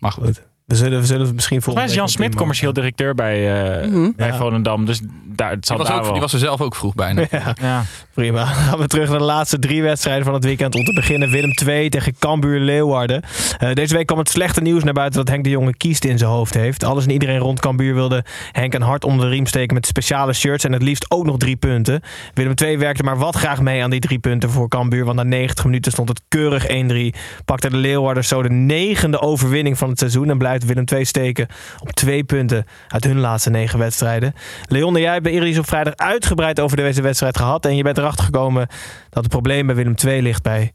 Maar 0.00 0.12
goed. 0.12 0.42
We 0.70 0.76
zullen, 0.76 1.00
we 1.00 1.06
zullen 1.06 1.26
het 1.26 1.34
misschien 1.34 1.62
Volgens 1.62 1.84
mij 1.84 1.94
is 1.94 1.98
Jan 1.98 2.08
Smit 2.08 2.34
commercieel 2.34 2.72
directeur 2.72 3.14
bij, 3.14 3.62
eh, 3.80 3.88
Mhm. 3.88 4.10
bij 4.16 4.26
Ja. 4.26 4.36
Volendam. 4.36 4.84
Dus 4.86 5.00
daar, 5.26 5.50
het 5.50 5.66
zal 5.66 5.76
Die 5.76 5.84
was, 5.84 5.86
daar 5.86 5.96
ook, 5.96 6.02
wel... 6.04 6.12
die 6.12 6.20
was 6.22 6.32
er 6.32 6.38
zelf 6.38 6.60
ook 6.60 6.74
vroeg 6.76 6.94
bijna. 6.94 7.20
Ja, 7.30 7.54
ja. 7.60 7.82
prima. 8.14 8.38
Dan 8.44 8.46
gaan 8.54 8.78
we 8.78 8.86
terug 8.86 9.08
naar 9.08 9.18
de 9.18 9.24
laatste 9.24 9.58
drie 9.58 9.82
wedstrijden 9.82 10.24
van 10.24 10.34
het 10.34 10.44
weekend. 10.44 10.74
Om 10.74 10.84
te 10.84 10.92
beginnen 10.92 11.30
Willem 11.30 11.52
2 11.52 11.88
tegen 11.88 12.14
Cambuur 12.18 12.60
Leeuwarden. 12.60 13.22
Eh, 13.58 13.72
deze 13.72 13.94
week 13.94 14.06
kwam 14.06 14.18
het 14.18 14.28
slechte 14.30 14.60
nieuws 14.60 14.84
naar 14.84 14.92
buiten 14.92 15.18
dat 15.18 15.28
Henk 15.28 15.44
de 15.44 15.50
Jonge 15.50 15.76
kiest 15.76 16.04
in 16.04 16.18
zijn 16.18 16.30
hoofd 16.30 16.54
heeft. 16.54 16.84
Alles 16.84 17.04
en 17.04 17.10
iedereen 17.10 17.38
rond 17.38 17.60
Cambuur 17.60 17.94
wilde 17.94 18.24
Henk 18.52 18.74
een 18.74 18.82
hart 18.82 19.04
onder 19.04 19.26
de 19.26 19.32
riem 19.32 19.46
steken 19.46 19.74
met 19.74 19.86
speciale 19.86 20.32
shirts. 20.32 20.64
En 20.64 20.72
het 20.72 20.82
liefst 20.82 21.10
ook 21.10 21.24
nog 21.24 21.36
drie 21.36 21.56
punten. 21.56 22.00
Willem 22.34 22.54
2 22.54 22.78
werkte 22.78 23.02
maar 23.02 23.18
wat 23.18 23.36
graag 23.36 23.60
mee 23.60 23.82
aan 23.82 23.90
die 23.90 24.00
drie 24.00 24.18
punten 24.18 24.50
voor 24.50 24.68
Cambuur. 24.68 25.04
Want 25.04 25.16
na 25.16 25.22
90 25.22 25.64
minuten 25.64 25.92
stond 25.92 26.08
het 26.08 26.20
keurig 26.28 26.66
1-3. 26.66 27.14
Pakte 27.44 27.70
de 27.70 27.76
Leeuwarders 27.76 28.28
zo 28.28 28.42
de 28.42 28.50
negende 28.50 29.20
overwinning 29.20 29.78
van 29.78 29.88
het 29.88 29.98
seizoen. 29.98 30.30
En 30.30 30.38
blijft 30.38 30.59
Willem 30.64 30.84
2 30.84 31.04
steken 31.04 31.46
op 31.78 31.92
twee 31.92 32.24
punten 32.24 32.64
uit 32.88 33.04
hun 33.04 33.18
laatste 33.18 33.50
negen 33.50 33.78
wedstrijden. 33.78 34.32
Leon 34.62 34.94
jij 34.94 35.12
hebben 35.12 35.32
Eredivisie 35.32 35.60
op 35.60 35.68
vrijdag 35.68 35.96
uitgebreid 35.96 36.60
over 36.60 36.76
deze 36.76 37.02
wedstrijd 37.02 37.36
gehad. 37.36 37.64
En 37.64 37.76
je 37.76 37.82
bent 37.82 37.98
erachter 37.98 38.24
gekomen 38.24 38.66
dat 39.10 39.22
het 39.22 39.32
probleem 39.32 39.66
bij 39.66 39.74
Willem 39.74 39.96
2 39.96 40.22
ligt 40.22 40.42
bij 40.42 40.72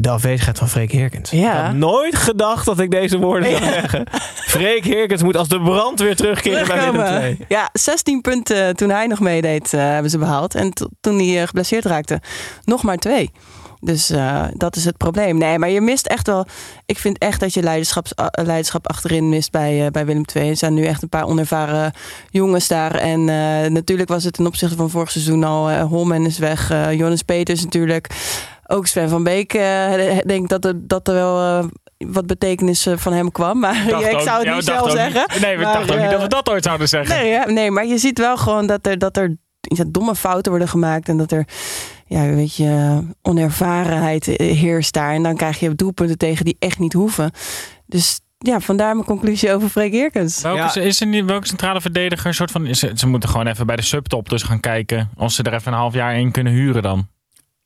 de 0.00 0.10
afwezigheid 0.10 0.58
van 0.58 0.68
Freek 0.68 0.92
Heerkens. 0.92 1.30
Ja. 1.30 1.58
Ik 1.58 1.64
had 1.66 1.74
nooit 1.74 2.16
gedacht 2.16 2.64
dat 2.66 2.78
ik 2.80 2.90
deze 2.90 3.18
woorden 3.18 3.50
zou 3.50 3.62
zeggen. 3.72 4.06
Freek 4.34 4.84
Heerkens 4.84 5.22
moet 5.22 5.36
als 5.36 5.48
de 5.48 5.60
brand 5.60 6.00
weer 6.00 6.16
terugkeren 6.16 6.66
bij 6.66 6.76
Willem 6.76 6.92
2. 6.94 7.04
Terugkomen. 7.06 7.44
Ja, 7.48 7.68
16 7.72 8.20
punten 8.20 8.76
toen 8.76 8.90
hij 8.90 9.06
nog 9.06 9.20
meedeed 9.20 9.72
eh, 9.74 9.80
hebben 9.80 10.10
ze 10.10 10.18
behaald. 10.18 10.54
En 10.54 10.70
to- 10.72 10.88
toen 11.00 11.18
hij 11.18 11.40
eh, 11.40 11.46
geblesseerd 11.46 11.84
raakte, 11.84 12.20
nog 12.64 12.82
maar 12.82 12.96
twee. 12.96 13.30
Dus 13.80 14.10
eh, 14.10 14.44
dat 14.52 14.76
is 14.76 14.84
het 14.84 14.96
probleem. 14.96 15.38
Nee, 15.38 15.58
maar 15.58 15.70
je 15.70 15.80
mist 15.80 16.06
echt 16.06 16.26
wel... 16.26 16.46
Ik 16.86 16.98
vind 16.98 17.18
echt 17.18 17.40
dat 17.40 17.54
je 17.54 17.62
leiderschaps, 17.62 18.14
eh, 18.14 18.26
leiderschap 18.44 18.88
achterin 18.88 19.28
mist 19.28 19.50
bij, 19.50 19.90
bij 19.90 20.06
Willem 20.06 20.24
II. 20.34 20.48
Er 20.50 20.56
zijn 20.56 20.74
nu 20.74 20.84
echt 20.84 21.02
een 21.02 21.08
paar 21.08 21.26
onervaren 21.26 21.92
jongens 22.30 22.68
daar. 22.68 22.94
En 22.94 23.28
eh, 23.28 23.70
natuurlijk 23.70 24.08
was 24.08 24.24
het 24.24 24.32
ten 24.34 24.46
opzichte 24.46 24.76
van 24.76 24.90
vorig 24.90 25.10
seizoen 25.10 25.44
al... 25.44 25.80
Holman 25.80 26.26
is 26.26 26.38
weg, 26.38 26.72
Jonas 26.92 27.22
Peters 27.22 27.62
natuurlijk. 27.64 28.06
Ook 28.70 28.86
Sven 28.86 29.08
van 29.08 29.22
Beek. 29.24 29.54
eh, 29.54 30.16
Ik 30.18 30.28
denk 30.28 30.48
dat 30.48 30.64
er, 30.64 30.74
dat 30.86 31.08
er 31.08 31.14
wel... 31.14 31.40
eh, 31.58 31.64
wat 31.98 32.26
betekenis 32.26 32.86
eh, 32.86 32.96
van 32.96 33.12
hem 33.12 33.32
kwam. 33.32 33.58
Maar 33.58 33.76
ik 34.10 34.20
zou 34.20 34.44
het 34.46 34.54
niet 34.54 34.64
zelf 34.64 34.90
zeggen. 34.90 35.24
niet- 35.32 35.40
nee, 35.40 35.56
we 35.56 35.62
Maar, 35.62 35.72
dachten 35.72 35.94
ook 35.94 36.00
niet 36.00 36.06
eh, 36.06 36.12
dat 36.12 36.22
we 36.22 36.28
dat 36.28 36.48
ooit 36.50 36.64
zouden 36.64 36.88
zeggen. 36.88 37.16
Nee, 37.16 37.28
ja, 37.30 37.46
nee, 37.46 37.70
maar 37.70 37.86
je 37.86 37.98
ziet 37.98 38.18
wel 38.18 38.36
gewoon 38.36 38.66
dat 38.66 38.86
er, 38.86 38.98
dat 38.98 39.16
er 39.16 39.36
ja, 39.60 39.84
domme 39.88 40.14
fouten 40.14 40.50
worden 40.50 40.68
gemaakt. 40.68 41.08
En 41.08 41.16
dat 41.16 41.32
er, 41.32 41.44
ja, 42.06 42.26
weet 42.34 42.56
je, 42.56 43.02
onervarenheid 43.22 44.28
eh, 44.36 44.56
heerst 44.56 44.92
daar. 44.92 45.14
En 45.14 45.22
dan 45.22 45.36
krijg 45.36 45.60
je 45.60 45.74
doelpunten 45.74 46.18
tegen 46.18 46.44
die 46.44 46.56
echt 46.58 46.78
niet 46.78 46.92
hoeven. 46.92 47.30
Dus 47.86 48.20
ja, 48.38 48.60
vandaar 48.60 48.94
mijn 48.94 49.06
conclusie 49.06 49.52
over 49.52 49.68
Freek 49.68 49.92
Eerkens. 49.92 50.42
Welke, 50.42 50.82
is 50.82 51.00
er 51.00 51.06
niet, 51.06 51.24
welke 51.24 51.46
centrale 51.46 51.80
verdediger 51.80 52.26
een 52.26 52.34
soort 52.34 52.50
van... 52.50 52.66
Is, 52.66 52.78
ze 52.78 53.06
moeten 53.06 53.28
gewoon 53.28 53.46
even 53.46 53.66
bij 53.66 53.76
de 53.76 53.82
subtop 53.82 54.28
dus 54.28 54.42
gaan 54.42 54.60
kijken. 54.60 55.10
Of 55.16 55.32
ze 55.32 55.42
er 55.42 55.54
even 55.54 55.72
een 55.72 55.78
half 55.78 55.94
jaar 55.94 56.18
in 56.18 56.30
kunnen 56.30 56.52
huren 56.52 56.82
dan. 56.82 57.08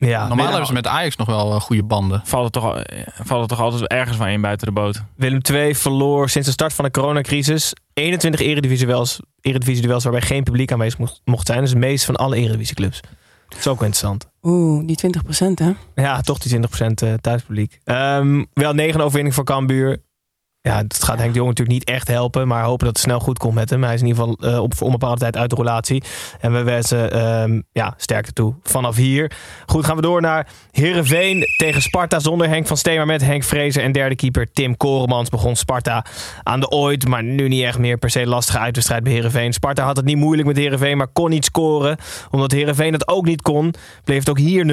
Ja, 0.09 0.27
Normaal 0.29 0.47
hebben 0.49 0.67
ze 0.67 0.73
met 0.73 0.87
Ajax 0.87 1.17
nog 1.17 1.27
wel 1.27 1.55
eh, 1.55 1.61
goede 1.61 1.83
banden. 1.83 2.21
Valt 2.25 2.45
er, 2.45 2.51
toch, 2.51 2.65
al- 2.65 2.83
valt 3.25 3.43
er 3.43 3.49
toch 3.49 3.61
altijd 3.61 3.87
ergens 3.87 4.17
van 4.17 4.27
één 4.27 4.41
buiten 4.41 4.67
de 4.67 4.73
boot. 4.73 5.03
Willem 5.17 5.41
II 5.53 5.75
verloor 5.75 6.29
sinds 6.29 6.47
de 6.47 6.53
start 6.53 6.73
van 6.73 6.85
de 6.85 6.91
coronacrisis 6.91 7.73
21 7.95 8.41
eredivisie-duels 8.41 9.21
eredivisie 9.41 9.89
waarbij 9.89 10.21
geen 10.21 10.43
publiek 10.43 10.73
aanwezig 10.73 10.99
mocht, 10.99 11.21
mocht 11.25 11.47
zijn. 11.47 11.59
Dat 11.59 11.67
is 11.67 11.73
het 11.75 11.83
meest 11.83 12.05
van 12.05 12.17
alle 12.17 12.37
eredivisieclubs. 12.37 13.01
Dat 13.49 13.59
is 13.59 13.67
ook 13.69 13.79
wel 13.79 13.89
interessant. 13.89 14.29
Oeh, 14.43 14.87
die 14.87 14.97
20 14.97 15.23
procent 15.23 15.59
hè? 15.59 15.71
Ja, 15.95 16.21
toch 16.21 16.39
die 16.39 16.59
20% 16.59 17.03
eh, 17.03 17.15
thuispubliek. 17.21 17.79
Ehm, 17.85 18.45
wel 18.53 18.73
negen 18.73 19.01
overwinning 19.01 19.35
voor 19.35 19.45
Cambuur. 19.45 20.03
Ja, 20.63 20.83
dat 20.83 21.05
gaat 21.05 21.19
Henk 21.19 21.33
de 21.33 21.39
Jong 21.39 21.49
natuurlijk 21.49 21.79
niet 21.79 21.89
echt 21.89 22.09
helpen. 22.09 22.49
Maar 22.49 22.65
hopen 22.65 22.87
dat 22.87 22.97
het 22.97 23.05
snel 23.05 23.21
goed 23.21 23.39
komt 23.39 23.55
met 23.55 23.71
hem. 23.71 23.85
Hij 23.85 23.95
is 23.95 24.01
in 24.01 24.07
ieder 24.07 24.23
geval 24.23 24.51
eh, 24.51 24.63
op 24.63 24.75
voor 24.75 24.87
onbepaalde 24.87 25.21
tijd 25.21 25.37
uit 25.37 25.51
de 25.51 25.57
relatie. 25.57 26.03
En 26.41 26.53
we 26.53 26.63
wensen 26.63 27.13
ehm, 27.13 27.61
ja, 27.73 27.95
sterkte 27.97 28.33
toe 28.33 28.55
vanaf 28.63 28.97
hier. 28.97 29.33
Goed, 29.67 29.85
gaan 29.85 29.97
we 29.97 30.03
door 30.03 30.21
naar 30.21 30.49
Heerenveen 30.71 31.45
tegen 31.57 31.83
Sparta. 31.83 32.19
Zonder 32.19 32.49
Henk 32.49 32.67
van 32.67 32.77
Steen, 32.77 32.97
maar 32.97 33.07
met 33.07 33.25
Henk 33.25 33.43
Vrezen 33.43 33.83
en 33.83 33.93
derde 33.93 34.15
keeper 34.15 34.53
Tim 34.53 34.77
Koremans 34.77 35.29
begon 35.29 35.57
Sparta 35.57 36.05
aan 36.43 36.61
de 36.61 36.71
ooit. 36.71 37.09
Maar 37.09 37.23
nu 37.23 37.49
niet 37.49 37.65
echt 37.65 37.79
meer 37.79 37.99
per 37.99 38.11
se 38.11 38.27
lastige 38.27 38.59
uitwedstrijd 38.59 39.03
bij 39.03 39.13
Heerenveen. 39.13 39.53
Sparta 39.53 39.85
had 39.85 39.97
het 39.97 40.05
niet 40.05 40.17
moeilijk 40.17 40.49
met 40.49 40.57
Heerenveen, 40.57 40.97
maar 40.97 41.09
kon 41.13 41.31
niet 41.31 41.45
scoren. 41.45 41.97
Omdat 42.31 42.53
Heerenveen 42.53 42.93
het 42.93 43.09
ook 43.09 43.25
niet 43.25 43.43
kon, 43.43 43.75
bleef 44.05 44.19
het 44.19 44.31
ook 44.31 44.39
hier 44.39 44.65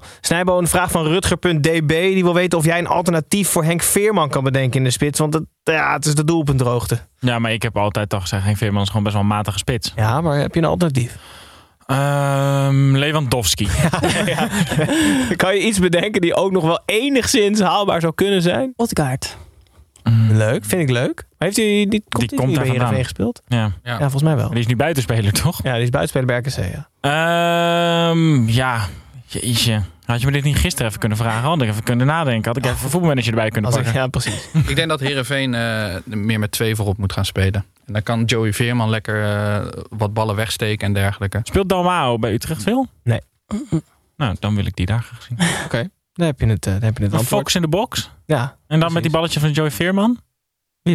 0-0. 0.00 0.04
Snijbo, 0.20 0.58
een 0.58 0.66
vraag 0.66 0.90
van 0.90 1.04
Rutger.db. 1.06 1.88
Die 1.88 2.24
wil 2.24 2.34
weten 2.34 2.58
of 2.58 2.64
jij 2.64 2.78
een 2.78 2.86
alternatief 2.86 3.48
voor 3.48 3.64
Henk 3.64 3.82
Veerman 3.82 4.28
kan 4.28 4.44
bedenken 4.44 4.78
in 4.78 4.84
de 4.84 4.90
spits. 4.90 5.20
Want 5.30 5.46
het, 5.64 5.74
ja, 5.74 5.92
het 5.92 6.06
is 6.06 6.14
de 6.14 6.24
doelpuntdroogte. 6.24 6.98
Ja, 7.18 7.38
maar 7.38 7.52
ik 7.52 7.62
heb 7.62 7.76
altijd 7.76 8.08
toch 8.08 8.20
gezegd... 8.20 8.44
Henk 8.44 8.56
Veerman 8.56 8.82
is 8.82 8.88
gewoon 8.88 9.02
best 9.02 9.14
wel 9.14 9.22
een 9.24 9.30
matige 9.30 9.58
spits. 9.58 9.92
Ja, 9.96 10.20
maar 10.20 10.38
heb 10.38 10.54
je 10.54 10.60
een 10.60 10.66
alternatief? 10.66 11.16
Ehm 11.86 12.96
Lewandowski. 12.96 13.68
kan 15.36 15.54
je 15.54 15.60
iets 15.62 15.78
bedenken 15.78 16.20
die 16.20 16.34
ook 16.34 16.52
nog 16.52 16.64
wel 16.64 16.82
enigszins 16.86 17.60
haalbaar 17.60 18.00
zou 18.00 18.14
kunnen 18.14 18.42
zijn? 18.42 18.72
Odgaard. 18.76 19.36
Leuk, 20.30 20.64
vind 20.64 20.82
ik 20.82 20.90
leuk. 20.90 21.26
Maar 21.38 21.48
heeft 21.48 21.56
hij 21.56 21.86
die, 21.88 22.04
komt 22.08 22.34
komt 22.34 22.46
niet 22.46 22.56
daar 22.56 22.64
bij 22.64 22.72
Heerenveen 22.72 23.02
gespeeld? 23.02 23.42
Ja. 23.46 23.72
Ja. 23.82 23.98
volgens 23.98 24.22
mij 24.22 24.36
wel. 24.36 24.48
Die 24.48 24.58
is 24.58 24.66
nu 24.66 24.76
buitenspeler, 24.76 25.32
toch? 25.32 25.60
Ja, 25.62 25.74
die 25.74 25.82
is 25.82 25.90
buitenspeler 25.90 26.26
bij 26.26 26.36
RKC, 26.38 26.74
ja. 26.74 26.88
Ehm, 28.10 28.48
ja, 28.48 28.88
jeetje. 29.26 29.82
Had 30.08 30.20
je 30.20 30.26
me 30.26 30.32
dit 30.32 30.44
niet 30.44 30.56
gisteren 30.56 30.86
even 30.86 30.98
kunnen 30.98 31.18
vragen? 31.18 31.42
Had 31.48 31.62
ik 31.62 31.68
even 31.68 31.82
kunnen 31.82 32.06
nadenken. 32.06 32.46
Had 32.48 32.56
ik 32.56 32.64
even 32.64 32.84
een 32.84 32.90
voetbalmanager 32.90 33.30
erbij 33.30 33.48
kunnen 33.50 33.70
Als 33.70 33.78
ik, 33.80 33.84
pakken. 33.84 34.02
ja, 34.02 34.08
precies. 34.08 34.48
Ik 34.70 34.76
denk 34.76 34.88
dat 34.88 35.00
Herenveen 35.00 35.50
meer 36.04 36.38
met 36.38 36.50
twee 36.50 36.74
voorop 36.76 36.96
moet 36.98 37.12
gaan 37.12 37.24
spelen. 37.24 37.64
En 37.86 37.92
dan 37.92 38.02
kan 38.02 38.24
Joey 38.24 38.52
Veerman 38.52 38.90
lekker 38.90 39.24
eh, 39.24 39.66
wat 39.88 40.12
ballen 40.14 40.36
wegsteken 40.36 40.86
en 40.86 40.92
dergelijke. 40.92 41.40
Speelt 41.42 41.68
Dalmao 41.68 42.18
bij 42.18 42.32
Utrecht 42.32 42.62
veel? 42.62 42.86
Nee. 43.04 43.20
Nou, 44.16 44.36
dan 44.38 44.54
wil 44.54 44.66
ik 44.66 44.76
die 44.76 44.86
daar 44.86 45.02
graag 45.02 45.22
zien. 45.22 45.38
Oké, 45.64 45.88
daar 46.12 46.26
heb 46.26 46.40
je 46.40 46.46
het, 46.46 46.66
eh, 46.66 46.72
daar 46.72 46.82
heb 46.82 46.98
je 46.98 47.02
het 47.04 47.12
Een 47.12 47.18
antwoord. 47.18 47.40
Fox 47.42 47.54
in 47.54 47.60
de 47.60 47.68
box. 47.68 48.10
Ja, 48.26 48.56
En 48.66 48.80
dan 48.80 48.92
met 48.92 49.02
die 49.02 49.12
balletje 49.12 49.40
van 49.40 49.50
Joey 49.50 49.70
Veerman. 49.70 50.18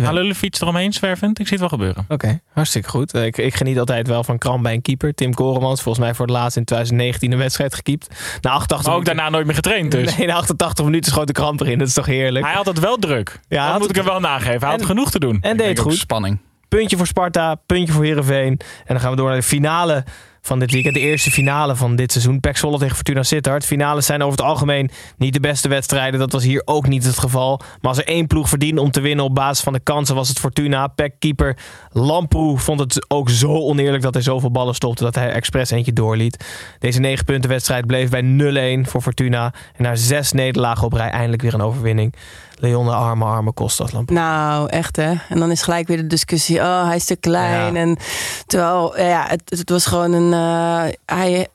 Hallo 0.01 0.33
fiets 0.33 0.61
eromheen 0.61 0.93
zwervend. 0.93 1.39
Ik 1.39 1.47
zie 1.47 1.57
het 1.57 1.69
wel 1.69 1.79
gebeuren. 1.79 2.05
Oké, 2.07 2.39
hartstikke 2.53 2.89
goed. 2.89 3.13
Ik, 3.13 3.37
ik 3.37 3.55
geniet 3.55 3.79
altijd 3.79 4.07
wel 4.07 4.23
van 4.23 4.37
kramp 4.37 4.63
bij 4.63 4.73
een 4.73 4.81
keeper. 4.81 5.13
Tim 5.13 5.33
Koremans, 5.33 5.81
volgens 5.81 6.05
mij 6.05 6.13
voor 6.13 6.25
het 6.25 6.35
laatst 6.35 6.57
in 6.57 6.63
2019 6.65 7.31
een 7.31 7.37
wedstrijd 7.37 7.75
gekiept. 7.75 8.07
Na 8.41 8.49
88 8.51 8.69
Maar 8.69 8.77
ook 8.79 8.85
minuten- 8.91 9.15
daarna 9.15 9.29
nooit 9.29 9.45
meer 9.45 9.55
getraind 9.55 9.91
dus. 9.91 10.17
Nee, 10.17 10.27
na 10.27 10.33
88 10.33 10.85
minuten 10.85 11.11
schoot 11.11 11.27
de 11.27 11.33
kramp 11.33 11.61
erin. 11.61 11.77
Dat 11.77 11.87
is 11.87 11.93
toch 11.93 12.05
heerlijk? 12.05 12.45
Hij 12.45 12.53
had 12.55 12.65
het 12.65 12.79
wel 12.79 12.97
druk. 12.97 13.39
Ja, 13.47 13.71
dat 13.71 13.79
moet 13.79 13.89
ik 13.89 13.95
hem 13.95 14.05
wel 14.05 14.19
nageven. 14.19 14.59
Hij 14.61 14.69
had 14.69 14.79
En- 14.79 14.85
genoeg 14.85 15.11
te 15.11 15.19
doen. 15.19 15.37
En 15.41 15.57
deed 15.57 15.67
het 15.67 15.79
goed. 15.79 15.93
Spanning. 15.97 16.39
Puntje 16.67 16.97
voor 16.97 17.07
Sparta, 17.07 17.55
puntje 17.55 17.93
voor 17.93 18.03
Heerenveen. 18.03 18.47
En 18.51 18.59
dan 18.85 18.99
gaan 18.99 19.09
we 19.11 19.15
door 19.17 19.27
naar 19.27 19.37
de 19.37 19.43
finale 19.43 20.03
van 20.45 20.59
dit 20.59 20.71
weekend. 20.71 20.93
De 20.93 20.99
eerste 20.99 21.31
finale 21.31 21.75
van 21.75 21.95
dit 21.95 22.11
seizoen. 22.11 22.39
PEC 22.39 22.57
Zwolle 22.57 22.77
tegen 22.77 22.95
Fortuna 22.95 23.23
Sittard. 23.23 23.65
Finales 23.65 24.05
zijn 24.05 24.21
over 24.21 24.37
het 24.37 24.47
algemeen 24.47 24.89
niet 25.17 25.33
de 25.33 25.39
beste 25.39 25.67
wedstrijden. 25.69 26.19
Dat 26.19 26.31
was 26.31 26.43
hier 26.43 26.61
ook 26.65 26.87
niet 26.87 27.05
het 27.05 27.19
geval. 27.19 27.57
Maar 27.57 27.89
als 27.91 27.97
er 27.97 28.07
één 28.07 28.27
ploeg 28.27 28.49
verdiende 28.49 28.81
om 28.81 28.91
te 28.91 29.01
winnen 29.01 29.25
op 29.25 29.35
basis 29.35 29.63
van 29.63 29.73
de 29.73 29.79
kansen... 29.79 30.15
was 30.15 30.27
het 30.27 30.39
Fortuna. 30.39 30.87
PEC-keeper 30.87 31.57
Lamproe 31.91 32.57
vond 32.57 32.79
het 32.79 33.05
ook 33.07 33.29
zo 33.29 33.53
oneerlijk... 33.53 34.03
dat 34.03 34.13
hij 34.13 34.23
zoveel 34.23 34.51
ballen 34.51 34.75
stopte 34.75 35.03
dat 35.03 35.15
hij 35.15 35.31
expres 35.31 35.71
eentje 35.71 35.93
doorliet. 35.93 36.45
Deze 36.79 36.99
9 36.99 37.25
punten 37.25 37.49
wedstrijd 37.49 37.85
bleef 37.85 38.09
bij 38.09 38.81
0-1 38.83 38.89
voor 38.89 39.01
Fortuna. 39.01 39.53
En 39.75 39.83
na 39.83 39.95
zes 39.95 40.31
nederlagen 40.31 40.85
op 40.85 40.93
rij 40.93 41.09
eindelijk 41.09 41.41
weer 41.41 41.53
een 41.53 41.61
overwinning. 41.61 42.15
Leon 42.59 42.85
de 42.85 42.91
arme, 42.91 43.25
arme 43.25 43.51
Kostas. 43.51 43.91
Nou, 44.05 44.69
echt 44.69 44.95
hè. 44.95 45.13
En 45.29 45.39
dan 45.39 45.51
is 45.51 45.61
gelijk 45.61 45.87
weer 45.87 45.97
de 45.97 46.07
discussie. 46.07 46.59
Oh, 46.59 46.85
hij 46.85 46.95
is 46.95 47.05
te 47.05 47.15
klein. 47.15 47.73
Ja. 47.73 47.79
En 47.79 47.97
terwijl, 48.45 48.99
ja, 48.99 49.25
het, 49.27 49.41
het 49.45 49.69
was 49.69 49.85
gewoon 49.85 50.11
een. 50.13 50.33
eh, 50.33 50.93
hij, 51.05 51.47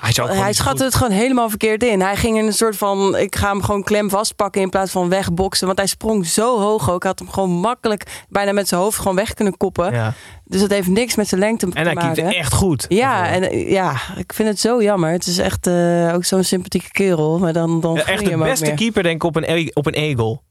Hij, 0.00 0.12
zou 0.12 0.30
hij 0.30 0.52
schatte 0.52 0.84
het 0.84 0.94
gewoon 0.94 1.12
helemaal 1.12 1.48
verkeerd 1.48 1.82
in. 1.82 2.00
Hij 2.00 2.16
ging 2.16 2.38
in 2.38 2.46
een 2.46 2.52
soort 2.52 2.76
van. 2.76 3.16
Ik 3.16 3.36
ga 3.36 3.48
hem 3.48 3.62
gewoon 3.62 3.82
klem 3.82 4.10
vastpakken 4.10 4.60
in 4.62 4.70
plaats 4.70 4.90
van 4.92 5.08
wegboksen. 5.08 5.66
Want 5.66 5.78
hij 5.78 5.86
sprong 5.86 6.26
zo 6.26 6.60
hoog 6.60 6.90
ook. 6.90 7.02
Hij 7.02 7.10
had 7.10 7.18
hem 7.18 7.30
gewoon 7.30 7.50
makkelijk 7.50 8.24
bijna 8.28 8.52
met 8.52 8.68
zijn 8.68 8.80
hoofd 8.80 8.98
gewoon 8.98 9.16
weg 9.16 9.34
kunnen 9.34 9.56
koppen. 9.56 9.92
Ja. 9.92 10.12
Dus 10.44 10.60
dat 10.60 10.70
heeft 10.70 10.88
niks 10.88 11.14
met 11.16 11.28
zijn 11.28 11.40
lengte 11.40 11.66
En 11.66 11.72
te 11.72 11.78
hij 11.78 11.94
maken. 11.94 12.12
keepte 12.14 12.34
echt 12.36 12.52
goed. 12.52 12.86
Ja, 12.88 13.26
en 13.28 13.42
eh, 13.50 13.70
ja, 13.70 13.92
ik 14.16 14.32
vind 14.32 14.48
het 14.48 14.60
zo 14.60 14.82
jammer. 14.82 15.10
Het 15.10 15.26
is 15.26 15.38
echt 15.38 15.66
eh, 15.66 16.10
ook 16.14 16.24
zo'n 16.24 16.44
sympathieke 16.44 16.90
kerel. 16.90 17.38
Maar 17.38 17.52
dan, 17.52 17.80
dan 17.80 17.94
Ja, 17.94 18.04
echt 18.04 18.24
de 18.24 18.36
beste 18.36 18.74
keeper 18.74 19.02
denk 19.02 19.14
ik 19.14 19.24
op 19.24 19.36
een, 19.36 19.44
e- 19.46 19.68
op 19.72 19.86
een 19.86 19.94
egel. 19.94 20.42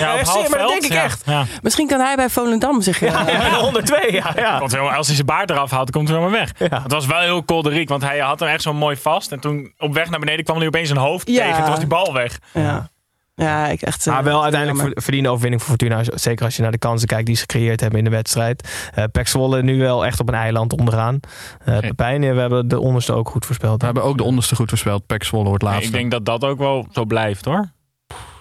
Ja, 0.00 0.14
op 0.14 0.20
half 0.20 0.48
maar 0.48 0.58
dat 0.58 0.68
veld. 0.68 0.70
denk 0.70 0.84
ik 0.84 0.92
Ja, 0.92 1.02
echt. 1.02 1.22
Ja. 1.26 1.44
Misschien 1.62 1.86
kan 1.86 2.00
hij 2.00 2.16
bij 2.16 2.28
Volendam 2.30 2.80
zich... 2.82 3.02
eh, 3.02 3.10
Ja, 3.26 3.54
102, 3.60 4.12
ja. 4.12 4.32
ja. 4.36 4.58
Komt 4.58 4.70
helemaal- 4.72 4.92
als 4.94 5.06
hij 5.06 5.14
zijn 5.14 5.26
baard 5.26 5.50
eraf 5.50 5.70
haalt, 5.70 5.90
komt 5.90 6.08
hij 6.08 6.16
helemaal 6.18 6.38
weg. 6.40 6.68
Ja. 6.70 6.82
Het 6.82 6.92
was 6.92 7.06
wel 7.06 7.20
heel 7.20 7.42
kolderiek, 7.42 7.88
want 7.88 8.02
hij 8.02 8.18
had 8.18 8.40
hem 8.40 8.48
echt 8.48 8.62
zo 8.62 8.72
mooi 8.72 8.96
vast. 8.96 9.32
En 9.32 9.40
toen 9.40 9.72
op 9.78 9.94
weg 9.94 10.10
naar 10.10 10.20
beneden 10.20 10.44
kwam 10.44 10.56
hij 10.56 10.66
opeens 10.66 10.88
zijn 10.88 11.00
hoofd 11.00 11.28
Ja. 11.28 11.44
tegen. 11.44 11.60
Toen 11.60 11.70
was 11.70 11.78
die 11.78 11.88
bal 11.88 12.12
weg. 12.12 12.38
Ja, 12.54 12.88
ja 13.34 13.66
ik 13.66 13.82
echt... 13.82 14.06
eh, 14.06 14.12
Maar 14.12 14.24
wel 14.24 14.42
uiteindelijk 14.42 14.76
jammer. 14.80 14.94
ver- 14.94 15.02
verdiende 15.02 15.28
overwinning 15.28 15.62
voor 15.62 15.70
Fortuna. 15.78 16.02
Zeker 16.18 16.44
als 16.44 16.56
je 16.56 16.62
naar 16.62 16.70
de 16.72 16.78
kansen 16.78 17.08
kijkt 17.08 17.26
die 17.26 17.34
ze 17.34 17.40
gecreëerd 17.40 17.80
hebben 17.80 17.98
in 17.98 18.04
de 18.04 18.10
wedstrijd. 18.10 18.68
Eh 18.94 19.04
Pek 19.12 19.28
Zwolle 19.28 19.62
nu 19.62 19.78
wel 19.78 20.06
echt 20.06 20.20
op 20.20 20.28
een 20.28 20.34
eiland 20.34 20.72
onderaan. 20.78 21.20
Eh 21.64 21.78
Pepijn, 21.78 22.22
eh, 22.24 22.32
we 22.34 22.40
hebben 22.40 22.68
de 22.68 22.80
onderste 22.80 23.12
ook 23.12 23.28
goed 23.28 23.46
voorspeld. 23.46 23.78
We 23.80 23.84
hebben 23.84 24.04
ook 24.04 24.16
de 24.16 24.24
onderste 24.24 24.54
goed 24.56 24.68
voorspeld. 24.68 25.06
Pek 25.06 25.24
Zwolle 25.24 25.48
wordt 25.48 25.62
Nee, 25.62 25.72
laatste. 25.72 25.90
ik 25.90 25.98
denk 25.98 26.10
dat 26.10 26.24
dat 26.26 26.50
ook 26.50 26.58
wel 26.58 26.86
zo 26.92 27.04
blijft 27.04 27.44
hoor. 27.44 27.70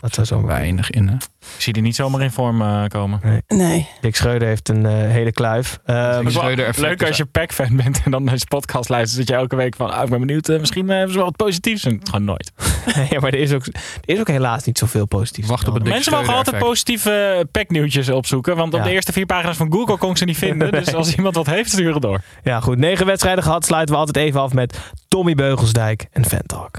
Dat 0.02 0.14
zou 0.14 0.28
zo 0.28 0.46
Weinig 0.46 0.90
in. 0.90 1.08
Hè? 1.08 1.14
Ik 1.16 1.62
zie 1.62 1.74
die 1.74 1.82
niet 1.82 1.96
zomaar 1.96 2.22
in 2.22 2.32
vorm 2.32 2.62
eh, 2.62 2.84
komen. 2.88 3.44
Nee. 3.48 3.88
Dick 4.02 4.16
Schreuder 4.16 4.48
heeft 4.48 4.70
een 4.70 4.86
eh, 4.86 4.92
hele 4.94 5.32
kluif. 5.32 5.80
Eh, 5.86 6.18
effect 6.26 6.78
leuk 6.78 7.04
als 7.04 7.18
je 7.18 7.26
Pack-fan 7.26 7.76
bent 7.76 8.02
en 8.06 8.12
dan 8.12 8.26
deze 8.26 8.46
podcast 8.48 8.90
luistert. 8.90 9.18
Dat 9.20 9.36
je 9.36 9.42
elke 9.42 9.56
week 9.56 9.76
van, 9.76 9.92
ah, 9.92 10.04
ik 10.04 10.10
ben 10.10 10.20
benieuwd, 10.20 10.50
eh, 10.50 10.60
misschien 10.60 10.90
hebben 10.90 11.10
ze 11.12 11.16
wel 11.16 11.26
wat 11.26 11.36
positiefs. 11.36 11.84
En 11.86 12.00
gewoon 12.04 12.24
nooit. 12.24 12.52
ja, 13.10 13.20
maar 13.20 13.34
er 13.34 13.40
is, 13.40 13.54
ook, 13.54 13.66
er 13.66 13.74
is 14.06 14.20
ook 14.20 14.28
helaas 14.28 14.64
niet 14.64 14.78
zoveel 14.78 15.06
positiefs. 15.06 15.48
Wacht 15.48 15.68
op 15.68 15.74
het 15.74 15.84
Dick 15.84 15.94
Mensen 15.94 16.12
mogen 16.14 16.28
altijd 16.34 16.48
effect. 16.48 16.66
positieve 16.66 17.48
Pack-nieuwtjes 17.52 18.10
opzoeken. 18.10 18.56
Want 18.56 18.74
op 18.74 18.80
Ja. 18.80 18.86
de 18.86 18.92
eerste 18.92 19.12
vier 19.12 19.26
pagina's 19.26 19.58
van 19.58 19.72
Google 19.72 19.98
kon 19.98 20.10
ik 20.12 20.18
ze 20.18 20.26
niet 20.26 20.38
vinden. 20.38 20.72
Dus 20.80 20.94
als 20.94 21.16
iemand 21.16 21.36
wat 21.36 21.46
heeft, 21.46 21.72
stuur 21.72 21.94
het 21.94 22.02
door. 22.02 22.22
Ja, 22.44 22.60
goed. 22.60 22.78
Negen 22.78 23.06
wedstrijden 23.06 23.44
gehad. 23.44 23.66
Sluiten 23.66 23.94
we 23.96 24.00
altijd 24.02 24.26
even 24.26 24.42
af 24.42 24.54
met 24.54 24.80
Tommy 25.08 25.36
Beugelsdijk 25.36 26.08
en 26.12 26.26
Ventalk. 26.26 26.78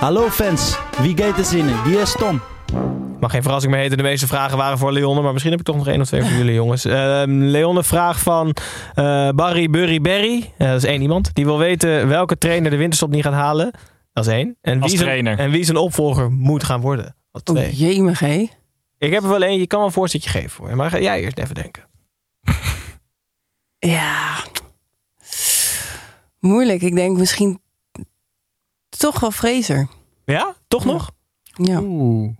Hallo 0.00 0.28
fans, 0.28 0.78
wie 1.02 1.16
gaat 1.16 1.38
er 1.38 1.44
zinnen? 1.44 1.84
Wie 1.84 1.98
is 1.98 2.12
Tom? 2.12 2.40
Mag 3.20 3.30
geen 3.30 3.42
verrassing 3.42 3.72
meer 3.72 3.82
heten. 3.82 3.96
De 3.96 4.02
meeste 4.02 4.26
vragen 4.26 4.56
waren 4.56 4.78
voor 4.78 4.92
Leonne. 4.92 5.22
Maar 5.22 5.32
misschien 5.32 5.50
heb 5.52 5.60
ik 5.60 5.66
toch 5.66 5.76
nog 5.76 5.86
één 5.86 6.00
of 6.00 6.06
twee 6.06 6.22
voor 6.22 6.36
jullie 6.36 6.54
jongens. 6.54 6.84
Ehm 6.84 7.30
Leonne 7.30 7.84
vraag 7.84 8.20
van 8.20 8.56
eh, 8.94 9.28
Barry 9.30 9.70
Burry 9.70 10.00
Berry. 10.00 10.52
Eh, 10.58 10.68
dat 10.68 10.76
is 10.76 10.84
één 10.84 11.02
iemand. 11.02 11.34
Die 11.34 11.44
wil 11.44 11.58
weten 11.58 12.08
welke 12.08 12.38
trainer 12.38 12.70
de 12.70 12.76
winterstop 12.76 13.10
niet 13.10 13.22
gaat 13.22 13.32
halen. 13.32 13.70
Dat 14.12 14.26
is 14.26 14.32
één. 14.32 14.56
En 14.60 14.82
Als 14.82 14.90
wie 14.90 15.00
zijn, 15.00 15.26
en 15.26 15.50
wie 15.50 15.64
zijn 15.64 15.76
opvolger 15.76 16.30
moet 16.30 16.64
gaan 16.64 16.80
worden. 16.80 17.16
Dat 17.32 17.44
twee. 17.44 17.66
Oh, 17.66 17.78
jemig, 17.78 18.18
hé. 18.20 18.46
Ik 18.98 19.12
heb 19.12 19.22
er 19.22 19.28
wel 19.28 19.42
één. 19.42 19.58
Je 19.58 19.66
kan 19.66 19.78
wel 19.78 19.88
een 19.88 19.94
voorzetje 19.94 20.30
geven 20.30 20.50
voor. 20.50 20.76
Maar 20.76 20.90
ga 20.90 21.00
jij 21.00 21.20
eerst 21.20 21.38
even 21.38 21.54
denken. 21.54 21.86
Ja. 23.78 24.36
Moeilijk. 26.40 26.82
Ik 26.82 26.94
denk 26.94 27.16
misschien 27.18 27.60
toch 28.98 29.20
wel 29.20 29.30
Fraser. 29.30 29.88
Ja? 30.24 30.54
Toch 30.68 30.84
nog? 30.84 31.10
Ja. 31.54 31.80
Oeh. 31.80 32.36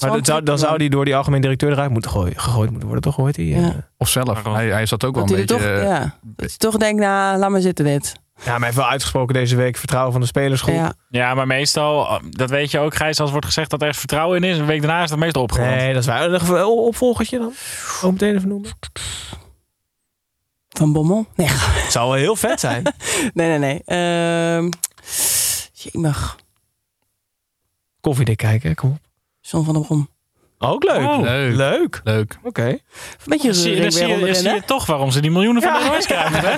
Maar 0.00 0.10
dat 0.10 0.26
zou, 0.26 0.42
dan 0.42 0.58
zou 0.58 0.78
die 0.78 0.90
door 0.90 1.04
die 1.04 1.16
algemeen 1.16 1.40
directeur 1.40 1.72
eruit 1.72 1.90
moeten 1.90 2.10
gooien, 2.10 2.40
gegooid 2.40 2.68
moeten 2.70 2.88
worden. 2.88 3.10
Toch 3.10 3.16
hoort 3.16 3.36
hij? 3.36 3.44
eh? 3.44 3.60
Ja. 3.60 3.88
Of 3.96 4.08
zelf. 4.08 4.42
Hij, 4.42 4.68
hij 4.68 4.86
zat 4.86 5.04
ook 5.04 5.14
wel 5.14 5.24
een 5.24 5.30
beetje... 5.30 5.44
toch, 5.46 5.60
eh, 5.60 5.82
ja. 5.82 5.98
Dat 6.22 6.48
hij 6.48 6.56
toch 6.56 6.76
denkt, 6.76 7.00
nou, 7.00 7.38
laat 7.38 7.50
maar 7.50 7.60
zitten 7.60 7.84
dit. 7.84 8.14
Ja, 8.36 8.42
maar 8.44 8.56
hij 8.56 8.64
heeft 8.66 8.76
wel 8.76 8.88
uitgesproken 8.88 9.34
deze 9.34 9.56
week 9.56 9.76
vertrouwen 9.76 10.12
van 10.12 10.20
de 10.20 10.26
spelersgroep. 10.26 10.74
Ja. 10.74 10.92
Ja, 11.08 11.34
maar 11.34 11.46
meestal, 11.46 12.06
eh, 12.08 12.16
dat 12.30 12.50
weet 12.50 12.70
je 12.70 12.78
ook, 12.78 12.94
Gijs, 12.94 13.20
als 13.20 13.30
wordt 13.30 13.46
gezegd 13.46 13.70
dat 13.70 13.80
er 13.80 13.86
ergens 13.86 14.04
vertrouwen 14.04 14.42
in 14.42 14.50
is. 14.50 14.58
Een 14.58 14.66
week 14.66 14.82
daarna 14.82 15.02
is 15.02 15.10
dat 15.10 15.18
meestal 15.18 15.42
opgewonden. 15.42 15.76
Nee, 15.76 15.92
dat 15.92 16.02
is 16.02 16.08
waar. 16.08 16.30
Een 16.32 16.64
opvolgertje 16.64 17.38
dan? 17.38 17.52
Ook 18.02 18.12
meteen 18.12 18.36
even 18.36 18.48
noemen. 18.48 18.70
Van 20.68 20.92
Bommel? 20.92 21.26
Nee, 21.34 21.46
Het 21.50 21.92
zou 21.92 22.08
wel 22.10 22.18
heel 22.18 22.36
vet 22.36 22.60
zijn. 22.60 22.82
nee, 23.34 23.58
nee. 23.58 23.58
nee. 23.58 23.82
Ehm 23.84 24.68
jemig. 25.82 26.36
Koffiedik 28.00 28.36
kijken, 28.36 28.74
kom 28.74 28.90
op. 28.90 29.00
John 29.40 29.64
van 29.64 29.74
der 29.74 29.82
Brom. 29.82 30.08
Ook 30.64 30.84
leuk. 30.84 31.08
Oh. 31.08 31.20
Leuk. 31.20 31.56
Leuk. 31.56 32.00
Leuk. 32.04 32.38
Oké. 32.42 32.66
Een 32.66 32.78
beetje 33.24 33.52
zie, 33.52 33.80
dan 33.80 33.92
zie, 33.92 34.06
weer 34.06 34.26
je, 34.26 34.34
zie 34.34 34.50
je 34.50 34.62
toch 34.66 34.86
waarom 34.86 35.10
ze 35.10 35.20
die 35.20 35.30
miljoenen 35.30 35.62
van 35.62 35.72
de 35.72 35.88
Royce 35.88 36.06
krijgen. 36.06 36.40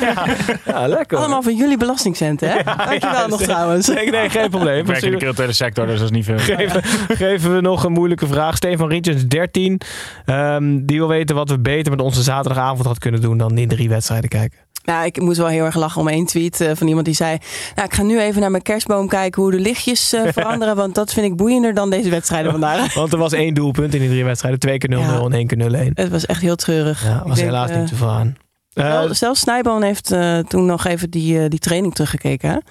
Hè? 0.64 0.72
Ja, 0.72 0.89
lekker. 0.89 1.18
Allemaal 1.18 1.43
van 1.43 1.57
jullie 1.57 1.77
belastingcenten, 1.77 2.49
hè? 2.49 2.62
Dankjewel 2.62 3.20
ja, 3.20 3.27
nog 3.27 3.43
trouwens. 3.43 3.89
Nee, 3.89 4.11
nee, 4.11 4.31
geen 4.31 4.51
probleem. 4.51 4.79
Ik 4.79 4.87
werk 4.87 5.03
in 5.03 5.11
de 5.11 5.16
culturele 5.16 5.53
sector, 5.53 5.87
dus 5.87 5.99
dat 5.99 6.05
is 6.05 6.11
niet 6.11 6.25
veel. 6.25 6.39
Geven, 6.39 6.83
geven 7.16 7.55
we 7.55 7.61
nog 7.61 7.85
een 7.85 7.93
moeilijke 7.93 8.27
vraag. 8.27 8.57
Stefan 8.57 8.89
Rietjens, 8.89 9.27
13. 9.27 9.81
Ehm, 10.25 10.85
die 10.85 10.99
wil 10.99 11.09
weten 11.09 11.37
wat 11.37 11.49
we 11.49 11.59
beter 11.59 11.93
met 11.93 12.01
onze 12.01 12.22
zaterdagavond 12.22 12.83
hadden 12.85 12.99
kunnen 12.99 13.20
doen 13.20 13.39
dan 13.39 13.59
in 13.59 13.68
drie 13.68 13.89
wedstrijden 13.89 14.29
kijken. 14.29 14.59
Nou, 14.85 15.05
ik 15.07 15.20
moest 15.20 15.39
wel 15.39 15.47
heel 15.47 15.64
erg 15.64 15.74
lachen 15.74 16.01
om 16.01 16.09
één 16.09 16.26
tweet 16.26 16.61
eh, 16.61 16.70
van 16.74 16.87
iemand 16.87 17.05
die 17.05 17.14
zei... 17.14 17.39
Nou, 17.74 17.89
ik 17.89 17.95
ga 17.95 18.03
nu 18.03 18.20
even 18.20 18.41
naar 18.41 18.51
mijn 18.51 18.62
kerstboom 18.62 19.09
kijken 19.09 19.43
hoe 19.43 19.51
de 19.51 19.59
lichtjes 19.59 20.12
eh, 20.12 20.22
veranderen... 20.32 20.76
want 20.76 20.95
dat 20.95 21.12
vind 21.12 21.26
ik 21.26 21.37
boeiender 21.37 21.74
dan 21.74 21.91
deze 21.91 22.11
wedstrijden 22.11 22.51
vandaag. 22.51 22.95
Want 22.95 23.12
er 23.12 23.18
was 23.18 23.32
één 23.32 23.55
doelpunt 23.55 23.95
in 23.95 24.01
die 24.01 24.09
drie 24.09 24.24
wedstrijden. 24.24 24.61
Twee 24.61 24.78
keer 24.78 24.91
0-0 24.91 24.93
Ja. 24.99 25.20
en 25.20 25.32
één 25.32 25.47
keer 25.47 25.91
0-1. 25.91 25.93
Het 25.95 26.09
was 26.11 26.26
echt 26.26 26.41
heel 26.41 26.57
treurig. 26.57 27.05
Ja, 27.05 27.22
was 27.26 27.37
denk, 27.37 27.49
helaas 27.49 27.70
eh, 27.70 27.78
niet 27.78 27.87
te 27.89 27.95
veel 27.95 28.09
Eh, 28.75 29.11
Zelfs 29.11 29.41
Snijboon 29.41 29.83
heeft 29.83 30.11
eh, 30.11 30.39
toen 30.39 30.66
nog 30.66 30.85
even 30.85 31.11
die, 31.11 31.43
eh, 31.43 31.49
die 31.49 31.59
training 31.59 31.95
teruggekeken. 31.95 32.62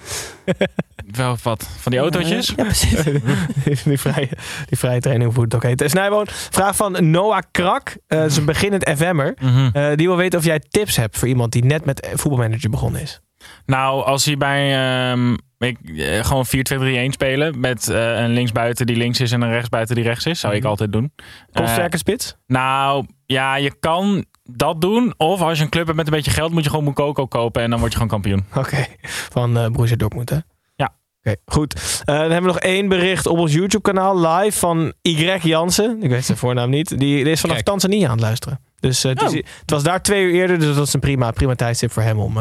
Wel 1.16 1.36
wat 1.42 1.68
van 1.78 1.92
die 1.92 2.00
autootjes. 2.00 2.52
Ja, 2.56 2.64
precies. 2.64 3.02
die, 3.84 3.98
vrije, 3.98 4.28
die 4.66 4.78
vrije 4.78 5.00
training, 5.00 5.34
hoe 5.34 5.44
het 5.44 5.54
ook 5.54 5.62
heet. 5.62 5.82
Snijboon, 5.86 6.26
vraag 6.28 6.76
van 6.76 7.10
Noah 7.10 7.42
Krak. 7.50 7.96
Eh 8.06 8.18
dat 8.18 8.30
is 8.30 8.36
een 8.36 8.44
beginnend 8.44 8.90
FM'er. 8.96 9.36
Mhm. 9.40 9.68
Eh, 9.72 9.96
die 9.96 10.06
wil 10.06 10.16
weten 10.16 10.38
of 10.38 10.44
jij 10.44 10.60
tips 10.68 10.96
hebt 10.96 11.18
voor 11.18 11.28
iemand 11.28 11.52
die 11.52 11.64
net 11.64 11.84
met 11.84 12.08
voetbalmanager 12.14 12.70
begonnen 12.70 13.00
is. 13.00 13.20
Nou, 13.66 14.04
als 14.04 14.24
hij 14.24 14.36
bij 14.36 14.74
ehm, 15.10 15.34
ik, 15.58 15.78
gewoon 16.22 16.46
4-2-3-1 16.46 17.08
spelen 17.08 17.60
met 17.60 17.88
eh, 17.88 18.20
een 18.20 18.32
linksbuiten 18.32 18.86
die 18.86 18.96
links 18.96 19.20
is 19.20 19.32
en 19.32 19.42
een 19.42 19.52
rechtsbuiten 19.52 19.94
die 19.94 20.04
rechts 20.04 20.26
is, 20.26 20.40
zou 20.40 20.54
ik 20.54 20.64
altijd 20.64 20.92
doen. 20.92 21.12
Kopsterke 21.52 21.96
spits? 21.96 22.36
nou, 22.46 23.06
ja, 23.26 23.56
je 23.56 23.74
kan 23.80 24.24
dat 24.50 24.80
doen. 24.80 25.14
Of 25.16 25.40
als 25.40 25.58
je 25.58 25.64
een 25.64 25.70
club 25.70 25.84
hebt 25.84 25.96
met 25.96 26.06
een 26.06 26.12
beetje 26.12 26.30
geld, 26.30 26.52
moet 26.52 26.64
je 26.64 26.70
gewoon 26.70 26.84
Mukoko 26.84 27.26
kopen 27.26 27.62
en 27.62 27.70
dan 27.70 27.78
word 27.78 27.92
je 27.92 27.98
gewoon 27.98 28.12
kampioen. 28.12 28.44
Oké, 28.62 28.86
van 29.30 29.56
eh 29.58 29.66
Borussia 29.68 29.96
Dortmund 29.96 30.30
hè? 30.30 30.38
Ja. 30.76 30.94
Oké, 31.22 31.36
goed. 31.46 31.74
Eh, 31.74 32.04
dan 32.04 32.16
hebben 32.16 32.40
we 32.40 32.46
nog 32.46 32.58
één 32.58 32.88
bericht 32.88 33.26
op 33.26 33.38
ons 33.38 33.52
YouTube 33.52 33.82
kanaal 33.82 34.26
live 34.26 34.58
van 34.58 34.92
Y 35.02 35.38
Jansen. 35.42 36.02
Ik 36.02 36.10
weet 36.10 36.24
zijn 36.24 36.38
voornaam 36.38 36.70
niet. 36.70 36.88
Die, 36.88 36.98
die 36.98 37.30
is 37.32 37.40
vanaf 37.40 37.54
Kijk. 37.56 37.66
Tanzania 37.68 38.04
aan 38.06 38.10
het 38.12 38.20
luisteren. 38.20 38.60
Dus 38.80 39.04
eh, 39.04 39.10
het, 39.10 39.22
is- 39.22 39.28
Oh. 39.28 39.46
het 39.60 39.70
was 39.70 39.82
daar 39.82 40.02
twee 40.02 40.24
uur 40.24 40.32
eerder, 40.34 40.58
dus 40.58 40.74
dat 40.76 40.86
is 40.86 40.92
een 40.92 41.00
prima, 41.00 41.30
prima 41.30 41.54
tijdstip 41.54 41.90
voor 41.92 42.02
hem 42.02 42.18
om... 42.18 42.36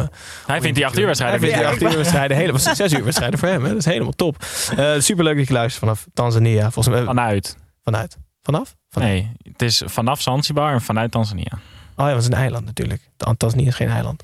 Hij 0.45 0.61
vindt 0.61 0.75
die 0.75 0.85
acht 0.85 0.97
uur 0.99 1.05
wedstrijden. 1.05 1.39
Hij 1.39 1.49
vindt 1.49 1.63
die 1.63 1.73
acht 1.73 1.91
uur 1.91 1.97
wedstrijden 1.97 2.37
helemaal, 2.37 2.59
zes 2.59 2.93
uur 2.93 3.03
wedstrijden 3.11 3.39
voor 3.39 3.47
hem. 3.47 3.63
Hè? 3.63 3.69
Dat 3.69 3.77
is 3.77 3.85
helemaal 3.85 4.11
top. 4.11 4.37
Uh, 4.77 4.91
superleuk 4.99 5.37
dat 5.37 5.47
je 5.47 5.53
luistert 5.53 5.79
vanaf 5.79 6.05
Tanzania. 6.13 6.71
Volgens 6.71 6.95
mij, 6.95 7.03
Vanuit. 7.03 7.57
vanuit. 7.83 8.17
Vanaf? 8.41 8.75
Vanuit. 8.89 9.11
Nee, 9.11 9.31
het 9.51 9.61
is 9.61 9.81
vanaf 9.85 10.21
Zanzibar 10.21 10.73
en 10.73 10.81
vanuit 10.81 11.11
Tanzania. 11.11 11.51
Oh 11.95 12.05
ja, 12.05 12.11
dat 12.11 12.21
is 12.21 12.27
een 12.27 12.33
eiland 12.33 12.65
natuurlijk. 12.65 13.01
Ta- 13.17 13.33
Tanzania 13.37 13.67
is 13.67 13.75
geen 13.75 13.89
eiland. 13.89 14.23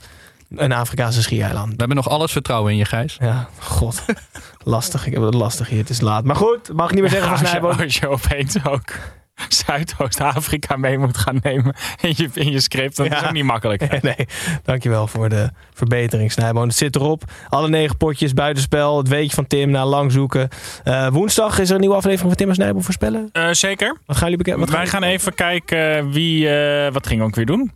Een 0.56 0.72
Afrikaanse 0.72 1.22
schiereiland. 1.22 1.70
We 1.70 1.76
hebben 1.78 1.96
nog 1.96 2.10
alles 2.10 2.32
vertrouwen 2.32 2.72
in 2.72 2.78
je, 2.78 2.86
Gijs. 2.86 3.18
Ja, 3.20 3.50
god. 3.60 4.04
lastig. 4.64 5.06
Ik 5.06 5.14
heb 5.14 5.22
het 5.24 5.34
lastig 5.34 5.70
hier. 5.70 5.80
Het 5.80 5.90
is 5.90 6.02
laat. 6.02 6.24
Maar 6.24 6.36
goed, 6.36 6.74
mag 6.74 6.86
ik 6.88 6.92
niet 6.94 7.02
meer 7.02 7.12
zeggen 7.12 7.38
van 7.38 7.38
Snijboon. 7.48 7.80
als 7.80 7.98
je 7.98 8.08
opeens 8.10 8.66
ook 8.66 8.94
Zuidoost-Afrika 9.66 10.76
mee 10.78 10.98
moet 10.98 11.18
gaan 11.18 11.40
nemen 11.44 11.76
in 12.02 12.14
je, 12.16 12.30
in 12.34 12.52
je 12.52 12.60
script. 12.62 12.96
Dat 12.98 13.06
is 13.06 13.20
Ja. 13.20 13.26
ook 13.28 13.32
niet 13.34 13.44
makkelijk. 13.44 13.82
hè? 13.92 13.98
nee, 14.02 14.28
dankjewel 14.64 15.08
voor 15.08 15.30
de 15.30 15.50
verbetering, 15.74 16.32
Snijboon. 16.32 16.68
Het 16.68 16.76
zit 16.78 16.96
erop. 16.96 17.24
Alle 17.50 17.70
negen 17.70 17.98
potjes, 17.98 18.34
buitenspel. 18.34 18.98
Het 18.98 19.08
weetje 19.08 19.36
van 19.36 19.48
Tim, 19.48 19.70
na 19.70 19.86
lang 19.86 20.12
zoeken. 20.12 20.50
Eh, 20.84 21.08
woensdag 21.08 21.60
is 21.60 21.68
er 21.70 21.74
een 21.76 21.80
nieuwe 21.82 21.96
aflevering 21.96 22.28
van 22.30 22.38
Tim 22.38 22.50
en 22.50 22.56
Snijboon 22.56 22.84
voorspellen. 22.84 23.30
Eh, 23.32 23.52
zeker. 23.52 23.98
Wat 24.06 24.18
gaan 24.18 24.30
jullie? 24.30 24.56
Wat 24.56 24.70
Wij 24.70 24.88
gaan 24.88 25.04
even 25.04 25.34
kijken 25.34 26.12
wie... 26.12 26.50
eh, 26.50 26.92
wat 26.94 27.08
gingen 27.08 27.24
we 27.24 27.30
ook 27.30 27.36
weer 27.36 27.46
doen? 27.46 27.72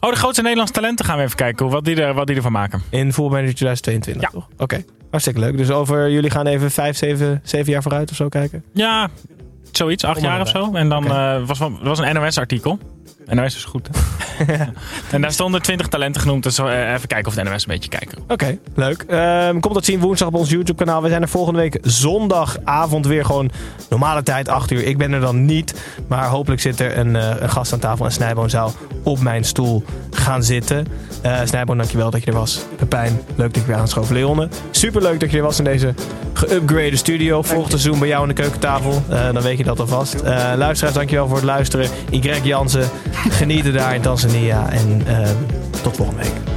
Oh, 0.00 0.10
de 0.10 0.16
grootste 0.16 0.40
Nederlandse 0.42 0.74
talenten 0.74 1.04
gaan 1.04 1.16
we 1.16 1.22
even 1.22 1.36
kijken. 1.36 1.64
hoe- 1.64 1.74
Wat 1.74 1.84
die, 1.84 2.02
er, 2.02 2.14
wat 2.14 2.26
die 2.26 2.36
ervan 2.36 2.52
maken. 2.52 2.82
In 2.90 3.12
Full 3.12 3.28
Manager 3.28 3.54
2022, 3.54 4.30
toch? 4.30 4.48
Oké, 4.58 4.84
hartstikke 5.10 5.40
leuk. 5.40 5.56
Dus 5.56 5.70
over 5.70 6.10
jullie 6.10 6.30
gaan 6.30 6.46
even 6.46 6.70
vijf, 6.70 6.96
zeven, 6.96 7.40
zeven 7.44 7.72
jaar 7.72 7.82
vooruit 7.82 8.10
of 8.10 8.16
zo 8.16 8.28
kijken? 8.28 8.64
Ja, 8.72 9.08
zoiets. 9.76 10.04
Acht 10.04 10.20
jaar 10.20 10.40
of 10.40 10.48
zo. 10.48 10.72
En 10.72 10.88
dan 10.88 11.04
eh, 11.06 11.46
was, 11.46 11.58
was 11.82 11.98
een 11.98 12.14
NOS-artikel. 12.14 12.78
NOS 13.30 13.56
is 13.56 13.64
goed. 13.64 13.88
hè? 14.46 14.64
en 15.14 15.20
daar 15.20 15.32
stonden 15.32 15.62
20 15.62 15.86
talenten 15.86 16.20
genoemd. 16.20 16.42
Dus 16.42 16.58
eh, 16.58 16.92
even 16.92 17.08
kijken 17.08 17.28
of 17.28 17.34
de 17.34 17.42
NOS 17.42 17.62
een 17.62 17.72
beetje 17.72 17.88
kijken. 17.88 18.18
Oké, 18.28 18.58
leuk. 18.74 19.04
Ehm 19.08 19.60
komt 19.60 19.74
dat 19.74 19.84
zien 19.84 20.00
woensdag 20.00 20.28
op 20.28 20.34
ons 20.34 20.50
YouTube 20.50 20.84
kanaal. 20.84 21.02
We 21.02 21.08
zijn 21.08 21.22
er 21.22 21.28
volgende 21.28 21.58
week 21.58 21.78
zondagavond 21.82 23.06
weer 23.06 23.24
gewoon 23.24 23.50
normale 23.88 24.22
tijd, 24.22 24.48
8 24.48 24.70
uur. 24.70 24.84
Ik 24.84 24.98
ben 24.98 25.12
er 25.12 25.20
dan 25.20 25.44
niet. 25.44 25.74
Maar 26.08 26.26
hopelijk 26.28 26.60
zit 26.60 26.80
er 26.80 26.98
een, 26.98 27.16
eh, 27.16 27.30
een 27.38 27.50
gast 27.50 27.72
aan 27.72 27.78
tafel 27.78 28.04
en 28.04 28.12
Snijboon 28.12 28.50
zou 28.50 28.70
op 29.02 29.20
mijn 29.20 29.44
stoel 29.44 29.84
gaan 30.10 30.42
zitten. 30.42 30.86
Eh 31.22 31.40
Snijboon, 31.44 31.76
dankjewel 31.76 32.10
dat 32.10 32.24
je 32.24 32.30
er 32.30 32.36
was. 32.36 32.64
Pepijn, 32.76 33.20
leuk 33.34 33.54
dat 33.54 33.62
je 33.62 33.68
weer 33.68 33.78
aanschoven. 33.78 34.14
Leonne, 34.14 34.48
super 34.70 35.02
leuk 35.02 35.20
dat 35.20 35.30
je 35.30 35.36
er 35.36 35.42
was 35.42 35.58
in 35.58 35.64
deze 35.64 35.94
geupgrade 36.32 36.96
studio. 36.96 37.42
Volgend 37.42 37.70
seizoen 37.70 37.98
bij 37.98 38.08
jou 38.08 38.22
aan 38.22 38.28
de 38.28 38.34
keukentafel. 38.34 39.02
Eh, 39.08 39.32
dan 39.32 39.42
weet 39.42 39.58
je 39.58 39.64
dat 39.64 39.80
alvast. 39.80 40.14
Eh 40.14 40.52
luisteraars, 40.56 40.94
dankjewel 40.94 41.26
voor 41.26 41.36
het 41.36 41.44
luisteren. 41.44 41.88
Y 42.10 42.40
Jansen, 42.42 42.88
genieten 43.14 43.72
daar 43.72 43.94
in 43.94 44.00
Tanzania. 44.00 44.70
En 44.70 45.02
eh, 45.06 45.28
tot 45.82 45.96
volgende 45.96 46.22
week. 46.22 46.53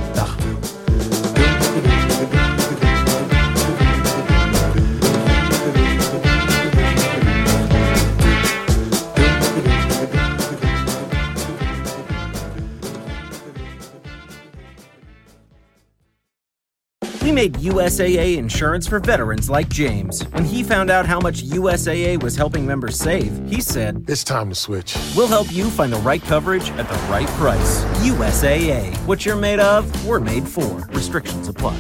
Made 17.38 17.54
USAA 17.54 18.38
insurance 18.38 18.88
for 18.90 19.00
veterans 19.00 19.48
like 19.48 19.70
James. 19.70 20.24
When 20.34 20.44
he 20.44 20.64
found 20.64 20.90
out 20.90 21.06
how 21.06 21.20
much 21.20 21.44
USAA 21.44 22.22
was 22.24 22.36
helping 22.36 22.66
members 22.66 22.98
save, 22.98 23.32
he 23.48 23.62
said, 23.62 24.04
It's 24.08 24.24
time 24.24 24.50
to 24.50 24.56
switch. 24.56 24.96
We'll 25.16 25.28
help 25.28 25.48
you 25.52 25.70
find 25.70 25.94
the 25.94 26.02
right 26.10 26.24
coverage 26.24 26.72
at 26.78 26.88
the 26.90 27.00
right 27.12 27.30
price. 27.40 27.86
USAA. 28.02 28.96
What 29.06 29.24
you're 29.24 29.40
made 29.40 29.60
of, 29.60 29.84
we're 30.08 30.20
made 30.20 30.48
for. 30.48 30.88
Restrictions 30.90 31.48
apply. 31.48 31.78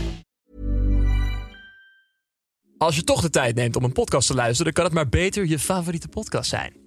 Als 2.77 2.95
je 2.95 3.03
toch 3.03 3.21
de 3.21 3.29
tijd 3.29 3.55
neemt 3.55 3.75
om 3.75 3.83
een 3.83 3.91
podcast 3.91 4.27
te 4.27 4.33
luisteren, 4.33 4.63
dan 4.63 4.73
kan 4.73 4.83
het 4.83 4.93
maar 4.93 5.09
beter 5.09 5.47
je 5.47 5.59
favoriete 5.59 6.07
podcast 6.07 6.49
zijn. 6.49 6.86